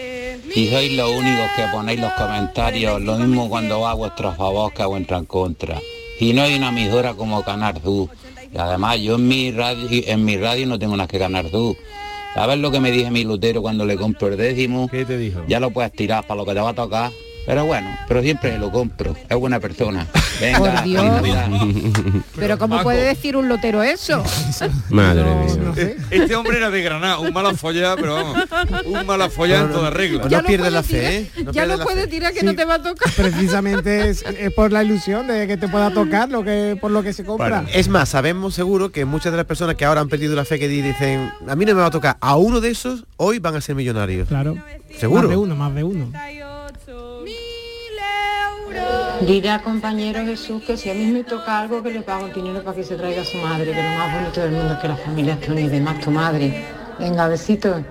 Y 0.55 0.68
sois 0.68 0.92
los 0.92 1.11
únicos 1.11 1.51
que 1.55 1.62
ponéis 1.72 2.01
los 2.01 2.12
comentarios, 2.14 3.01
lo 3.01 3.16
mismo 3.16 3.48
cuando 3.48 3.80
va 3.80 3.92
a 3.92 3.94
vuestro 3.94 4.32
favor 4.34 4.72
que 4.72 4.82
a 4.82 4.86
vuestra 4.86 5.22
contra. 5.22 5.80
Y 6.18 6.32
no 6.32 6.42
hay 6.42 6.55
una 6.55 6.70
emisora 6.70 7.14
como 7.14 7.42
Canar 7.42 7.80
Du. 7.80 8.09
Y 8.53 8.59
además 8.59 8.98
yo 9.01 9.14
en 9.14 9.28
mi 9.28 9.53
radio, 9.53 9.88
en 9.90 10.24
mi 10.24 10.36
radio 10.36 10.66
no 10.66 10.78
tengo 10.78 10.96
nada 10.96 11.07
que 11.07 11.18
Canar 11.18 11.51
Du. 11.51 11.76
¿Sabes 12.34 12.59
lo 12.59 12.70
que 12.70 12.80
me 12.80 12.90
dije 12.90 13.11
mi 13.11 13.24
lutero 13.24 13.62
cuando 13.62 13.84
le 13.84 13.96
compro 13.96 14.28
el 14.28 14.36
décimo? 14.36 14.88
¿Qué 14.88 15.05
te 15.05 15.16
dijo? 15.18 15.42
Ya 15.46 15.61
lo 15.61 15.70
puedes 15.70 15.92
tirar 15.92 16.26
para 16.26 16.38
lo 16.38 16.46
que 16.46 16.55
te 16.55 16.61
va 16.61 16.70
a 16.70 16.74
tocar. 16.74 17.12
Pero 17.47 17.64
bueno, 17.64 17.88
pero 18.07 18.22
siempre 18.22 18.59
lo 18.59 18.70
compro. 18.70 19.16
Es 19.28 19.36
buena 19.36 19.59
persona. 19.61 20.07
Venga, 20.41 20.59
Por 20.59 20.70
feliz 20.70 20.84
Dios. 20.84 21.05
Navidad. 21.05 21.49
Pero 22.36 22.59
¿cómo 22.59 22.82
puede 22.82 23.03
decir 23.03 23.36
un 23.36 23.49
lotero 23.49 23.82
eso? 23.82 24.22
Madre 24.91 25.24
mía. 25.24 25.95
Este 26.11 26.34
hombre 26.36 26.59
era 26.59 26.70
de 26.70 26.82
Granada, 26.82 27.18
un 27.18 27.32
mala 27.32 27.55
follada, 27.55 27.97
pero 27.97 28.14
vamos, 28.14 28.38
un 28.86 29.07
mala 29.07 29.28
follada 29.30 29.64
en 29.64 29.72
toda 29.72 29.91
regla. 29.91 30.26
No 30.30 30.43
pierde 30.45 30.70
la 30.70 30.82
fe, 30.82 31.18
¿eh? 31.18 31.30
ya 31.53 31.66
no 31.66 31.78
puedes 31.78 32.09
tirar 32.09 32.32
que 32.32 32.43
no 32.43 32.55
te 32.55 32.64
va 32.64 32.74
a 32.74 32.82
tocar. 32.82 33.12
Precisamente 33.14 34.09
es, 34.11 34.22
es 34.38 34.53
por 34.53 34.70
la 34.72 34.84
ilusión 34.84 35.26
de 35.26 35.47
que 35.47 35.57
te 35.57 35.66
pueda 35.68 35.91
tocar 35.93 36.28
lo 36.30 36.45
que 36.45 36.76
por 36.80 36.91
lo 36.91 37.03
que 37.03 37.12
se 37.12 37.24
compra. 37.24 37.64
Es 37.72 37.88
más, 37.88 38.09
sabemos 38.11 38.55
seguro 38.55 38.93
que 38.93 39.05
muchas 39.05 39.32
de 39.32 39.38
las 39.38 39.47
personas 39.47 39.74
que 39.76 39.84
ahora 39.84 40.01
han 40.03 40.09
perdido 40.09 40.36
la 40.36 40.45
fe 40.45 40.59
que 40.59 40.68
di- 40.68 40.82
dicen, 40.82 41.32
a 41.49 41.57
mí 41.57 41.64
no 41.64 41.74
me 41.74 41.80
va 41.80 41.86
a 41.86 41.91
tocar, 41.91 42.16
a 42.20 42.36
uno 42.36 42.61
de 42.61 42.70
esos 42.70 43.05
hoy 43.16 43.38
van 43.38 43.57
a 43.57 43.61
ser 43.61 43.74
millonarios. 43.74 44.28
Claro. 44.28 44.57
Seguro. 44.99 45.22
Más 45.22 45.30
de 45.30 45.36
uno, 45.36 45.57
más 45.57 45.74
de 45.74 45.84
uno. 45.84 46.12
Dile 49.27 49.51
al 49.51 49.62
compañero 49.62 50.25
Jesús 50.25 50.62
que 50.66 50.77
si 50.77 50.89
a 50.91 50.95
mí 50.95 51.05
me 51.07 51.25
toca 51.25 51.61
algo 51.61 51.83
que 51.83 51.91
le 51.91 52.01
pago 52.01 52.27
el 52.27 52.33
dinero 52.33 52.62
para 52.62 52.75
que 52.77 52.85
se 52.85 52.97
traiga 52.97 53.23
a 53.23 53.25
su 53.25 53.37
madre, 53.39 53.66
que 53.71 53.77
lo 53.83 53.89
más 53.99 54.14
bonito 54.14 54.41
del 54.41 54.53
mundo 54.53 54.73
es 54.75 54.79
que 54.81 54.89
la 54.89 54.97
familia 54.97 55.35
esté 55.35 55.53
unida 55.53 55.77
y 55.77 55.81
más 55.81 56.01
tu 56.01 56.11
madre. 56.11 56.64
Venga, 56.99 57.29
besitos. 57.29 57.83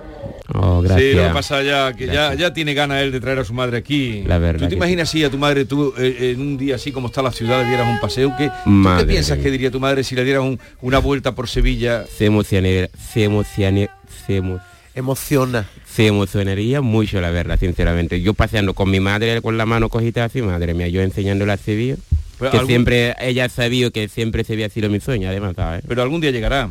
Oh, 0.52 0.82
Sí, 0.82 0.88
gracias. 0.88 1.14
lo 1.16 1.22
que 1.28 1.34
pasa 1.34 1.62
ya 1.62 1.92
que 1.92 2.06
ya, 2.08 2.34
ya 2.34 2.52
tiene 2.52 2.74
ganas 2.74 3.02
él 3.02 3.12
de 3.12 3.20
traer 3.20 3.38
a 3.38 3.44
su 3.44 3.54
madre 3.54 3.78
aquí. 3.78 4.24
La 4.26 4.38
verdad 4.38 4.60
¿Tú 4.64 4.68
te 4.68 4.74
imaginas 4.74 5.08
si 5.08 5.22
a 5.24 5.30
tu 5.30 5.38
madre 5.38 5.64
tú 5.64 5.94
eh, 5.96 6.32
en 6.34 6.40
un 6.40 6.58
día 6.58 6.74
así 6.74 6.90
como 6.90 7.06
está 7.06 7.22
la 7.22 7.30
ciudad 7.30 7.62
le 7.62 7.68
dieras 7.68 7.88
un 7.88 8.00
paseo? 8.00 8.34
¿Qué, 8.36 8.48
¿tú 8.64 8.82
qué 8.98 9.04
piensas 9.04 9.36
mía. 9.38 9.44
que 9.44 9.50
diría 9.52 9.70
tu 9.70 9.78
madre 9.80 10.02
si 10.02 10.16
le 10.16 10.24
dieras 10.24 10.42
un- 10.42 10.58
una 10.82 10.98
vuelta 10.98 11.34
por 11.34 11.48
Sevilla? 11.48 12.04
Se 12.06 12.26
emocionaría, 12.26 12.90
se 13.12 13.24
emocionaría, 13.24 13.90
se 14.26 14.42
emo- 14.42 14.60
Emociona. 14.94 15.68
se 15.86 16.06
emocionaría 16.06 16.80
mucho, 16.80 17.20
la 17.20 17.30
verdad, 17.30 17.58
sinceramente. 17.58 18.20
Yo 18.20 18.34
paseando 18.34 18.74
con 18.74 18.90
mi 18.90 19.00
madre 19.00 19.40
con 19.42 19.56
la 19.56 19.66
mano 19.66 19.88
cogida 19.88 20.24
así, 20.24 20.42
madre 20.42 20.74
mía, 20.74 20.88
yo 20.88 21.00
enseñándole 21.02 21.52
a 21.52 21.56
Sevilla. 21.56 21.96
Pero 22.38 22.50
que 22.52 22.56
algún- 22.56 22.68
siempre 22.70 23.14
ella 23.20 23.44
ha 23.44 23.48
sabido 23.48 23.90
que 23.90 24.08
siempre 24.08 24.44
se 24.44 24.54
había 24.54 24.68
sido 24.68 24.88
mi 24.88 24.98
sueño, 25.00 25.28
además, 25.28 25.54
¿sabes? 25.56 25.82
Pero 25.86 26.02
algún 26.02 26.20
día 26.20 26.30
llegará. 26.30 26.70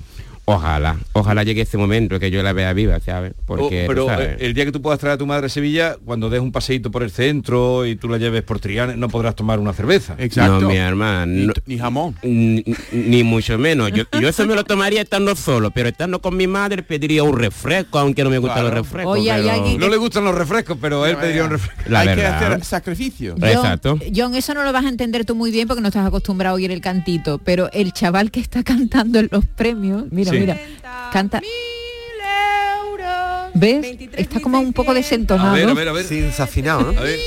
Ojalá, 0.52 0.98
ojalá 1.14 1.44
llegue 1.44 1.62
ese 1.62 1.78
momento 1.78 2.20
que 2.20 2.32
yo 2.32 2.42
la 2.42 2.54
vea 2.54 2.74
viva, 2.74 3.00
¿sabes? 3.00 3.34
Porque, 3.46 3.84
O- 3.86 3.88
pero 3.88 4.04
tú 4.04 4.10
sabes, 4.10 4.30
eh, 4.30 4.38
el 4.40 4.54
día 4.54 4.66
que 4.66 4.72
tú 4.72 4.82
puedas 4.82 5.00
traer 5.00 5.14
a 5.14 5.18
tu 5.18 5.26
madre 5.28 5.46
a 5.46 5.50
Sevilla, 5.50 5.96
cuando 6.04 6.30
des 6.30 6.42
un 6.42 6.52
paseíto 6.52 6.90
por 6.90 7.04
el 7.04 7.12
centro 7.12 7.86
y 7.86 7.96
tú 7.96 8.10
la 8.10 8.18
lleves 8.18 8.42
por 8.42 8.60
Triana, 8.60 8.96
no 8.96 9.10
podrás 9.10 9.36
tomar 9.36 9.60
una 9.60 9.74
cerveza. 9.74 10.16
No, 10.18 10.62
mi 10.62 10.76
hermano. 10.78 11.48
no- 11.48 11.54
Ni 11.68 11.78
jamón. 11.78 12.16
Ni, 12.24 12.64
ni 12.92 13.24
mucho 13.24 13.58
menos. 13.58 13.92
Yo, 13.92 14.06
yo 14.20 14.28
eso 14.30 14.46
me 14.48 14.56
lo 14.56 14.64
tomaría 14.64 15.02
estando 15.02 15.36
solo, 15.36 15.70
pero 15.72 15.90
estando 15.90 16.20
con 16.22 16.36
mi 16.36 16.48
madre 16.48 16.82
pediría 16.84 17.24
un 17.24 17.38
refresco, 17.38 18.00
aunque 18.00 18.24
no 18.24 18.30
me 18.30 18.38
gustan 18.40 18.64
los 18.64 18.74
refrescos. 18.74 19.18
Oye, 19.18 19.32
hay 19.32 19.78
No 19.78 19.88
le 19.88 19.98
gustan 19.98 20.24
los 20.24 20.34
refrescos, 20.36 20.78
pero 20.82 21.06
él 21.06 21.16
pediría 21.18 21.44
un 21.44 21.52
refresco. 21.52 21.84
La 21.90 22.00
Hay 22.02 22.16
que 22.16 22.26
hacer 22.26 22.64
sacrificio. 22.66 23.36
Exacto. 23.42 24.00
John, 24.16 24.34
eso 24.36 24.54
no 24.54 24.64
lo 24.64 24.72
vas 24.74 24.86
a 24.86 24.90
entender 24.90 25.26
tú 25.26 25.36
muy 25.36 25.52
bien 25.52 25.68
porque 25.68 25.82
no 25.82 25.90
estás 25.90 26.08
acostumbrado 26.08 26.56
a 26.56 26.58
oír 26.58 26.72
el 26.72 26.82
cantito, 26.82 27.38
pero 27.38 27.70
el 27.74 27.94
chaval 27.94 28.32
que 28.32 28.40
está 28.40 28.64
cantando 28.64 29.20
en 29.20 29.30
los 29.32 29.46
premios, 29.46 30.06
mira, 30.12 30.32
Sí. 30.32 30.39
Mira, 30.40 30.58
canta. 31.12 31.42
¿Ves? 33.54 33.98
Está 34.16 34.40
como 34.40 34.60
un 34.60 34.74
poco 34.74 34.94
desentonado. 34.94 35.50
A 35.50 35.54
ver, 35.54 35.70
a 35.70 35.74
ver, 35.74 35.88
a 35.90 35.92
ver. 35.92 36.06
Sin 36.06 36.22
desafinado, 36.28 36.92
¿no? 36.92 37.00
A 37.00 37.04
ver. 37.04 37.20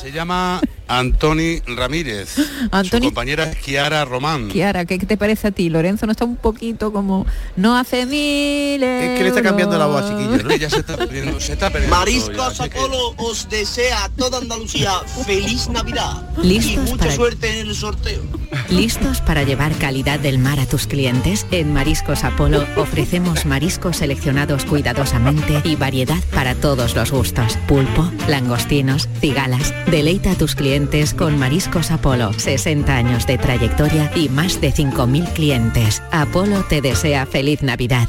Se 0.00 0.12
llama 0.12 0.60
Antoni 0.88 1.60
Ramírez. 1.66 2.36
Antoni- 2.70 2.88
Su 2.98 3.00
compañera 3.00 3.44
es 3.44 3.56
Kiara 3.58 4.04
Román. 4.04 4.48
Kiara, 4.48 4.84
¿qué 4.86 4.98
te 4.98 5.16
parece 5.16 5.48
a 5.48 5.50
ti? 5.50 5.68
Lorenzo 5.68 6.06
no 6.06 6.12
está 6.12 6.24
un 6.24 6.36
poquito 6.36 6.92
como 6.92 7.26
no 7.56 7.76
hace 7.76 8.06
mil 8.06 8.82
Es 8.82 9.18
que 9.18 9.22
le 9.22 9.28
está 9.28 9.42
cambiando 9.42 9.76
la 9.78 9.86
voz 9.86 10.08
chiquillo, 10.08 10.42
¿no? 10.42 10.50
Ella 10.50 10.70
se 10.70 10.80
está 10.80 10.96
perdiendo, 10.96 11.38
se 11.40 11.52
está 11.52 11.70
perdiendo. 11.70 11.94
Mariscos 11.96 12.60
Apolo 12.60 13.14
os 13.18 13.48
desea 13.50 14.04
a 14.04 14.08
toda 14.08 14.38
Andalucía 14.38 14.92
feliz 15.26 15.68
Navidad 15.68 16.22
¿Listos 16.42 16.72
y 16.72 16.78
mucha 16.78 16.96
para- 16.96 17.14
suerte 17.16 17.60
en 17.60 17.68
el 17.68 17.74
sorteo. 17.74 18.22
¿Listos 18.70 19.20
para 19.20 19.42
llevar 19.42 19.72
calidad 19.74 20.18
del 20.18 20.38
mar 20.38 20.58
a 20.58 20.64
tus 20.66 20.86
clientes? 20.86 21.46
En 21.50 21.72
Mariscos 21.74 22.24
Apolo 22.24 22.64
ofrecemos 22.76 23.44
mariscos 23.44 23.98
seleccionados 23.98 24.64
cuidadosamente 24.64 25.60
y 25.64 25.76
variedad 25.76 26.16
para 26.34 26.54
todos 26.54 26.94
los 26.94 27.10
gustos. 27.10 27.58
Pulpo, 27.66 28.10
langostinos, 28.26 29.06
cigalas. 29.20 29.74
Deleita 29.90 30.30
a 30.30 30.34
tus 30.34 30.54
clientes 30.54 30.77
con 31.16 31.36
Mariscos 31.38 31.90
Apolo. 31.90 32.32
60 32.32 32.94
años 32.96 33.26
de 33.26 33.36
trayectoria 33.36 34.12
y 34.14 34.28
más 34.28 34.60
de 34.60 34.72
5.000 34.72 35.32
clientes. 35.32 36.02
Apolo 36.12 36.64
te 36.68 36.80
desea 36.80 37.26
feliz 37.26 37.62
Navidad. 37.62 38.08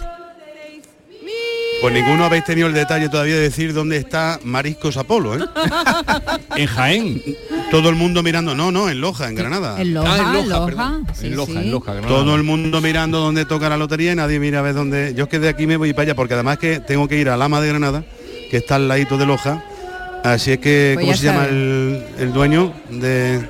Pues 1.81 1.93
ninguno 1.93 2.25
habéis 2.25 2.45
tenido 2.45 2.67
el 2.67 2.73
detalle 2.75 3.09
todavía 3.09 3.35
de 3.35 3.41
decir 3.41 3.73
dónde 3.73 3.97
está 3.97 4.39
Mariscos 4.43 4.97
Apolo, 4.97 5.35
¿eh? 5.35 5.45
En 6.57 6.67
Jaén. 6.67 7.23
Todo 7.71 7.89
el 7.89 7.95
mundo 7.95 8.21
mirando, 8.21 8.53
no, 8.53 8.71
no, 8.71 8.87
en 8.89 9.01
Loja, 9.01 9.29
en 9.29 9.35
Granada. 9.35 9.81
En 9.81 9.95
Loja, 9.95 10.13
Ah, 10.13 10.17
en 10.17 10.33
Loja, 10.33 10.45
Loja, 10.47 10.65
perdón. 10.67 11.07
sí, 11.15 11.27
en 11.27 11.35
Loja, 11.37 11.51
sí. 11.53 11.57
en 11.57 11.71
Loja. 11.71 11.93
Granada. 11.93 12.15
Todo 12.15 12.35
el 12.35 12.43
mundo 12.43 12.81
mirando 12.81 13.19
dónde 13.19 13.45
toca 13.45 13.67
la 13.69 13.77
lotería 13.77 14.11
y 14.11 14.15
nadie 14.15 14.39
mira 14.39 14.59
a 14.59 14.61
ver 14.61 14.75
dónde. 14.75 15.13
Yo 15.15 15.23
es 15.23 15.29
que 15.29 15.39
de 15.39 15.49
aquí 15.49 15.65
me 15.65 15.77
voy 15.77 15.93
para 15.93 16.03
allá, 16.03 16.15
porque 16.15 16.35
además 16.35 16.59
que 16.59 16.79
tengo 16.81 17.07
que 17.07 17.17
ir 17.17 17.29
a 17.29 17.37
Lama 17.37 17.61
de 17.61 17.69
Granada, 17.69 18.03
que 18.51 18.57
está 18.57 18.75
al 18.75 18.87
ladito 18.87 19.17
de 19.17 19.25
Loja. 19.25 19.63
Así 20.23 20.51
es 20.53 20.59
que, 20.59 20.91
Pues 20.95 21.05
¿cómo 21.05 21.17
se 21.17 21.23
llama 21.25 21.45
el, 21.45 22.05
el 22.17 22.33
dueño 22.33 22.73
de 22.89 23.47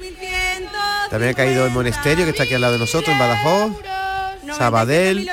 También 1.10 1.32
ha 1.32 1.34
caído 1.34 1.66
el 1.66 1.72
monasterio 1.72 2.24
que 2.24 2.30
está 2.30 2.44
aquí 2.44 2.54
al 2.54 2.62
lado 2.62 2.72
de 2.72 2.78
nosotros, 2.78 3.10
en 3.10 3.18
Badajoz. 3.18 3.72
Sabadell, 4.56 5.28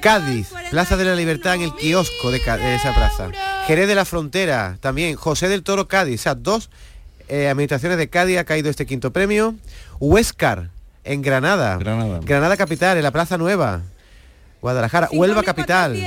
Cádiz, 0.00 0.48
Plaza 0.70 0.96
de 0.96 1.04
la 1.04 1.14
Libertad 1.14 1.56
en 1.56 1.62
el 1.62 1.74
kiosco 1.74 2.30
de, 2.30 2.38
esa 2.38 2.94
plaza. 2.94 3.28
Jerez 3.66 3.86
de 3.86 3.94
la 3.94 4.06
Frontera, 4.06 4.78
también 4.80 5.16
José 5.16 5.48
del 5.48 5.62
Toro 5.62 5.86
Cádiz, 5.86 6.20
o 6.20 6.22
sea, 6.22 6.34
dos 6.34 6.70
eh, 7.28 7.48
administraciones 7.48 7.98
de 7.98 8.08
Cádiz 8.08 8.38
ha 8.38 8.44
caído 8.44 8.70
este 8.70 8.86
quinto 8.86 9.12
premio. 9.12 9.54
Huéscar, 9.98 10.70
en 11.04 11.20
Granada. 11.20 11.76
Granada. 11.76 12.56
Capital, 12.56 12.96
en 12.96 13.02
la 13.02 13.10
Plaza 13.10 13.36
Nueva. 13.36 13.82
Guadalajara, 14.62 15.10
Huelva 15.12 15.42
Capital. 15.42 16.02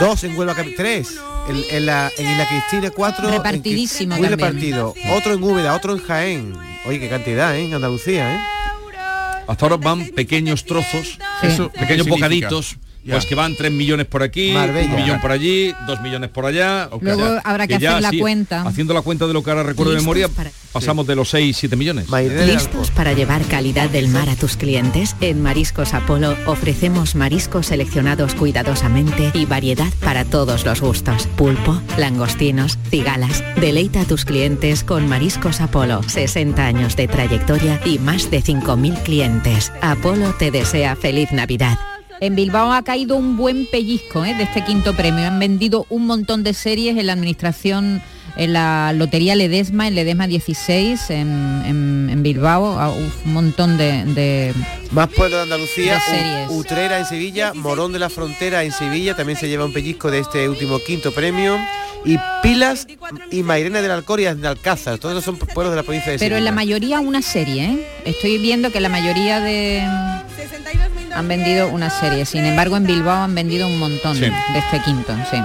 Dos 0.00 0.24
en 0.24 0.36
Huelva 0.36 0.54
Capital. 0.54 0.76
Tres. 0.76 1.16
En, 1.48 1.62
en 1.76 1.86
la, 1.86 2.10
en 2.16 2.38
la 2.38 2.48
Cristina, 2.48 2.90
cuatro. 2.90 3.28
en 3.28 3.34
Repartidísimo 3.34 4.16
Muy 4.16 4.28
también. 4.28 4.50
repartido. 4.50 4.94
Otro 5.16 5.34
en 5.34 5.42
Úbeda, 5.42 5.74
otro 5.74 5.92
en 5.92 5.98
Jaén. 6.02 6.56
Oye, 6.86 6.98
qué 7.00 7.08
cantidad, 7.08 7.54
¿eh? 7.54 7.66
En 7.66 7.74
Andalucía, 7.74 8.34
¿eh? 8.34 8.40
Hasta 9.46 9.66
ahora 9.66 9.76
van 9.76 10.06
pequeños 10.08 10.64
trozos, 10.64 11.18
Eso, 11.42 11.68
pequeños 11.70 12.06
¿qué 12.06 12.12
significa? 12.14 12.48
Ya. 13.04 13.14
pues 13.14 13.26
que 13.26 13.34
van 13.34 13.54
3 13.54 13.70
millones 13.70 14.06
por 14.06 14.22
aquí, 14.22 14.52
Marbella. 14.52 14.88
un 14.94 14.96
millón 15.02 15.20
por 15.20 15.30
allí, 15.30 15.74
2 15.86 16.00
millones 16.00 16.30
por 16.30 16.46
allá. 16.46 16.88
Luego 17.00 17.38
habrá 17.44 17.66
que 17.66 17.74
hacer 17.74 18.00
la 18.00 18.10
cuenta. 18.18 18.62
Haciendo 18.62 18.94
la 18.94 19.02
cuenta 19.02 19.26
de 19.26 19.34
lo 19.34 19.42
que 19.44 19.50
ahora 19.50 19.62
recuerdo 19.62 19.92
de 19.92 19.98
memoria, 20.00 20.28
para- 20.28 20.50
pasamos 20.72 21.06
de 21.06 21.14
los 21.14 21.28
6, 21.28 21.54
7 21.56 21.76
millones. 21.76 22.06
¿Listos 22.10 22.90
para 22.90 23.12
llevar 23.12 23.42
calidad 23.42 23.90
del 23.90 24.08
mar 24.08 24.28
a 24.30 24.36
tus 24.36 24.56
clientes? 24.56 25.16
En 25.20 25.42
Mariscos 25.42 25.92
Apolo 25.92 26.34
ofrecemos 26.46 27.14
mariscos 27.14 27.66
seleccionados 27.66 28.34
cuidadosamente 28.34 29.30
y 29.34 29.44
variedad 29.44 29.92
para 30.02 30.24
todos 30.24 30.64
los 30.64 30.80
gustos. 30.80 31.26
Pulpo, 31.36 31.80
langostinos, 31.98 32.78
cigalas. 32.90 33.44
Deleita 33.60 34.00
a 34.00 34.04
tus 34.04 34.24
clientes 34.24 34.82
con 34.82 35.08
Mariscos 35.08 35.60
Apolo. 35.60 36.02
60 36.04 36.64
años 36.66 36.96
de 36.96 37.06
trayectoria 37.08 37.80
y 37.84 37.98
más 37.98 38.30
de 38.30 38.40
5.000 38.42 38.94
clientes. 39.02 39.72
Apolo 39.82 40.34
te 40.38 40.50
desea 40.50 40.96
feliz 40.96 41.30
Navidad. 41.32 41.78
En 42.20 42.36
Bilbao 42.36 42.72
ha 42.72 42.82
caído 42.84 43.16
un 43.16 43.36
buen 43.36 43.66
pellizco 43.66 44.24
¿eh? 44.24 44.34
de 44.34 44.44
este 44.44 44.64
quinto 44.64 44.94
premio. 44.94 45.26
Han 45.26 45.38
vendido 45.38 45.86
un 45.90 46.06
montón 46.06 46.42
de 46.42 46.54
series 46.54 46.96
en 46.96 47.06
la 47.08 47.12
administración, 47.12 48.00
en 48.36 48.52
la 48.52 48.92
Lotería 48.94 49.34
Ledesma, 49.34 49.88
en 49.88 49.94
Ledesma 49.94 50.26
16, 50.26 51.10
en, 51.10 51.62
en- 51.66 52.08
en 52.10 52.22
Bilbao. 52.22 52.78
Ah, 52.78 52.90
uf, 52.90 53.26
un 53.26 53.32
montón 53.34 53.76
de... 53.76 54.04
de- 54.06 54.54
Más 54.92 55.08
pueblo 55.08 55.36
de 55.36 55.42
Andalucía, 55.42 56.00
De. 56.10 56.46
U- 56.48 56.58
Utrera 56.58 56.98
en 56.98 57.04
Sevilla, 57.04 57.52
Morón 57.54 57.92
de 57.92 57.98
la 57.98 58.08
Frontera 58.08 58.62
en 58.64 58.72
Sevilla, 58.72 59.14
también 59.16 59.38
se 59.38 59.48
lleva 59.48 59.64
un 59.64 59.72
pellizco 59.72 60.10
de 60.10 60.20
este 60.20 60.48
último 60.48 60.78
quinto 60.78 61.12
premio. 61.12 61.58
Y 62.06 62.18
Pilas 62.42 62.86
y 63.30 63.42
Mairena 63.42 63.80
del 63.80 63.90
Alcoria 63.90 64.30
en 64.30 64.44
Alcázar, 64.44 64.98
todos 64.98 65.14
esos 65.14 65.24
son 65.24 65.38
pueblos 65.38 65.70
de 65.72 65.76
la 65.76 65.82
provincia 65.82 66.12
de 66.12 66.18
Pero 66.18 66.36
en 66.36 66.44
la 66.44 66.50
Sevilla. 66.50 66.54
mayoría 66.64 67.00
una 67.00 67.22
serie, 67.22 67.64
¿eh? 67.64 67.86
Estoy 68.04 68.36
viendo 68.38 68.70
que 68.70 68.80
la 68.80 68.90
mayoría 68.90 69.40
de... 69.40 69.82
Han 71.14 71.28
vendido 71.28 71.68
una 71.68 71.90
serie. 71.90 72.24
Sin 72.24 72.44
embargo, 72.44 72.76
en 72.76 72.84
Bilbao 72.86 73.22
han 73.24 73.34
vendido 73.34 73.66
un 73.66 73.78
montón 73.78 74.14
Sí. 74.16 74.22
de 74.22 74.58
este 74.58 74.80
quinto, 74.84 75.14
sí. 75.30 75.38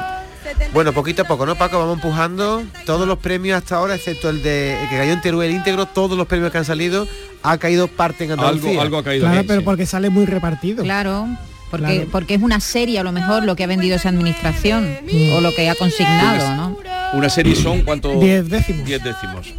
Bueno, 0.73 0.93
poquito 0.93 1.21
a 1.21 1.25
poco, 1.25 1.45
¿no, 1.45 1.55
Paco? 1.55 1.77
Vamos 1.79 1.95
empujando 1.97 2.63
todos 2.85 3.07
los 3.07 3.19
premios 3.19 3.57
hasta 3.57 3.75
ahora, 3.75 3.95
excepto 3.95 4.29
el 4.29 4.41
de 4.41 4.81
el 4.81 4.89
que 4.89 4.97
cayó 4.97 5.13
en 5.13 5.21
Teruel 5.21 5.51
íntegro, 5.51 5.85
todos 5.85 6.17
los 6.17 6.27
premios 6.27 6.51
que 6.51 6.57
han 6.57 6.65
salido, 6.65 7.07
ha 7.43 7.57
caído 7.57 7.87
parte 7.87 8.25
en 8.25 8.31
Andalucía. 8.31 8.81
Claro, 8.87 9.43
pero 9.47 9.63
porque 9.63 9.85
sale 9.85 10.09
muy 10.09 10.25
repartido. 10.25 10.83
Claro. 10.83 11.27
Porque, 11.69 11.85
Claro. 11.97 12.09
porque 12.11 12.33
es 12.33 12.41
una 12.41 12.59
serie 12.59 12.97
a 12.99 13.03
lo 13.03 13.11
mejor 13.11 13.43
lo 13.45 13.55
que 13.55 13.63
ha 13.63 13.67
vendido 13.67 13.95
esa 13.95 14.09
administración 14.09 14.97
o 15.35 15.41
lo 15.41 15.53
que 15.53 15.69
ha 15.69 15.75
consignado, 15.75 16.55
¿no? 16.55 16.77
Una 17.13 17.29
serie 17.29 17.55
son 17.55 17.81
cuánto? 17.81 18.19
Diez 18.19 18.49
décimos. 18.49 18.85
10 18.85 19.03
décimos. 19.03 19.53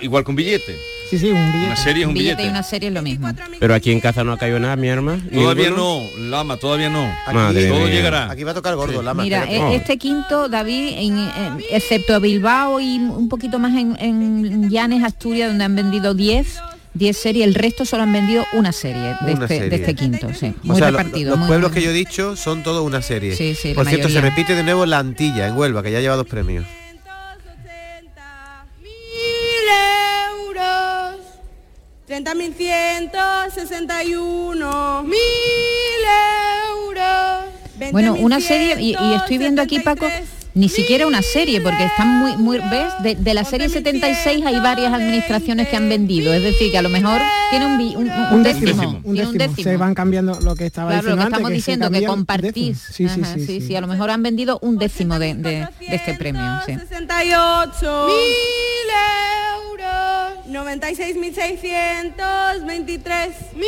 Igual 0.00 0.22
que 0.24 0.30
un 0.30 0.36
billete. 0.36 0.76
Sí, 1.10 1.18
sí, 1.18 1.30
un 1.32 1.52
billete. 1.52 1.66
Una 1.66 1.76
serie 1.76 2.02
es 2.02 2.08
un 2.08 2.14
billete 2.14 2.34
billete. 2.36 2.46
y 2.46 2.50
una 2.50 2.62
serie 2.62 2.88
es 2.88 2.94
lo 2.94 3.02
mismo. 3.02 3.28
Pero 3.58 3.74
aquí 3.74 3.90
en 3.90 4.00
casa 4.00 4.22
no 4.22 4.32
ha 4.32 4.38
caído 4.38 4.60
nada, 4.60 4.76
mi 4.76 4.86
hermano. 4.88 5.20
Todavía 5.32 5.70
no, 5.70 6.00
Lama, 6.18 6.56
todavía 6.56 6.88
no. 6.88 7.12
Madre 7.32 7.66
Todo 7.68 7.80
mía. 7.80 7.88
llegará. 7.94 8.30
Aquí 8.30 8.44
va 8.44 8.52
a 8.52 8.54
tocar 8.54 8.76
gordo, 8.76 9.02
Lama. 9.02 9.22
Mira, 9.24 9.42
espérate. 9.44 9.72
e- 9.72 9.76
este 9.76 9.98
quinto, 9.98 10.48
David, 10.48 10.92
en- 10.98 11.18
en- 11.18 11.58
excepto 11.72 12.20
Bilbao 12.20 12.80
y 12.80 12.96
un 12.98 13.28
poquito 13.28 13.58
más 13.58 13.72
en, 13.76 13.96
en 13.98 14.70
Llanes, 14.70 15.02
Asturias, 15.02 15.48
donde 15.48 15.64
han 15.64 15.74
vendido 15.74 16.14
10, 16.14 16.60
10 16.94 17.16
series, 17.16 17.44
el 17.46 17.54
resto 17.54 17.84
solo 17.84 18.04
han 18.04 18.12
vendido 18.12 18.44
una 18.52 18.70
serie 18.72 19.16
de, 19.20 19.32
Una 19.34 19.44
este, 19.44 19.48
serie. 19.48 19.68
de 19.70 19.76
este 19.76 19.94
quinto, 19.96 20.28
sí. 20.32 20.54
O 20.62 20.66
Muy 20.68 20.80
lo- 20.80 20.86
repartido. 20.90 21.30
los 21.30 21.38
muy- 21.40 21.48
pueblos 21.48 21.70
muy- 21.72 21.78
que 21.80 21.84
yo 21.84 21.90
he 21.90 21.94
dicho 21.94 22.36
son 22.36 22.62
todos 22.62 22.86
una 22.86 23.02
serie. 23.02 23.34
Sí, 23.34 23.54
sí, 23.54 23.74
Por 23.74 23.86
cierto, 23.88 24.08
se 24.08 24.20
repite 24.20 24.54
de 24.54 24.62
nuevo 24.62 24.86
la 24.86 24.98
Antilla, 24.98 25.48
en 25.48 25.56
Huelva, 25.56 25.82
que 25.82 25.90
ya 25.90 26.00
lleva 26.00 26.14
dos 26.16 26.26
premios. 26.28 26.64
30.161 32.10 35.04
mil 35.04 35.14
euros. 36.74 37.44
Bueno, 37.92 38.14
una 38.14 38.40
serie, 38.40 38.74
y, 38.80 38.96
y 39.00 39.14
estoy 39.14 39.38
viendo 39.38 39.62
aquí, 39.62 39.78
Paco, 39.78 40.08
ni 40.54 40.68
siquiera 40.68 41.06
una 41.06 41.22
serie, 41.22 41.60
porque 41.60 41.84
están 41.84 42.08
muy, 42.08 42.36
muy, 42.36 42.58
¿ves? 42.58 42.92
De, 43.04 43.14
de 43.14 43.34
la 43.34 43.44
serie 43.44 43.68
76 43.68 44.44
hay 44.44 44.58
varias 44.58 44.92
administraciones 44.92 45.68
que 45.68 45.76
han 45.76 45.88
vendido, 45.88 46.34
es 46.34 46.42
decir, 46.42 46.72
que 46.72 46.78
a 46.78 46.82
lo 46.82 46.88
mejor 46.88 47.20
tiene 47.50 47.66
un, 47.66 47.74
un, 47.80 48.10
un 48.10 48.34
Un 48.34 48.42
décimo. 48.42 48.66
décimo, 48.66 49.00
un 49.04 49.14
tiene 49.14 49.28
un 49.30 49.38
décimo. 49.38 49.62
Se 49.62 49.76
van 49.76 49.94
cambiando 49.94 50.40
lo 50.40 50.56
que 50.56 50.66
estaba 50.66 50.90
Claro, 51.00 51.10
lo 51.10 51.14
diciendo 51.14 51.16
que 51.16 51.22
antes, 51.26 51.38
estamos 51.38 51.52
diciendo, 51.52 51.90
que 51.92 51.98
el 51.98 52.06
compartís. 52.06 52.78
Sí, 52.92 53.08
sí, 53.08 53.20
Ajá, 53.22 53.34
sí, 53.34 53.46
sí, 53.46 53.60
sí. 53.60 53.76
a 53.76 53.80
lo 53.80 53.86
mejor 53.86 54.10
han 54.10 54.24
vendido 54.24 54.58
un 54.62 54.78
décimo 54.78 55.20
de, 55.20 55.34
de- 55.34 55.68
de 55.88 55.94
este 55.96 56.14
premio. 56.14 56.42
Sí. 56.66 56.74
68 56.74 58.06
mil 58.08 58.16
euros. 60.50 60.66
96.623 60.66 63.54
mil 63.54 63.66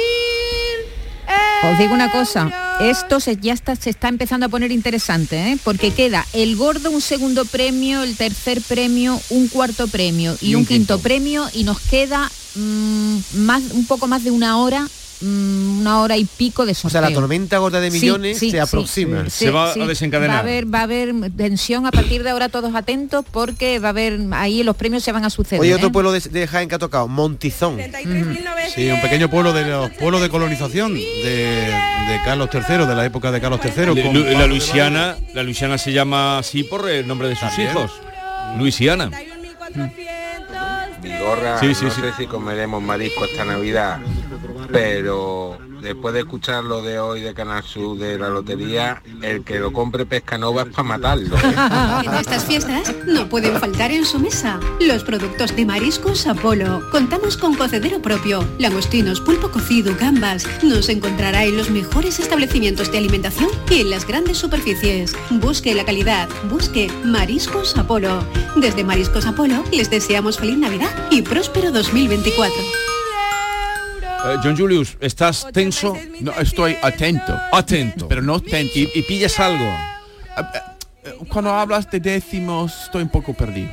Os 1.70 1.78
digo 1.78 1.94
una 1.94 2.10
cosa, 2.10 2.50
esto 2.80 3.20
se, 3.20 3.36
ya 3.36 3.52
está, 3.52 3.76
se 3.76 3.90
está 3.90 4.08
empezando 4.08 4.46
a 4.46 4.48
poner 4.48 4.72
interesante, 4.72 5.52
¿eh? 5.52 5.58
porque 5.62 5.92
queda 5.92 6.26
el 6.32 6.56
gordo 6.56 6.90
un 6.90 7.00
segundo 7.00 7.44
premio, 7.44 8.02
el 8.02 8.16
tercer 8.16 8.60
premio, 8.62 9.20
un 9.30 9.46
cuarto 9.48 9.86
premio 9.86 10.36
y, 10.40 10.56
un, 10.56 10.66
quinto. 10.66 10.98
premio 10.98 11.48
y 11.52 11.62
nos 11.64 11.80
queda 11.80 12.28
mm, 12.56 13.18
más, 13.34 13.62
un 13.72 13.86
poco 13.86 14.08
más 14.08 14.24
de 14.24 14.32
una 14.32 14.58
hora, 14.58 14.88
una 15.22 16.00
hora 16.00 16.16
y 16.16 16.24
pico 16.24 16.66
de 16.66 16.72
O 16.72 16.74
sorteo. 16.74 17.00
sea, 17.00 17.08
la 17.08 17.14
tormenta 17.14 17.58
gorda 17.58 17.80
de 17.80 17.90
Sí, 17.90 18.00
millones 18.00 18.38
sí, 18.38 18.46
se 18.50 18.56
sí, 18.56 18.58
aproxima. 18.58 19.24
sí, 19.24 19.46
sí. 19.46 19.46
Va 19.50 19.70
a 19.70 20.38
haber, 20.38 20.72
va 20.74 20.80
a 20.80 20.82
haber 20.82 21.14
tensión 21.36 21.86
a 21.86 21.90
partir 21.90 22.22
de 22.22 22.30
ahora 22.30 22.48
todos 22.48 22.74
atentos 22.74 23.24
porque 23.30 23.78
va 23.78 23.88
a 23.88 23.90
haber 23.90 24.20
ahí 24.32 24.62
los 24.62 24.76
premios 24.76 25.02
se 25.02 25.12
van 25.12 25.24
a 25.24 25.30
suceder. 25.30 25.60
Oye, 25.60 25.70
¿eh? 25.70 25.74
otro 25.74 25.92
pueblo 25.92 26.12
de, 26.12 26.20
de 26.20 26.46
Jaén 26.46 26.68
que 26.68 26.74
ha 26.74 26.78
tocado, 26.78 27.08
Montizón. 27.08 27.78
Sí, 28.74 28.90
un 28.90 29.00
pequeño 29.00 29.28
pueblo 29.30 29.52
de 29.52 29.64
los 29.66 29.90
pueblos 29.92 30.20
de 30.20 30.28
colonización 30.28 30.94
de, 30.94 31.00
de 32.08 32.20
Carlos 32.24 32.48
III, 32.52 32.86
de 32.86 32.94
la 32.94 33.04
época 33.04 33.30
de 33.30 33.40
Carlos 33.40 33.60
III. 33.64 34.02
Con 34.02 34.32
la 34.38 34.46
Luisiana, 34.46 35.16
la 35.34 35.42
Luisiana 35.42 35.78
se 35.78 35.92
llama 35.92 36.38
así 36.38 36.64
por 36.64 36.88
el 36.88 37.06
nombre 37.06 37.28
de 37.28 37.34
sus 37.36 37.48
También. 37.48 37.70
hijos. 37.70 37.92
Luisiana. 38.58 39.10
Vigorra, 41.02 41.58
Sí, 41.60 41.74
sí, 41.74 41.84
no 41.86 41.90
sí. 41.90 42.00
sé 42.00 42.12
si 42.16 42.26
comeremos 42.26 42.82
marisco 42.82 43.24
esta 43.24 43.44
Navidad, 43.44 43.98
pero 44.70 45.58
después 45.80 46.14
de 46.14 46.20
escuchar 46.20 46.64
lo 46.64 46.82
de 46.82 46.98
hoy 46.98 47.20
de 47.20 47.34
Canal 47.34 47.62
Sur 47.62 47.98
de 47.98 48.18
la 48.18 48.28
lotería, 48.28 49.02
el 49.20 49.44
que 49.44 49.58
lo 49.58 49.72
compre 49.72 50.06
Pescanova 50.06 50.62
es 50.62 50.68
para 50.68 50.82
matarlo. 50.84 51.36
¿eh? 51.36 51.40
En 52.04 52.14
estas 52.14 52.44
fiestas 52.44 52.94
no 53.06 53.28
pueden 53.28 53.58
faltar 53.58 53.90
en 53.90 54.04
su 54.04 54.18
mesa 54.18 54.58
los 54.80 55.04
productos 55.04 55.54
de 55.54 55.66
Mariscos 55.66 56.26
Apolo. 56.26 56.82
Contamos 56.90 57.36
con 57.36 57.54
cocedero 57.54 58.00
propio, 58.00 58.44
langostinos, 58.58 59.20
pulpo 59.20 59.50
cocido, 59.50 59.94
gambas. 59.98 60.46
Nos 60.62 60.88
encontrará 60.88 61.44
en 61.44 61.56
los 61.56 61.70
mejores 61.70 62.18
establecimientos 62.20 62.90
de 62.90 62.98
alimentación 62.98 63.48
y 63.70 63.80
en 63.80 63.90
las 63.90 64.06
grandes 64.06 64.38
superficies. 64.38 65.14
Busque 65.30 65.74
la 65.74 65.84
calidad, 65.84 66.28
busque 66.50 66.90
Mariscos 67.04 67.76
Apolo. 67.76 68.24
Desde 68.56 68.84
Mariscos 68.84 69.26
Apolo 69.26 69.64
les 69.72 69.90
deseamos 69.90 70.38
feliz 70.38 70.58
Navidad 70.58 70.90
y 71.10 71.22
próspero 71.22 71.72
2024. 71.72 72.91
Eh, 74.24 74.36
John 74.42 74.56
Julius, 74.56 74.96
¿estás 75.00 75.46
tenso? 75.52 75.96
No, 76.20 76.32
estoy 76.40 76.76
atento. 76.82 77.36
Atento. 77.52 78.06
Pero 78.08 78.22
no 78.22 78.40
tenso. 78.40 78.78
¿Y, 78.78 78.88
y 78.94 79.02
pillas 79.02 79.38
algo? 79.40 79.66
Cuando 81.28 81.50
hablas 81.50 81.90
de 81.90 81.98
décimos, 82.00 82.72
estoy 82.84 83.02
un 83.02 83.08
poco 83.08 83.34
perdido. 83.34 83.70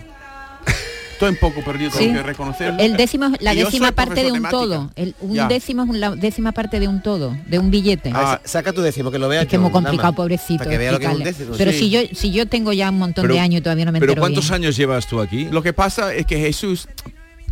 Estoy 1.13 1.31
un 1.31 1.35
poco 1.35 1.61
perdido, 1.65 1.91
Sí. 1.91 1.97
tengo 1.99 2.13
que 2.15 2.23
reconocerlo. 2.23 2.79
El 2.79 2.95
décimo 2.95 3.25
es 3.25 3.41
la 3.41 3.53
décima 3.53 3.91
parte 3.91 4.23
de 4.23 4.31
un 4.31 4.41
todo. 4.43 4.89
El- 4.95 5.15
un 5.19 5.33
Ya. 5.35 5.47
décimo 5.49 5.83
es 5.83 5.99
la 5.99 6.11
décima 6.15 6.53
parte 6.53 6.79
de 6.79 6.87
un 6.87 7.01
todo, 7.01 7.35
de 7.45 7.59
un 7.59 7.69
billete. 7.69 8.11
Ah, 8.15 8.39
saca 8.45 8.71
tu 8.71 8.81
décimo, 8.81 9.11
que 9.11 9.19
lo 9.19 9.27
vea 9.27 9.41
Es 9.41 9.47
que 9.49 9.57
es 9.57 9.61
muy 9.61 9.69
complicado, 9.71 10.13
pobrecito. 10.13 10.59
Para 10.59 10.69
que 10.71 10.77
vea 10.77 10.93
lo 10.93 10.99
que 10.99 11.05
es 11.07 11.13
un 11.13 11.23
décimo. 11.23 11.55
Pero 11.57 11.71
Sí. 11.73 11.79
si 11.79 11.89
yo 11.89 11.99
si 12.13 12.31
yo 12.31 12.47
tengo 12.47 12.71
ya 12.71 12.89
un 12.89 12.99
montón 12.99 13.23
Pero- 13.23 13.33
de 13.33 13.41
años 13.41 13.59
y 13.59 13.61
todavía 13.61 13.83
no 13.85 13.91
me 13.91 13.99
¿Pero 13.99 14.13
entero 14.13 14.21
cuántos 14.21 14.45
bien. 14.45 14.55
años 14.63 14.77
llevas 14.77 15.07
tú 15.07 15.19
aquí? 15.19 15.49
Lo 15.51 15.61
que 15.61 15.73
pasa 15.73 16.13
es 16.13 16.25
que 16.25 16.39
Jesús, 16.39 16.87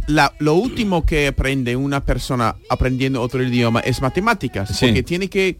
la- 0.07 0.33
lo 0.39 0.55
último 0.55 1.05
que 1.05 1.27
aprende 1.27 1.75
una 1.75 2.03
persona 2.03 2.55
aprendiendo 2.69 3.21
otro 3.21 3.43
idioma 3.43 3.79
es 3.81 4.01
matemáticas, 4.01 4.77
porque 4.79 5.03
tiene 5.03 5.29
que 5.29 5.57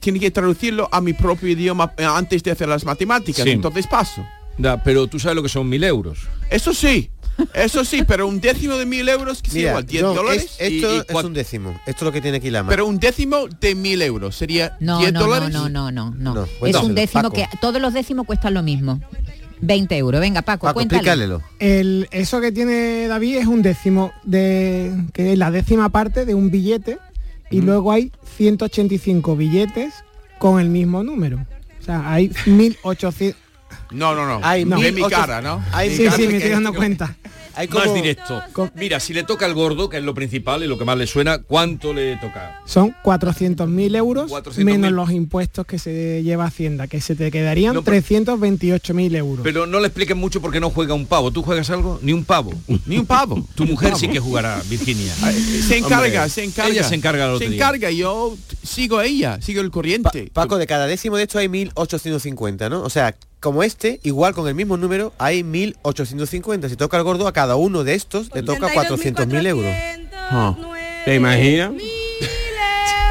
tiene 0.00 0.20
que 0.20 0.30
traducirlo 0.30 0.88
a 0.92 1.00
mi 1.00 1.14
propio 1.14 1.48
idioma 1.48 1.92
eh, 1.96 2.04
antes 2.04 2.42
de 2.42 2.50
hacer 2.52 2.68
las 2.68 2.84
matemáticas. 2.84 3.42
Sí. 3.44 3.50
Entonces 3.50 3.86
paso. 3.86 4.24
Da, 4.58 4.82
pero 4.82 5.06
tú 5.06 5.18
sabes 5.18 5.36
lo 5.36 5.42
que 5.42 5.48
son 5.48 5.68
mil 5.68 5.82
euros. 5.84 6.20
Eso 6.50 6.72
sí, 6.72 7.10
eso 7.52 7.84
sí, 7.84 8.04
pero 8.06 8.26
un 8.26 8.40
décimo 8.40 8.76
de 8.76 8.86
mil 8.86 9.06
euros, 9.08 9.42
que 9.42 9.50
Mira, 9.52 9.70
igual, 9.70 9.86
10 9.86 10.02
no, 10.02 10.14
dólares. 10.14 10.44
es- 10.58 10.72
esto 10.72 10.94
y 10.96 11.18
es 11.18 11.24
un 11.24 11.32
décimo. 11.34 11.70
Esto 11.86 11.90
es 11.90 12.02
lo 12.02 12.12
que 12.12 12.20
tiene 12.20 12.38
aquí 12.38 12.50
la 12.50 12.62
mano. 12.62 12.70
pero 12.70 12.86
un 12.86 12.98
décimo 12.98 13.48
de 13.60 13.74
mil 13.74 14.00
euros 14.00 14.36
sería 14.36 14.76
No, 14.80 14.98
10 14.98 15.12
no, 15.12 15.20
no, 15.20 15.26
dólares. 15.26 15.50
no, 15.54 15.68
no, 15.68 15.90
no, 15.90 16.10
no. 16.16 16.44
es 16.44 16.50
cuéntaselo, 16.52 16.88
un 16.88 16.94
décimo 16.94 17.22
Paco. 17.24 17.34
que 17.34 17.48
todos 17.60 17.80
los 17.82 17.92
décimos 17.92 18.26
cuestan 18.26 18.54
lo 18.54 18.62
mismo. 18.62 19.00
20 19.60 19.96
euros. 19.96 20.20
Venga, 20.20 20.42
Paco, 20.42 20.72
cuéntale. 20.72 21.38
El, 21.58 22.08
eso 22.10 22.40
que 22.40 22.52
tiene 22.52 23.08
David 23.08 23.36
es 23.36 23.46
un 23.46 23.62
décimo 23.62 24.12
de 24.24 24.92
que 25.12 25.32
es 25.32 25.38
la 25.38 25.50
décima 25.50 25.88
parte 25.88 26.24
de 26.24 26.34
un 26.34 26.50
billete 26.50 26.98
y 27.50 27.60
luego 27.60 27.92
hay 27.92 28.12
185 28.36 29.36
billetes 29.36 29.94
con 30.38 30.60
el 30.60 30.68
mismo 30.68 31.02
número. 31.02 31.46
O 31.80 31.84
sea, 31.84 32.12
hay 32.12 32.32
1800 32.46 33.45
No, 33.90 34.14
no, 34.14 34.26
no. 34.26 34.40
Hay 34.42 34.64
no. 34.64 34.78
De 34.80 34.92
mi 34.92 35.02
ocho- 35.02 35.14
cara, 35.16 35.40
¿no? 35.40 35.62
hay 35.72 35.96
Sí, 35.96 36.04
sí, 36.14 36.26
me 36.28 36.36
estoy 36.36 36.50
dando 36.50 36.72
cuenta. 36.74 37.16
Hay 37.58 37.68
Más 37.68 37.84
como- 37.84 37.94
directo. 37.94 38.42
Mira, 38.74 39.00
si 39.00 39.14
le 39.14 39.22
toca 39.22 39.46
al 39.46 39.54
gordo, 39.54 39.88
que 39.88 39.96
es 39.96 40.02
lo 40.04 40.12
principal 40.12 40.62
y 40.62 40.66
lo 40.66 40.76
que 40.76 40.84
más 40.84 40.98
le 40.98 41.06
suena, 41.06 41.38
¿cuánto 41.38 41.94
le 41.94 42.16
toca? 42.16 42.60
Son 42.66 42.94
400.000 43.02 43.96
euros 43.96 44.30
400.000. 44.30 44.64
menos 44.66 44.92
los 44.92 45.10
impuestos 45.10 45.64
que 45.64 45.78
se 45.78 46.22
lleva 46.22 46.44
Hacienda, 46.44 46.86
que 46.86 47.00
se 47.00 47.14
te 47.14 47.30
quedarían 47.30 47.72
No, 47.72 47.80
pero- 47.82 47.96
328.000 47.96 49.16
euros. 49.16 49.42
Pero 49.42 49.64
no 49.66 49.80
le 49.80 49.86
expliquen 49.86 50.18
mucho 50.18 50.42
porque 50.42 50.60
no 50.60 50.68
juega 50.68 50.92
un 50.92 51.06
pavo. 51.06 51.30
¿Tú 51.30 51.42
juegas 51.42 51.70
algo? 51.70 51.98
Ni 52.02 52.12
un 52.12 52.26
pavo. 52.26 52.52
Ni 52.84 52.98
un 52.98 53.06
pavo. 53.06 53.42
Tu 53.54 53.64
mujer 53.64 53.96
sí 53.96 54.08
que 54.08 54.20
jugará, 54.20 54.60
Virginia. 54.68 55.14
Se 55.14 55.78
encarga, 55.78 55.96
Hombre, 56.24 56.28
se 56.28 56.44
encarga. 56.44 56.70
Ella 56.72 56.84
se 56.84 56.94
encarga 56.94 57.26
de 57.26 57.32
la 57.32 57.38
Se 57.38 57.46
encarga, 57.46 57.90
yo 57.90 58.36
sigo 58.62 58.98
a 58.98 59.06
ella, 59.06 59.40
sigo 59.40 59.62
el 59.62 59.70
corriente. 59.70 60.30
Paco, 60.30 60.58
de 60.58 60.66
cada 60.66 60.86
décimo 60.86 61.16
de 61.16 61.22
esto 61.22 61.38
hay 61.38 61.48
1850, 61.48 62.68
¿no? 62.68 62.82
O 62.82 62.90
sea, 62.90 63.16
como 63.40 63.62
este, 63.62 64.00
igual 64.02 64.34
con 64.34 64.48
el 64.48 64.54
mismo 64.54 64.76
número, 64.76 65.12
hay 65.18 65.44
1850. 65.44 66.68
Si 66.68 66.76
toca 66.76 66.96
al 66.96 67.04
gordo, 67.04 67.26
a 67.28 67.32
cada 67.32 67.56
uno 67.56 67.84
de 67.84 67.94
estos 67.94 68.34
le 68.34 68.42
toca 68.42 68.68
400.000 68.68 69.46
euros. 69.46 69.74
¿Te 71.04 71.14
imaginas? 71.14 71.72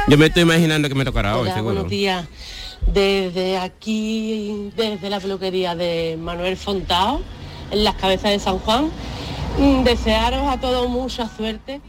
Yo 0.08 0.18
me 0.18 0.26
estoy 0.26 0.42
imaginando 0.42 0.88
que 0.88 0.94
me 0.94 1.04
tocará 1.04 1.36
hoy, 1.36 1.42
Hola, 1.42 1.54
seguro. 1.54 1.74
buenos 1.74 1.90
días. 1.90 2.26
Desde 2.92 3.58
aquí, 3.58 4.70
desde 4.76 5.10
la 5.10 5.18
peluquería 5.18 5.74
de 5.74 6.16
Manuel 6.20 6.56
Fontao, 6.56 7.20
en 7.70 7.82
las 7.82 7.94
cabezas 7.96 8.30
de 8.30 8.38
San 8.38 8.58
Juan, 8.58 8.90
mm, 9.58 9.82
desearos 9.82 10.46
a 10.48 10.60
todos 10.60 10.88
mucha 10.88 11.28
suerte, 11.28 11.80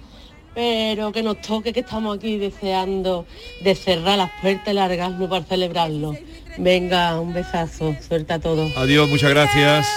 pero 0.55 1.11
que 1.11 1.21
nos 1.21 1.39
toque 1.41 1.71
que 1.73 1.81
estamos 1.81 2.17
aquí 2.17 2.37
deseando 2.37 3.27
de 3.63 3.75
cerrar 3.75 4.17
las 4.17 4.31
puertas 4.41 4.69
y 4.69 4.73
largarnos 4.73 5.29
para 5.29 5.45
celebrarlo. 5.45 6.15
Venga, 6.57 7.19
un 7.19 7.33
besazo, 7.33 7.95
suerte 8.07 8.33
a 8.33 8.39
todos. 8.39 8.75
Adiós, 8.77 9.09
muchas 9.09 9.29
gracias. 9.29 9.87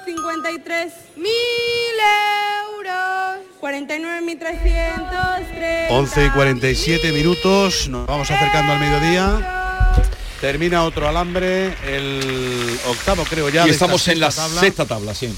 653 0.00 0.92
mil 1.16 1.26
euros. 1.26 1.79
49.303. 3.70 5.86
11 5.90 6.26
y 6.26 6.30
47 6.30 7.12
minutos, 7.12 7.86
nos 7.88 8.04
vamos 8.06 8.28
acercando 8.28 8.72
al 8.72 8.80
mediodía. 8.80 9.92
Termina 10.40 10.82
otro 10.84 11.06
alambre, 11.06 11.74
el 11.86 12.76
octavo 12.88 13.22
creo 13.28 13.48
ya. 13.48 13.66
y 13.68 13.70
estamos 13.70 14.08
en 14.08 14.18
la 14.18 14.32
sexta 14.32 14.46
tabla. 14.48 14.60
sexta 14.60 14.84
tabla, 14.86 15.14
sí. 15.14 15.32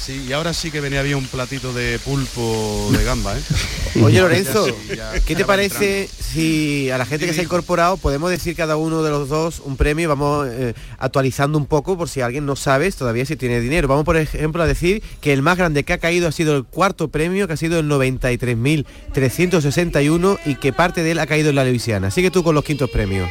Sí, 0.00 0.24
y 0.28 0.32
ahora 0.32 0.54
sí 0.54 0.70
que 0.70 0.80
venía 0.80 1.02
bien 1.02 1.16
un 1.16 1.26
platito 1.26 1.72
de 1.74 1.98
pulpo 1.98 2.88
de 2.92 3.02
gamba, 3.04 3.36
¿eh? 3.36 3.40
Oye 4.02 4.20
Lorenzo, 4.20 4.66
Ya 4.68 4.72
sí, 4.72 4.78
ya- 4.96 5.20
¿qué 5.20 5.34
te 5.36 5.44
parece 5.44 6.08
si 6.08 6.88
a 6.90 6.96
la 6.98 7.04
gente 7.04 7.26
que 7.26 7.34
se 7.34 7.40
ha 7.40 7.44
incorporado 7.44 7.96
podemos 7.98 8.30
decir 8.30 8.54
cada 8.56 8.76
uno 8.76 9.02
de 9.02 9.10
los 9.10 9.28
dos 9.28 9.60
un 9.64 9.76
premio 9.76 10.04
y 10.04 10.06
vamos 10.06 10.46
eh, 10.50 10.72
actualizando 10.98 11.58
un 11.58 11.66
poco 11.66 11.98
por 11.98 12.08
si 12.08 12.20
alguien 12.22 12.46
no 12.46 12.54
sabe 12.56 12.90
todavía 12.92 13.26
si 13.26 13.36
tiene 13.36 13.60
dinero? 13.60 13.88
Vamos 13.88 14.04
por 14.04 14.16
ejemplo 14.16 14.62
a 14.62 14.66
decir 14.66 15.02
que 15.20 15.32
el 15.32 15.42
más 15.42 15.58
grande 15.58 15.84
que 15.84 15.92
ha 15.92 15.98
caído 15.98 16.28
ha 16.28 16.32
sido 16.32 16.56
el 16.56 16.64
cuarto 16.64 17.08
premio, 17.08 17.46
que 17.46 17.52
ha 17.54 17.58
sido 17.58 17.78
el 17.80 17.86
93.361 17.88 20.38
y 20.46 20.54
que 20.54 20.72
parte 20.72 21.02
de 21.02 21.10
él 21.10 21.18
ha 21.18 21.26
caído 21.26 21.50
en 21.50 21.56
la 21.56 21.64
Luisiana. 21.64 22.10
Sigue 22.10 22.30
tú 22.30 22.42
con 22.42 22.54
los 22.54 22.64
quintos 22.64 22.88
premios. 22.90 23.28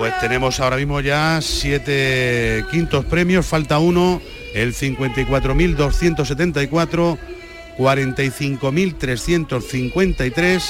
Pues 0.00 0.18
tenemos 0.18 0.58
ahora 0.60 0.78
mismo 0.78 1.02
ya 1.02 1.40
siete 1.42 2.64
quintos 2.70 3.04
premios, 3.04 3.44
falta 3.44 3.78
uno, 3.78 4.22
el 4.54 4.74
54.274, 4.74 7.18
45.353, 7.76 10.62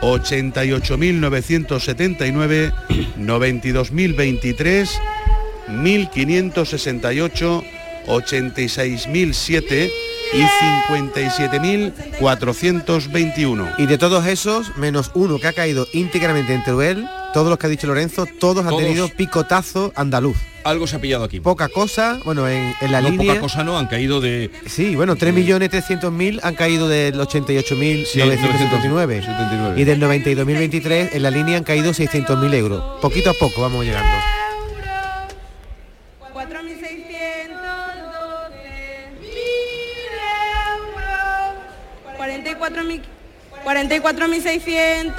88.979, 0.00 2.72
92.023, 3.18 4.88
1.568, 5.66 7.64
86.007 8.06 9.90
y 10.32 10.42
57.421. 10.92 13.74
Y 13.78 13.86
de 13.86 13.98
todos 13.98 14.28
esos, 14.28 14.76
menos 14.76 15.10
uno 15.14 15.40
que 15.40 15.48
ha 15.48 15.52
caído 15.52 15.88
íntegramente 15.92 16.54
en 16.54 16.62
Teruel, 16.62 17.08
todos 17.32 17.48
los 17.48 17.58
que 17.58 17.66
ha 17.66 17.70
dicho 17.70 17.86
Lorenzo, 17.86 18.26
todos, 18.38 18.64
han 18.64 18.70
Todos. 18.70 18.82
tenido 18.82 19.08
picotazo 19.08 19.92
andaluz. 19.96 20.36
Algo 20.64 20.86
se 20.86 20.96
ha 20.96 21.00
pillado 21.00 21.24
aquí. 21.24 21.40
Poca 21.40 21.68
cosa, 21.68 22.18
bueno, 22.24 22.46
en, 22.48 22.74
en 22.80 22.92
la 22.92 23.00
no, 23.00 23.08
línea... 23.10 23.28
poca 23.28 23.40
cosa 23.40 23.64
no, 23.64 23.78
han 23.78 23.86
caído 23.86 24.20
de... 24.20 24.50
Sí, 24.66 24.94
bueno, 24.94 25.16
3.300.000 25.16 26.40
han 26.42 26.54
caído 26.54 26.86
del 26.88 27.14
88.979 27.18 28.04
Sí, 28.04 28.18
979. 28.18 29.74
y 29.80 29.84
del 29.84 30.00
92.023 30.02 31.10
en 31.12 31.22
la 31.22 31.30
línea 31.30 31.56
han 31.56 31.64
caído 31.64 31.92
600.000 31.92 32.54
euros. 32.54 33.00
Poquito 33.00 33.30
a 33.30 33.34
poco 33.34 33.62
vamos 33.62 33.84
llegando. 33.86 34.16
44.000 43.64 44.02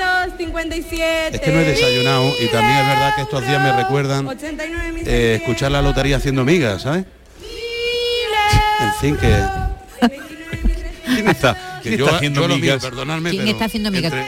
44.657. 0.01 1.33
Es 1.33 1.41
que 1.41 1.51
no 1.51 1.59
he 1.59 1.63
desayunado 1.65 2.33
y 2.39 2.47
también 2.47 2.77
es 2.79 2.87
verdad 2.87 3.15
que 3.15 3.21
estos 3.21 3.45
días 3.47 3.61
me 3.61 3.71
recuerdan 3.73 4.27
eh, 5.05 5.37
escuchar 5.41 5.71
la 5.71 5.81
lotería 5.81 6.17
haciendo 6.17 6.43
migas, 6.43 6.81
¿sabes? 6.83 7.05
En 8.79 8.93
fin, 8.99 9.15
que... 9.17 9.27
¿Quién 11.05 11.27
está, 11.29 11.79
que 11.83 11.89
quién 11.89 11.99
yo, 11.99 12.05
está 12.05 12.17
haciendo 12.17 12.41
yo 12.41 12.47
mío, 12.47 12.57
migas? 12.57 12.81
perdonadme, 12.83 13.29
¿Quién 13.29 13.41
pero 13.43 13.51
está 13.53 13.65
haciendo 13.65 13.91
migas? 13.91 14.11
entre- 14.13 14.25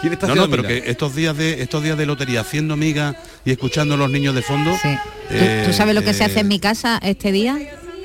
¿Quién 0.00 0.12
está 0.14 0.28
no, 0.28 0.34
no, 0.34 0.42
haciendo 0.42 0.56
pero 0.56 0.68
migas? 0.68 0.84
que 0.84 0.90
estos 0.90 1.14
días 1.14 1.36
de 1.36 1.62
estos 1.62 1.82
días 1.82 1.98
de 1.98 2.06
lotería 2.06 2.40
haciendo 2.40 2.74
migas 2.76 3.16
y 3.44 3.50
escuchando 3.50 3.94
a 3.96 3.98
los 3.98 4.10
niños 4.10 4.34
de 4.34 4.40
fondo. 4.40 4.70
¿Tú, 4.80 4.88
eh, 5.30 5.64
tú 5.66 5.74
sabes 5.74 5.94
lo 5.94 6.02
que 6.02 6.14
se 6.14 6.22
eh, 6.22 6.26
hace 6.26 6.40
en 6.40 6.48
mi 6.48 6.58
casa 6.58 6.98
este 7.02 7.32
día? 7.32 7.58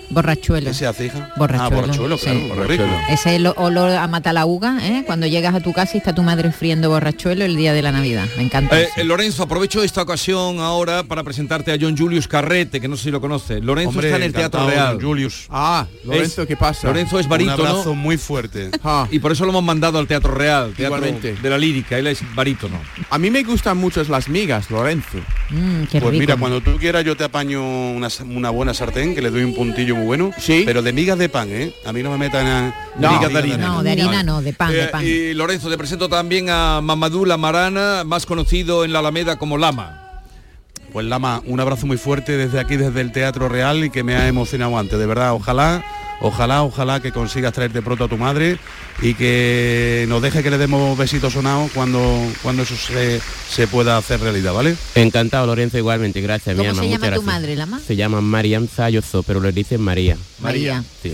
Borrachuelo. 0.10 0.68
¿Qué 0.68 0.74
se 0.74 0.88
hace, 0.88 1.06
hija? 1.08 1.32
Borrachuelo. 1.38 1.66
Ah, 1.66 1.82
borrachuelo, 1.82 2.18
claro, 2.18 2.68
sí. 2.68 2.80
Ese 3.10 3.30
es 3.30 3.36
el 3.38 3.48
olor 3.48 3.92
a 3.92 4.08
matalauga, 4.08 4.78
¿eh? 4.82 5.04
Cuando 5.06 5.28
llegas 5.28 5.56
a 5.56 5.60
tu 5.60 5.74
casa 5.74 5.92
y 5.96 5.98
está 5.98 6.14
tu 6.14 6.24
madre 6.24 6.52
friendo 6.52 6.90
borrachuelo 6.90 7.44
el 7.46 7.56
día 7.56 7.74
de 7.74 7.82
la 7.82 7.92
Navidad. 7.92 8.26
Me 8.38 8.44
encanta. 8.44 8.80
Eh, 8.80 8.88
eh, 8.98 9.04
Lorenzo, 9.04 9.44
aprovecho 9.44 9.84
esta 9.84 10.02
ocasión 10.02 10.60
ahora 10.60 11.04
para 11.04 11.24
presentarte 11.24 11.72
a 11.74 11.78
John 11.80 11.98
Julius 11.98 12.28
Carrete, 12.28 12.80
que 12.80 12.88
no 12.88 12.98
sé 12.98 13.04
si 13.06 13.12
lo 13.12 13.22
conoce. 13.22 13.62
Lorenzo 13.62 13.90
Hombre, 13.90 14.08
está 14.08 14.18
en 14.18 14.24
el 14.24 14.34
Teatro 14.34 14.68
Real. 14.70 14.96
John 14.96 15.02
Julius. 15.06 15.46
Ah, 15.50 15.86
Lorenzo, 16.04 16.42
Es- 16.44 16.48
¿qué 16.48 16.56
pasa? 16.58 16.88
Lorenzo 16.88 17.20
es 17.20 17.28
barítono. 17.28 17.64
Un 17.64 17.68
abrazo 17.70 17.96
muy 17.96 18.18
fuerte. 18.18 18.70
Ah, 18.88 19.08
Y 19.10 19.18
por 19.20 19.32
eso 19.32 19.46
lo 19.46 19.50
hemos 19.50 19.64
mandado 19.64 19.98
al 19.98 20.06
Teatro 20.08 20.34
Real, 20.36 20.74
Teatro 20.76 20.98
Igualmente. 20.98 21.34
de 21.42 21.50
la 21.50 21.58
Lírica. 21.58 21.98
Él 21.98 22.06
es 22.08 22.20
barítono. 22.36 22.80
a 23.10 23.18
mí 23.18 23.32
me 23.32 23.42
gustan 23.44 23.78
mucho 23.78 24.04
las 24.04 24.30
migas, 24.30 24.70
Lorenzo. 24.70 25.18
Mm, 25.50 25.84
qué 25.86 26.00
Pues 26.00 26.12
rico. 26.12 26.20
mira, 26.20 26.38
cuando 26.38 26.62
tú 26.62 26.78
quieras 26.78 27.04
yo 27.04 27.16
te 27.18 27.24
apaño 27.24 27.64
una, 27.64 28.10
una 28.30 28.50
buena 28.52 28.74
sartén, 28.76 29.16
que 29.16 29.22
le 29.24 29.32
doy 29.32 29.44
un 29.44 29.56
puntillo 29.56 29.95
muy 29.96 30.06
bueno. 30.06 30.32
Sí. 30.38 30.64
Pero 30.66 30.82
de 30.82 30.94
migas 30.94 31.18
de 31.18 31.30
pan, 31.30 31.50
¿eh? 31.52 31.74
A 31.86 31.92
mí 31.94 32.04
no 32.04 32.12
me 32.12 32.18
metan 32.18 32.46
a 32.46 32.76
No, 33.00 33.12
migas 33.14 33.32
de 33.32 33.38
harina. 33.40 33.58
No, 33.58 33.84
de 33.84 33.92
harina 33.92 34.24
no, 34.24 34.42
de 34.42 34.54
pan, 34.54 34.72
de 34.72 34.84
Eh, 34.84 34.88
pan. 34.88 35.04
y 35.06 35.34
Lorenzo, 35.34 35.70
te 35.70 35.78
presento 35.78 36.08
también 36.10 36.50
a 36.50 36.82
Mamadou 36.82 37.26
Lamarana, 37.26 38.04
más 38.06 38.26
conocido 38.26 38.86
en 38.86 38.94
la 38.94 39.00
Alameda 39.00 39.38
como 39.38 39.58
Lama. 39.58 40.02
Pues 40.94 41.06
Lama, 41.06 41.42
un 41.46 41.60
abrazo 41.60 41.86
muy 41.88 41.98
fuerte 41.98 42.38
desde 42.38 42.60
aquí, 42.60 42.78
desde 42.78 43.02
el 43.02 43.12
Teatro 43.12 43.50
Real 43.50 43.84
y 43.84 43.90
que 43.90 44.04
me 44.04 44.16
ha 44.16 44.28
emocionado 44.28 44.78
antes. 44.78 44.98
De 44.98 45.06
verdad, 45.06 45.34
ojalá, 45.34 45.84
ojalá, 46.22 46.64
ojalá 46.64 47.00
que 47.02 47.12
consigas 47.12 47.54
traerte 47.54 47.82
pronto 47.82 48.06
a 48.06 48.08
tu 48.08 48.18
madre 48.18 48.58
y 49.02 49.14
que 49.14 50.06
nos 50.08 50.22
deje 50.22 50.42
que 50.42 50.50
le 50.50 50.58
demos 50.58 50.98
besitos 50.98 51.34
sonados 51.34 51.70
cuando, 51.74 52.00
cuando 52.42 52.64
eso 52.64 52.76
se, 52.76 53.20
se 53.50 53.68
pueda 53.68 53.98
hacer 53.98 54.20
realidad, 54.22 54.54
¿vale? 54.54 54.76
Encantado, 54.96 55.46
Lorenzo, 55.48 55.78
igualmente. 55.78 56.22
Gracias, 56.22 56.56
mi 56.56 56.60
¿Cómo 56.64 56.70
alma. 56.72 56.82
se 56.84 56.90
llama 56.90 57.00
tu 57.00 57.06
gracias. 57.08 57.26
madre, 57.26 57.56
Lama? 57.56 57.80
Se 57.86 57.96
llama 57.96 58.22
Marian 58.22 58.68
Zayozo, 58.68 59.24
pero 59.24 59.42
le 59.42 59.52
dicen 59.52 59.82
María. 59.82 60.18
María. 60.40 60.84
Sí. 61.02 61.14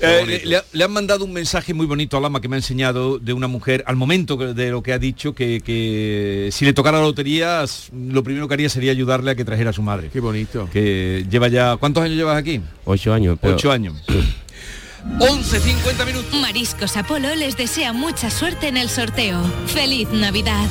Eh, 0.00 0.24
le, 0.26 0.44
le 0.44 0.56
ha- 0.58 0.64
le 0.72 0.84
han 0.84 0.92
mandado 0.92 1.24
un 1.24 1.32
mensaje 1.32 1.72
muy 1.74 1.86
bonito 1.86 2.16
a 2.16 2.20
Lama 2.20 2.40
que 2.40 2.48
me 2.48 2.56
ha 2.56 2.58
enseñado 2.58 3.18
de 3.18 3.32
una 3.32 3.46
mujer 3.48 3.82
al 3.86 3.96
momento 3.96 4.36
de 4.36 4.70
lo 4.70 4.82
que 4.82 4.92
ha 4.92 4.98
dicho 4.98 5.34
que, 5.34 5.60
que 5.64 6.50
si 6.52 6.64
le 6.64 6.72
tocara 6.74 6.98
la 6.98 7.04
lotería 7.04 7.64
lo 7.92 8.22
primero 8.22 8.46
que 8.48 8.54
haría 8.54 8.68
sería 8.68 8.92
ayudarle 8.92 9.30
a 9.30 9.34
que 9.34 9.44
trajera 9.44 9.70
a 9.70 9.72
su 9.72 9.82
madre. 9.82 10.10
Qué 10.12 10.20
bonito. 10.20 10.68
Que 10.72 11.24
lleva 11.30 11.48
ya 11.48 11.76
¿cuántos 11.78 12.02
años 12.04 12.16
llevas 12.16 12.36
aquí? 12.36 12.60
Ocho 12.84 13.12
años. 13.14 13.38
Pero... 13.40 13.54
Ocho 13.54 13.72
años. 13.72 13.94
11, 15.18 15.60
50 15.60 16.04
minutos. 16.04 16.34
Mariscos 16.40 16.96
Apolo 16.96 17.34
les 17.34 17.56
desea 17.56 17.92
mucha 17.92 18.30
suerte 18.30 18.68
en 18.68 18.76
el 18.76 18.90
sorteo. 18.90 19.42
¡Feliz 19.66 20.08
Navidad! 20.10 20.66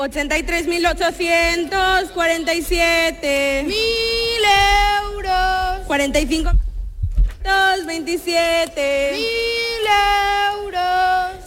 Ochenta 0.00 0.38
y 0.38 0.44
tres 0.44 0.66
mil 0.68 0.86
ochocientos 0.86 2.10
cuarenta 2.14 2.54
y 2.54 2.62
siete. 2.62 3.64
Mil 3.66 4.44
euros. 5.12 5.86
Cuarenta 5.86 6.20
y 6.20 6.26
cinco 6.26 6.52
dos 7.44 7.84
veintisiete. 7.84 9.10
Mil 9.14 9.86
euros. 9.86 10.57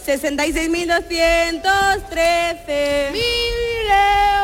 Sesenta 0.04 0.44
y 0.46 0.52
seis 0.52 0.68
mil 0.68 0.88
doscientos 0.88 2.08
trece. 2.10 3.10
Mil 3.12 3.22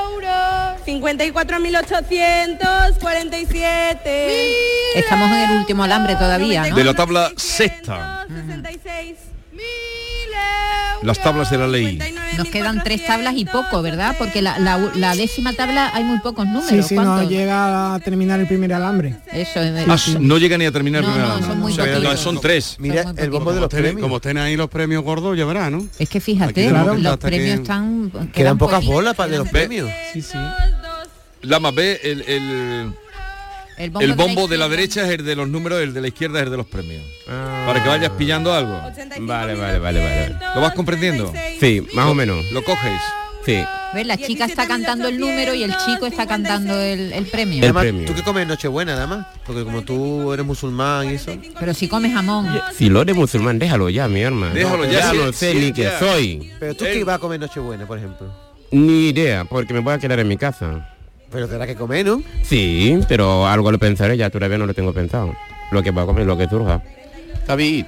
euros. 0.08 0.80
Cincuenta 0.84 1.24
y 1.24 1.32
cuatro 1.32 1.58
mil 1.58 1.74
ochocientos 1.74 2.96
cuarenta 3.00 3.36
y 3.38 3.46
siete. 3.46 4.52
Estamos 4.94 5.28
en 5.30 5.50
el 5.50 5.56
último 5.58 5.82
alambre 5.82 6.14
todavía, 6.14 6.68
¿no? 6.68 6.76
De 6.76 6.84
la 6.84 6.94
tabla 6.94 7.32
sexta, 7.36 8.26
Sesenta 8.28 8.70
y 8.70 8.80
seis. 8.82 9.16
Mil 9.52 9.64
las 11.02 11.18
tablas 11.18 11.50
de 11.50 11.58
la 11.58 11.66
ley. 11.66 11.98
Nos 12.38 12.48
quedan 12.48 12.82
tres 12.84 13.04
tablas 13.04 13.34
y 13.36 13.44
poco, 13.44 13.82
¿verdad? 13.82 14.14
Porque 14.18 14.40
la, 14.42 14.58
la- 14.58 14.78
la 14.94 15.14
décima 15.16 15.52
tabla 15.52 15.90
hay 15.92 16.04
muy 16.04 16.18
pocos 16.20 16.46
números. 16.46 16.68
Sí, 16.68 16.82
sí, 16.82 16.96
llega 17.28 17.94
a 17.94 17.98
terminar 18.00 18.38
el 18.40 18.46
primer 18.46 18.72
alambre. 18.72 19.16
Eso 19.32 19.60
es 19.60 19.88
Ah, 19.88 20.18
no 20.20 20.38
llega 20.38 20.56
ni 20.56 20.64
a 20.64 20.72
terminar 20.72 21.02
No, 21.02 21.08
el 21.08 21.12
primer 21.14 21.28
no, 21.28 21.32
alambre. 21.34 21.50
son 21.50 21.60
muy 21.60 21.72
O 21.72 21.74
sea, 21.74 21.84
que 21.84 21.92
poquitos. 21.94 22.20
son 22.20 22.40
tres. 22.40 22.76
Mira 22.78 23.02
muy 23.12 23.14
el 23.22 23.30
bombo 23.30 23.52
de 23.52 23.60
los 23.60 23.68
premios. 23.68 24.00
como 24.00 24.16
estén 24.16 24.38
ahí 24.38 24.56
los 24.56 24.70
premios 24.70 25.02
gordos, 25.02 25.36
ya 25.36 25.44
verás, 25.44 25.70
¿no? 25.70 25.86
Es 25.98 26.08
que 26.08 26.20
fíjate, 26.20 26.70
los, 26.70 26.96
que- 27.18 27.26
premios 27.26 27.60
están... 27.60 28.10
Quedan 28.32 28.56
pocas 28.56 28.84
bolas 28.86 29.14
para 29.14 29.30
de 29.32 29.38
los 29.38 29.48
premios. 29.48 29.90
Sí, 30.12 30.22
sí. 30.22 30.38
Lama 31.42 31.70
ve 31.70 32.00
el, 32.02 32.22
el, 32.22 32.92
El 33.78 33.92
el 34.00 34.12
bombo 34.14 34.48
de 34.48 34.58
la 34.58 34.68
derecha 34.68 35.04
es 35.04 35.10
el 35.18 35.24
de 35.24 35.36
los 35.36 35.48
números, 35.48 35.80
el 35.80 35.94
de 35.94 36.00
la 36.00 36.08
izquierda 36.08 36.40
es 36.40 36.44
el 36.46 36.50
de 36.50 36.56
los 36.56 36.66
premios. 36.66 37.02
Para 37.26 37.82
que 37.82 37.88
vayas 37.88 38.10
pillando 38.10 38.52
algo. 38.52 38.80
Vale, 39.20 39.54
vale, 39.54 39.78
vale, 39.78 40.00
vale. 40.00 40.36
¿Lo 40.54 40.60
vas 40.60 40.74
comprendiendo? 40.74 41.32
Sí, 41.60 41.86
más 41.94 42.06
o 42.06 42.14
menos. 42.14 42.44
¿Lo 42.52 42.62
coges? 42.64 43.00
Sí. 43.46 43.64
¿Ves? 43.94 44.06
La 44.06 44.18
chica 44.18 44.44
está 44.44 44.66
cantando 44.66 45.08
el 45.08 45.18
número 45.18 45.54
y 45.54 45.62
el 45.62 45.74
chico 45.78 46.06
está 46.06 46.26
cantando 46.26 46.78
el, 46.78 47.12
el 47.12 47.24
premio. 47.26 47.64
El 47.64 47.72
premio. 47.72 48.06
¿tú 48.06 48.14
qué 48.14 48.22
comes 48.22 48.42
en 48.42 48.48
Nochebuena, 48.48 48.94
además? 48.94 49.26
Porque 49.46 49.64
como 49.64 49.80
tú 49.82 50.32
eres 50.34 50.44
musulmán 50.44 51.10
y 51.10 51.14
eso. 51.14 51.32
Pero 51.58 51.72
si 51.72 51.88
comes 51.88 52.12
jamón. 52.12 52.46
Si 52.76 52.90
lo 52.90 53.00
eres 53.00 53.16
musulmán, 53.16 53.58
déjalo 53.58 53.88
ya, 53.88 54.06
mi 54.08 54.20
hermano. 54.20 54.52
Déjalo 54.54 54.84
ya, 54.84 55.12
Ya 55.14 55.32
sé 55.32 55.52
sí, 55.52 55.58
ni 55.58 55.72
qué 55.72 55.84
ya. 55.84 55.98
soy. 55.98 56.52
Pero 56.60 56.74
tú 56.74 56.84
qué 56.84 57.02
vas 57.04 57.16
a 57.16 57.18
comer 57.18 57.36
en 57.36 57.42
Nochebuena, 57.42 57.86
por 57.86 57.96
ejemplo. 57.96 58.26
Ni 58.70 59.08
idea, 59.08 59.44
porque 59.46 59.72
me 59.72 59.80
voy 59.80 59.94
a 59.94 59.98
quedar 59.98 60.18
en 60.20 60.28
mi 60.28 60.36
casa. 60.36 60.97
Pero 61.30 61.46
tendrá 61.46 61.66
que 61.66 61.74
comer, 61.74 62.06
¿no? 62.06 62.22
Sí, 62.42 62.98
pero 63.08 63.46
algo 63.46 63.70
lo 63.70 63.78
pensaré, 63.78 64.16
ya 64.16 64.30
todavía 64.30 64.58
no 64.58 64.66
lo 64.66 64.74
tengo 64.74 64.92
pensado. 64.92 65.34
Lo 65.70 65.82
que 65.82 65.90
voy 65.90 66.02
a 66.02 66.06
comer, 66.06 66.26
lo 66.26 66.38
que 66.38 66.48
surja. 66.48 66.82
David, 67.46 67.84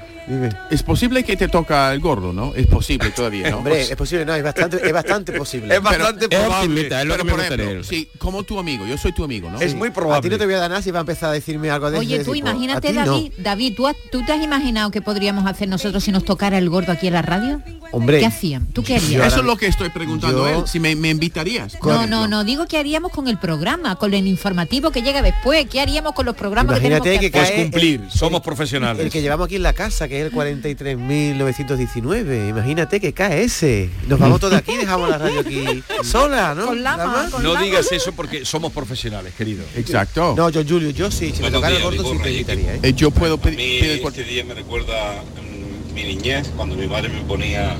es 0.70 0.82
posible 0.82 1.24
que 1.24 1.36
te 1.36 1.48
toca 1.48 1.92
el 1.92 2.00
gordo, 2.00 2.32
¿no? 2.32 2.54
Es 2.54 2.66
posible 2.66 3.10
todavía, 3.10 3.50
¿no? 3.50 3.56
Hombre, 3.60 3.74
Pues- 3.74 3.90
es 3.90 3.96
posible, 3.96 4.24
no, 4.24 4.34
es 4.34 4.42
bastante, 4.42 4.86
es 4.86 4.92
bastante 4.92 5.32
posible. 5.32 5.74
Es 5.80 5.82
bastante 5.82 6.24
Es 6.24 6.28
probable. 6.40 6.56
optimista, 6.72 7.00
es 7.02 7.06
lo 7.06 7.14
pero, 7.14 7.24
que 7.24 7.30
por 7.30 7.40
ejemplo, 7.40 7.84
sí, 7.84 8.08
como 8.18 8.42
tu 8.42 8.58
amigo, 8.58 8.86
yo 8.86 8.96
soy 8.98 9.12
tu 9.12 9.24
amigo, 9.24 9.50
¿no? 9.50 9.60
Es 9.60 9.74
muy 9.74 9.88
A 9.88 9.90
ti 9.90 9.94
probable. 9.94 10.30
no 10.30 10.38
te 10.38 10.44
voy 10.44 10.54
a 10.54 10.58
dar 10.58 10.70
nada 10.70 10.82
si 10.82 10.90
va 10.90 10.98
a 10.98 11.02
empezar 11.02 11.30
a 11.30 11.32
decirme 11.32 11.70
algo 11.70 11.90
de 11.90 11.98
Oye, 11.98 12.18
tú 12.24 12.32
tipo. 12.32 12.46
A 12.48 12.50
imagínate, 12.50 12.92
no. 12.92 13.04
David, 13.06 13.32
David, 13.38 13.74
¿tú, 13.76 13.86
has- 13.86 13.96
¿tú 14.12 14.24
te 14.24 14.32
has 14.32 14.42
imaginado 14.42 14.90
qué 14.90 15.02
podríamos 15.02 15.46
hacer 15.46 15.68
nosotros 15.68 16.02
si 16.04 16.12
nos 16.12 16.24
tocara 16.24 16.58
el 16.58 16.68
gordo 16.70 16.92
aquí 16.92 17.06
en 17.08 17.14
la 17.14 17.22
radio? 17.22 17.62
Hombre, 17.92 18.20
¿Qué 18.20 18.26
hacían? 18.26 18.66
¿Tú 18.66 18.84
qué 18.84 18.94
harías? 18.96 19.10
Yo 19.10 19.24
Eso 19.24 19.40
es 19.40 19.44
lo 19.44 19.56
que 19.56 19.66
estoy 19.66 19.88
preguntando 19.90 20.38
yo- 20.38 20.44
a 20.44 20.52
él, 20.60 20.68
si 20.68 20.78
me, 20.78 20.94
me 20.94 21.08
invitarías. 21.10 21.76
No, 21.82 22.06
no, 22.06 22.28
no, 22.28 22.44
digo 22.44 22.66
qué 22.66 22.78
haríamos 22.78 23.10
con 23.10 23.26
el 23.26 23.36
programa, 23.38 23.96
con 23.96 24.14
el 24.14 24.26
informativo 24.28 24.92
que 24.92 25.02
llega 25.02 25.22
después, 25.22 25.66
qué 25.68 25.80
haríamos 25.80 26.12
con 26.12 26.24
los 26.26 26.36
programas 26.36 26.76
Imagínate 26.78 27.18
que 27.18 27.20
que 27.20 27.30
tenemos 27.30 27.30
que, 27.30 27.38
Pues 27.38 27.50
cae 27.50 27.62
cumplir, 27.62 28.10
somos 28.10 28.38
el- 28.40 28.42
profesionales. 28.44 29.04
El 29.04 29.10
que 29.10 29.20
llevamos 29.22 29.46
aquí 29.46 29.56
en 29.56 29.64
la 29.64 29.72
casa, 29.72 30.06
que 30.10 30.20
es 30.20 30.26
el 30.26 30.32
43.919. 30.32 32.48
Imagínate 32.50 32.98
que 33.00 33.12
cae 33.12 33.44
ese. 33.44 33.90
Nos 34.08 34.18
vamos 34.18 34.40
todos 34.40 34.54
aquí, 34.54 34.76
dejamos 34.76 35.08
la 35.08 35.18
radio 35.18 35.38
aquí 35.40 35.82
sola, 36.02 36.52
¿no? 36.54 36.66
Con 36.66 36.82
Lama, 36.82 37.04
Lama. 37.04 37.28
con 37.30 37.42
No 37.44 37.52
Lama. 37.54 37.64
digas 37.64 37.90
eso 37.92 38.10
porque 38.12 38.44
somos 38.44 38.72
profesionales, 38.72 39.32
querido. 39.38 39.62
Exacto. 39.76 40.34
No, 40.36 40.50
yo 40.50 40.64
Julio, 40.68 40.90
yo 40.90 41.10
sí, 41.12 41.32
si 41.34 41.42
me 41.42 41.50
tocara 41.52 41.76
el 41.76 41.82
gordo 41.82 42.02
sí 42.24 42.44
¿eh? 42.48 42.80
Eh, 42.82 42.92
yo 42.92 43.10
puedo 43.12 43.34
A 43.34 43.36
mí 43.36 43.42
pedir, 43.56 44.02
este 44.04 44.24
día 44.24 44.42
me 44.44 44.54
recuerda 44.54 45.22
mm, 45.22 45.94
mi 45.94 46.02
niñez, 46.02 46.50
cuando 46.56 46.74
mi 46.74 46.88
madre 46.88 47.08
me 47.08 47.20
ponía 47.20 47.76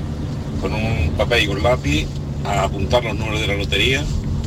con 0.61 0.73
un 0.73 1.11
papel 1.17 1.43
y 1.43 1.47
con 1.47 1.61
lápiz 1.61 2.07
a 2.45 2.63
apuntar 2.63 3.03
los 3.03 3.13
números 3.17 3.41
de 3.41 3.47
la 3.47 3.55
lotería 3.55 4.05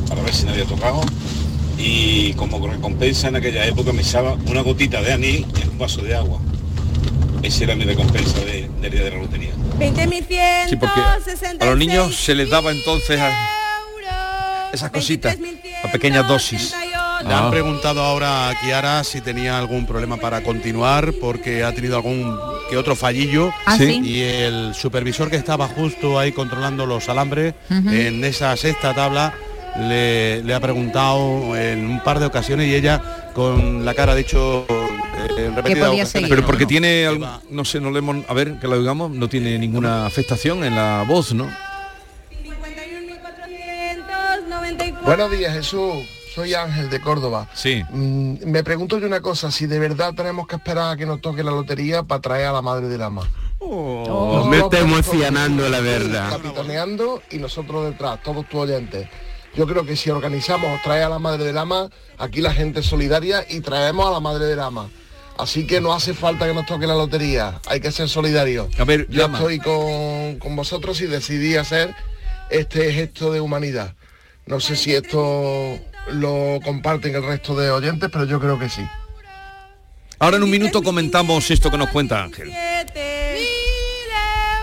para 0.09 0.23
ver 0.23 0.33
si 0.33 0.45
nadie 0.45 0.63
había 0.63 0.75
tocado. 0.75 1.01
Y 1.77 2.33
como 2.33 2.65
recompensa 2.67 3.27
en 3.27 3.35
aquella 3.35 3.63
época 3.67 3.93
me 3.93 4.01
echaba 4.01 4.33
una 4.47 4.61
gotita 4.61 5.03
de 5.03 5.13
anís 5.13 5.45
en 5.61 5.69
un 5.69 5.77
vaso 5.77 6.01
de 6.01 6.15
agua. 6.15 6.39
Esa 7.45 7.63
era 7.65 7.75
mi 7.75 7.83
recompensa 7.83 8.39
de- 8.39 8.67
del 8.81 8.91
día 8.91 9.03
de 9.03 9.11
la 9.11 9.17
lotería. 9.17 9.51
Veinte 9.77 10.07
mil 10.07 10.23
ciento 10.23 10.69
Sí, 10.69 10.75
porque 10.77 10.99
a 11.59 11.65
los 11.65 11.77
niños 11.77 12.15
se 12.15 12.33
les 12.33 12.49
daba 12.49 12.71
entonces 12.71 13.19
a- 13.19 14.69
esas 14.73 14.89
cositas, 14.91 15.37
23.188. 15.37 15.87
a 15.87 15.91
pequeñas 15.91 16.27
dosis. 16.27 16.73
Le 17.25 17.33
han 17.33 17.49
preguntado 17.49 18.01
ahora 18.03 18.49
a 18.49 18.59
Kiara 18.59 19.03
si 19.03 19.21
tenía 19.21 19.57
algún 19.57 19.85
problema 19.85 20.17
para 20.17 20.41
continuar 20.43 21.13
porque 21.21 21.63
ha 21.63 21.71
tenido 21.73 21.95
algún 21.95 22.37
que 22.69 22.77
otro 22.77 22.95
fallillo 22.95 23.53
¿Ah, 23.65 23.77
sí? 23.77 24.01
y 24.03 24.21
el 24.21 24.73
supervisor 24.75 25.29
que 25.29 25.35
estaba 25.37 25.67
justo 25.67 26.19
ahí 26.19 26.31
controlando 26.31 26.85
los 26.85 27.07
alambres 27.09 27.53
en 27.69 28.23
esa 28.23 28.55
sexta 28.57 28.93
tabla 28.93 29.33
le, 29.79 30.43
le 30.43 30.53
ha 30.53 30.59
preguntado 30.59 31.55
en 31.55 31.85
un 31.89 31.99
par 32.03 32.19
de 32.19 32.25
ocasiones 32.25 32.67
y 32.67 32.75
ella 32.75 33.01
con 33.33 33.85
la 33.85 33.93
cara 33.93 34.11
ha 34.11 34.15
dicho 34.15 34.65
en 35.29 35.79
podía 35.79 36.05
seguir, 36.05 36.29
Pero 36.29 36.41
que 36.41 36.45
porque 36.47 36.63
no, 36.63 36.67
tiene, 36.67 37.05
algún- 37.07 37.27
no 37.49 37.65
sé, 37.65 37.79
no 37.81 37.91
le 37.91 37.99
hemos, 37.99 38.17
a 38.29 38.33
ver, 38.33 38.59
que 38.59 38.67
lo 38.67 38.79
digamos, 38.79 39.11
no 39.11 39.27
tiene 39.27 39.57
ninguna 39.57 40.05
afectación 40.05 40.63
en 40.63 40.75
la 40.75 41.03
voz, 41.07 41.33
¿no? 41.33 41.49
51.494. 42.43 45.01
Buenos 45.03 45.31
días, 45.31 45.53
Jesús. 45.53 45.93
Soy 46.33 46.53
Ángel 46.53 46.89
de 46.89 46.99
Córdoba. 46.99 47.47
Sí. 47.53 47.81
Mm, 47.91 48.35
me 48.47 48.61
pregunto 48.63 48.99
yo 48.99 49.07
una 49.07 49.21
cosa, 49.21 49.51
si 49.51 49.67
de 49.67 49.79
verdad 49.79 50.13
tenemos 50.13 50.47
que 50.47 50.57
esperar 50.57 50.91
a 50.91 50.97
que 50.97 51.05
nos 51.05 51.21
toque 51.21 51.43
la 51.43 51.51
lotería 51.51 52.03
para 52.03 52.19
traer 52.21 52.47
a 52.47 52.51
la 52.51 52.61
madre 52.61 52.87
del 52.89 53.01
ama. 53.01 53.21
Oh, 53.59 54.45
me 54.49 54.57
está 54.59 54.79
emocionando 54.79 55.67
la 55.69 55.79
verdad. 55.79 56.29
Capitaneando 56.31 57.21
y 57.31 57.37
nosotros 57.37 57.85
detrás, 57.89 58.21
todos 58.21 58.47
tus 58.49 58.59
oyentes. 58.61 59.07
Yo 59.55 59.65
creo 59.65 59.85
que 59.85 59.95
si 59.95 60.09
organizamos 60.09 60.81
traer 60.81 61.03
a 61.03 61.09
la 61.09 61.19
madre 61.19 61.45
del 61.45 61.57
ama, 61.57 61.89
aquí 62.17 62.41
la 62.41 62.53
gente 62.53 62.81
es 62.81 62.85
solidaria 62.85 63.45
y 63.49 63.61
traemos 63.61 64.05
a 64.05 64.11
la 64.11 64.19
madre 64.19 64.45
del 64.45 64.59
ama. 64.59 64.89
Así 65.37 65.67
que 65.67 65.81
no 65.81 65.93
hace 65.93 66.13
falta 66.13 66.47
que 66.47 66.53
nos 66.53 66.65
toque 66.65 66.87
la 66.87 66.95
lotería, 66.95 67.59
hay 67.67 67.81
que 67.81 67.91
ser 67.91 68.07
solidarios. 68.07 68.67
A 68.79 68.85
ver, 68.85 69.05
yo 69.09 69.25
estoy 69.25 69.59
con, 69.59 70.39
con 70.39 70.55
vosotros 70.55 71.01
y 71.01 71.07
decidí 71.07 71.57
hacer 71.57 71.93
este 72.49 72.93
gesto 72.93 73.33
de 73.33 73.41
humanidad. 73.41 73.95
No 74.45 74.59
sé 74.59 74.75
si 74.75 74.93
esto 74.93 75.79
lo 76.11 76.59
comparten 76.63 77.15
el 77.15 77.23
resto 77.23 77.55
de 77.55 77.71
oyentes, 77.71 78.09
pero 78.11 78.25
yo 78.25 78.39
creo 78.39 78.59
que 78.59 78.69
sí. 78.69 78.85
Ahora 80.19 80.37
en 80.37 80.43
un 80.43 80.49
minuto 80.49 80.81
comentamos 80.81 81.51
esto 81.51 81.69
que 81.69 81.77
nos 81.77 81.89
cuenta 81.89 82.23
Ángel. 82.23 82.47
Mil 82.47 82.55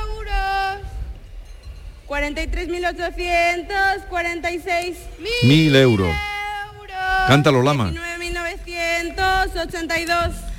euros. 0.09 0.81
43.800, 2.09 4.07
46 4.09 4.97
Mil 5.43 5.77
euros. 5.77 6.17
Cántalo, 7.29 7.63
Lama. 7.63 7.93
9.982. 7.93 10.52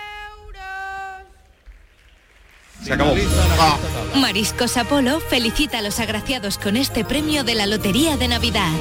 Se 2.84 2.94
acabó. 2.94 3.16
Mariscos 4.16 4.78
Apolo 4.78 5.20
felicita 5.20 5.80
a 5.80 5.82
los 5.82 6.00
agraciados 6.00 6.58
con 6.58 6.78
este 6.78 7.06
premio 7.06 7.44
de 7.44 7.56
la 7.56 7.66
Lotería 7.68 8.18
de 8.18 8.28
Navidad. 8.28 8.72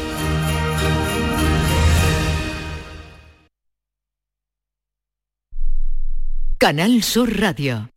Canal 6.59 7.03
Sur 7.03 7.39
Radio. 7.41 7.91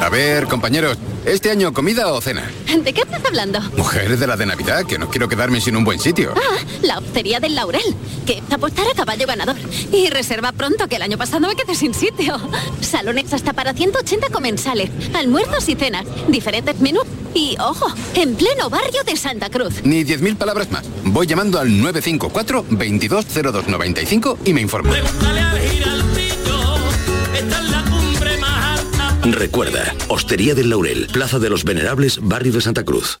A 0.00 0.08
ver, 0.08 0.46
compañeros, 0.46 0.98
¿este 1.28 1.50
año 1.50 1.72
comida 1.72 2.12
o 2.12 2.20
cena? 2.20 2.50
¿De 2.82 2.92
qué 2.92 3.02
estás 3.02 3.24
hablando? 3.24 3.60
Mujer 3.76 4.18
de 4.18 4.26
la 4.26 4.36
de 4.36 4.46
Navidad, 4.46 4.84
que 4.84 4.98
no 4.98 5.08
quiero 5.08 5.28
quedarme 5.28 5.60
sin 5.60 5.76
un 5.76 5.84
buen 5.84 6.00
sitio. 6.00 6.32
Ah, 6.36 6.56
la 6.82 6.98
hostería 6.98 7.38
del 7.40 7.54
Laurel, 7.54 7.94
que 8.26 8.42
apostar 8.50 8.86
a 8.88 8.94
caballo 8.94 9.26
ganador. 9.26 9.56
Y 9.92 10.08
reserva 10.08 10.52
pronto, 10.52 10.88
que 10.88 10.96
el 10.96 11.02
año 11.02 11.18
pasado 11.18 11.46
me 11.46 11.54
quedé 11.54 11.74
sin 11.74 11.94
sitio. 11.94 12.36
Salones 12.80 13.32
hasta 13.32 13.52
para 13.52 13.74
180 13.74 14.28
comensales, 14.30 14.90
almuerzos 15.14 15.68
y 15.68 15.74
cenas, 15.74 16.06
diferentes 16.28 16.80
menús. 16.80 17.04
Y, 17.34 17.56
ojo, 17.60 17.92
en 18.14 18.34
pleno 18.34 18.70
barrio 18.70 19.04
de 19.04 19.16
Santa 19.16 19.50
Cruz. 19.50 19.82
Ni 19.84 20.04
10.000 20.04 20.36
palabras 20.36 20.70
más. 20.70 20.84
Voy 21.04 21.26
llamando 21.26 21.58
al 21.58 21.68
954 21.68 22.64
220295 22.70 24.38
y 24.44 24.54
me 24.54 24.60
informo. 24.62 24.92
Recuerda, 29.32 29.94
Hostería 30.08 30.54
del 30.54 30.70
Laurel, 30.70 31.06
Plaza 31.12 31.38
de 31.38 31.50
los 31.50 31.64
Venerables, 31.64 32.18
Barrio 32.22 32.52
de 32.52 32.60
Santa 32.60 32.84
Cruz. 32.84 33.20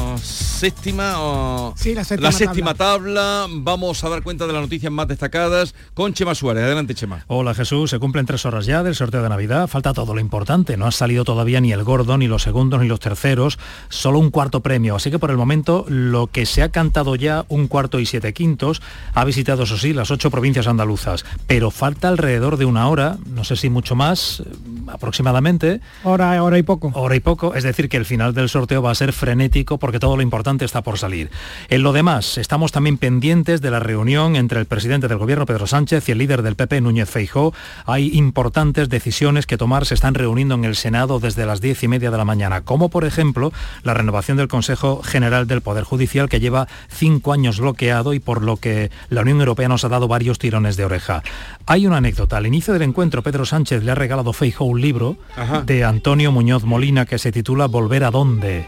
séptima, 0.61 1.73
Sí, 1.75 1.95
la 1.95 2.03
séptima 2.31 2.75
tabla. 2.75 3.47
Vamos 3.49 4.03
a 4.03 4.09
dar 4.09 4.21
cuenta 4.21 4.45
de 4.45 4.53
las 4.53 4.61
noticias 4.61 4.91
más 4.91 5.07
destacadas 5.07 5.73
con 5.95 6.13
Chema 6.13 6.35
Suárez. 6.35 6.65
Adelante, 6.65 6.93
Chema. 6.93 7.25
Hola 7.25 7.55
Jesús, 7.55 7.89
se 7.89 7.97
cumplen 7.97 8.27
tres 8.27 8.45
horas 8.45 8.67
ya 8.67 8.83
del 8.83 8.93
sorteo 8.93 9.23
de 9.23 9.29
Navidad, 9.29 9.67
falta 9.67 9.91
todo 9.91 10.13
lo 10.13 10.19
importante, 10.19 10.77
no 10.77 10.85
ha 10.85 10.91
salido 10.91 11.23
todavía 11.23 11.61
ni 11.61 11.71
el 11.71 11.83
gordo, 11.83 12.15
ni 12.19 12.27
los 12.27 12.43
segundos, 12.43 12.79
ni 12.79 12.87
los 12.87 12.99
terceros, 12.99 13.57
solo 13.89 14.19
un 14.19 14.29
cuarto 14.29 14.59
premio, 14.59 14.95
así 14.95 15.09
que 15.09 15.17
por 15.17 15.31
el 15.31 15.37
momento 15.37 15.83
lo 15.87 16.27
que 16.27 16.45
se 16.45 16.61
ha 16.61 16.69
cantado 16.69 17.15
ya, 17.15 17.43
un 17.47 17.67
cuarto 17.67 17.99
y 17.99 18.05
siete 18.05 18.31
quintos, 18.31 18.83
ha 19.15 19.25
visitado 19.25 19.63
eso 19.63 19.79
sí 19.79 19.93
las 19.93 20.11
ocho 20.11 20.29
provincias 20.29 20.67
andaluzas, 20.67 21.25
pero 21.47 21.71
falta 21.71 22.07
alrededor 22.07 22.57
de 22.57 22.65
una 22.65 22.87
hora, 22.87 23.17
no 23.25 23.43
sé 23.43 23.55
si 23.55 23.71
mucho 23.71 23.95
más, 23.95 24.41
eh, 24.41 24.43
aproximadamente. 24.89 25.81
Hora, 26.03 26.43
hora 26.43 26.59
y 26.59 26.63
poco. 26.63 26.91
Hora 26.93 27.15
y 27.15 27.19
poco, 27.19 27.55
es 27.55 27.63
decir 27.63 27.89
que 27.89 27.97
el 27.97 28.05
final 28.05 28.35
del 28.35 28.47
sorteo 28.47 28.83
va 28.83 28.91
a 28.91 28.95
ser 28.95 29.11
frenético 29.11 29.79
porque 29.79 29.97
todo 29.97 30.15
lo 30.15 30.21
importante 30.21 30.50
está 30.59 30.81
por 30.81 30.97
salir. 30.97 31.29
En 31.69 31.83
lo 31.83 31.93
demás, 31.93 32.37
estamos 32.37 32.71
también 32.71 32.97
pendientes 32.97 33.61
de 33.61 33.71
la 33.71 33.79
reunión 33.79 34.35
entre 34.35 34.59
el 34.59 34.65
presidente 34.65 35.07
del 35.07 35.17
gobierno 35.17 35.45
Pedro 35.45 35.67
Sánchez 35.67 36.09
y 36.09 36.11
el 36.11 36.17
líder 36.17 36.41
del 36.41 36.55
PP 36.55 36.81
Núñez 36.81 37.09
Feijó. 37.09 37.53
Hay 37.85 38.17
importantes 38.17 38.89
decisiones 38.89 39.45
que 39.45 39.57
tomar, 39.57 39.85
se 39.85 39.93
están 39.93 40.13
reuniendo 40.13 40.55
en 40.55 40.65
el 40.65 40.75
Senado 40.75 41.19
desde 41.19 41.45
las 41.45 41.61
diez 41.61 41.83
y 41.83 41.87
media 41.87 42.11
de 42.11 42.17
la 42.17 42.25
mañana, 42.25 42.61
como 42.61 42.89
por 42.89 43.05
ejemplo 43.05 43.51
la 43.83 43.93
renovación 43.93 44.37
del 44.37 44.47
Consejo 44.47 45.01
General 45.03 45.47
del 45.47 45.61
Poder 45.61 45.83
Judicial 45.83 46.29
que 46.29 46.39
lleva 46.39 46.67
cinco 46.89 47.33
años 47.33 47.59
bloqueado 47.59 48.13
y 48.13 48.19
por 48.19 48.41
lo 48.41 48.57
que 48.57 48.91
la 49.09 49.21
Unión 49.21 49.39
Europea 49.39 49.67
nos 49.67 49.83
ha 49.83 49.89
dado 49.89 50.07
varios 50.07 50.39
tirones 50.39 50.77
de 50.77 50.85
oreja. 50.85 51.23
Hay 51.65 51.87
una 51.87 51.97
anécdota. 51.97 52.37
Al 52.37 52.47
inicio 52.47 52.73
del 52.73 52.83
encuentro, 52.83 53.23
Pedro 53.23 53.45
Sánchez 53.45 53.83
le 53.83 53.91
ha 53.91 53.95
regalado 53.95 54.31
a 54.31 54.33
Feijó 54.33 54.65
un 54.65 54.81
libro 54.81 55.17
Ajá. 55.35 55.61
de 55.61 55.83
Antonio 55.83 56.31
Muñoz 56.31 56.63
Molina 56.63 57.05
que 57.05 57.17
se 57.17 57.31
titula 57.31 57.67
Volver 57.67 58.03
a 58.03 58.11
dónde. 58.11 58.65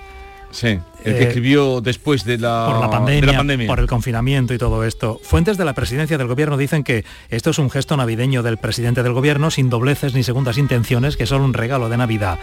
Sí, 0.53 0.67
el 0.67 0.81
que 1.03 1.23
Eh, 1.23 1.27
escribió 1.27 1.81
después 1.81 2.23
de 2.23 2.37
la, 2.37 2.67
por 2.71 2.79
la, 2.79 2.89
pandemia, 2.91 3.21
de 3.21 3.27
la 3.27 3.37
pandemia. 3.39 3.67
por 3.67 3.79
el 3.79 3.87
confinamiento 3.87 4.53
y 4.53 4.59
todo 4.59 4.83
esto. 4.85 5.19
Fuentes 5.23 5.57
de 5.57 5.65
la 5.65 5.73
presidencia 5.73 6.17
del 6.17 6.27
gobierno 6.27 6.57
dicen 6.57 6.83
que 6.83 7.03
esto 7.29 7.49
es 7.49 7.57
un 7.57 7.71
gesto 7.71 7.97
navideño 7.97 8.43
del 8.43 8.57
presidente 8.57 9.01
del 9.01 9.13
gobierno 9.13 9.49
sin 9.49 9.69
dobleces 9.71 10.13
ni 10.13 10.21
segundas 10.23 10.59
intenciones, 10.59 11.17
que 11.17 11.23
es 11.23 11.29
solo 11.29 11.43
un 11.43 11.53
regalo 11.55 11.89
de 11.89 11.97
Navidad. 11.97 12.37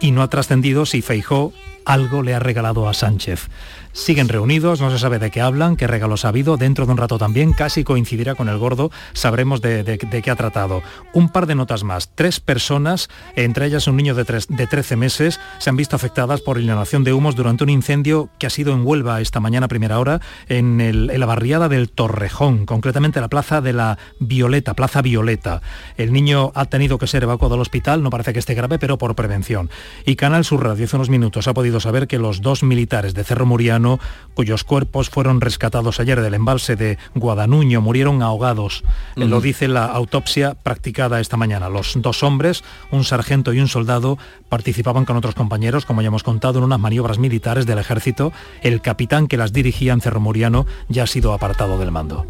y 0.00 0.10
no 0.10 0.22
ha 0.22 0.28
trascendido 0.28 0.84
si 0.84 1.00
Feijó 1.00 1.52
algo 1.84 2.22
le 2.22 2.34
ha 2.34 2.38
regalado 2.38 2.88
a 2.88 2.94
Sánchez. 2.94 3.48
Siguen 3.92 4.28
reunidos, 4.28 4.80
no 4.80 4.90
se 4.90 4.98
sabe 4.98 5.20
de 5.20 5.30
qué 5.30 5.40
hablan, 5.40 5.76
qué 5.76 5.86
regalos 5.86 6.24
ha 6.24 6.28
habido. 6.30 6.56
Dentro 6.56 6.84
de 6.84 6.90
un 6.90 6.98
rato 6.98 7.16
también, 7.16 7.52
casi 7.52 7.84
coincidirá 7.84 8.34
con 8.34 8.48
el 8.48 8.58
gordo, 8.58 8.90
sabremos 9.12 9.60
de, 9.60 9.98
qué 10.24 10.30
ha 10.32 10.34
tratado. 10.34 10.82
Un 11.12 11.28
par 11.28 11.46
de 11.46 11.54
notas 11.54 11.84
más. 11.84 12.10
Tres 12.12 12.40
personas, 12.40 13.08
entre 13.36 13.66
ellas 13.66 13.86
un 13.86 13.96
niño 13.96 14.16
de, 14.16 14.24
tres- 14.24 14.48
de 14.48 14.66
13 14.66 14.96
meses, 14.96 15.38
se 15.58 15.70
han 15.70 15.76
visto 15.76 15.94
afectadas 15.94 16.40
por 16.40 16.58
inhalación 16.60 17.04
de 17.04 17.12
humos 17.12 17.36
durante 17.36 17.62
un 17.62 17.70
incendio 17.70 18.30
que 18.40 18.48
ha 18.48 18.50
sido 18.50 18.72
en 18.72 18.84
Huelva 18.84 19.20
esta 19.20 19.38
mañana 19.38 19.66
a 19.66 19.68
primera 19.68 20.00
hora 20.00 20.20
en 20.48 21.06
la 21.20 21.26
barriada 21.26 21.68
del 21.68 21.88
Torrejón, 21.88 22.66
concretamente 22.66 23.20
la 23.20 23.28
plaza 23.28 23.60
de 23.60 23.74
la 23.74 23.98
Violeta, 24.18 24.74
Plaza 24.74 25.02
Violeta. 25.02 25.62
El 25.96 26.12
niño 26.12 26.50
ha 26.56 26.64
tenido 26.64 26.98
que 26.98 27.06
ser 27.06 27.22
evacuado 27.22 27.54
al 27.54 27.60
hospital, 27.60 28.02
no 28.02 28.10
parece 28.10 28.32
que 28.32 28.40
esté 28.40 28.54
grave, 28.54 28.80
pero 28.80 28.98
por 28.98 29.14
prevención. 29.14 29.70
Y 30.04 30.16
Canal 30.16 30.44
Sur 30.44 30.64
Radio 30.64 30.84
hace 30.86 30.96
unos 30.96 31.10
minutos 31.10 31.46
ha 31.46 31.54
podido 31.54 31.73
saber 31.80 32.06
que 32.06 32.18
los 32.18 32.40
dos 32.40 32.62
militares 32.62 33.14
de 33.14 33.24
Cerro 33.24 33.46
Muriano, 33.46 33.98
cuyos 34.34 34.64
cuerpos 34.64 35.10
fueron 35.10 35.40
rescatados 35.40 36.00
ayer 36.00 36.20
del 36.20 36.34
embalse 36.34 36.76
de 36.76 36.98
Guadanuño, 37.14 37.80
murieron 37.80 38.22
ahogados. 38.22 38.84
Lo 39.16 39.40
dice 39.40 39.68
la 39.68 39.86
autopsia 39.86 40.54
practicada 40.54 41.20
esta 41.20 41.36
mañana. 41.36 41.68
Los 41.68 41.94
dos 41.96 42.22
hombres, 42.22 42.64
un 42.90 43.04
sargento 43.04 43.52
y 43.52 43.60
un 43.60 43.68
soldado, 43.68 44.18
participaban 44.48 45.04
con 45.04 45.16
otros 45.16 45.34
compañeros, 45.34 45.84
como 45.84 46.02
ya 46.02 46.08
hemos 46.08 46.22
contado, 46.22 46.58
en 46.58 46.64
unas 46.64 46.80
maniobras 46.80 47.18
militares 47.18 47.66
del 47.66 47.78
ejército. 47.78 48.32
El 48.62 48.80
capitán 48.80 49.26
que 49.26 49.36
las 49.36 49.52
dirigía 49.52 49.92
en 49.92 50.00
Cerro 50.00 50.20
Muriano 50.20 50.66
ya 50.88 51.04
ha 51.04 51.06
sido 51.06 51.32
apartado 51.32 51.78
del 51.78 51.90
mando. 51.90 52.26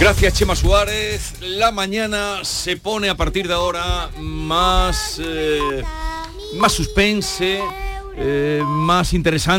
Gracias 0.00 0.32
Chema 0.32 0.56
Suárez. 0.56 1.34
La 1.42 1.72
mañana 1.72 2.38
se 2.42 2.78
pone 2.78 3.10
a 3.10 3.16
partir 3.16 3.46
de 3.46 3.54
ahora 3.54 4.08
más, 4.18 5.20
eh, 5.22 5.82
más 6.56 6.72
suspense, 6.72 7.60
eh, 8.22 8.62
más 8.66 9.14
interesante. 9.14 9.50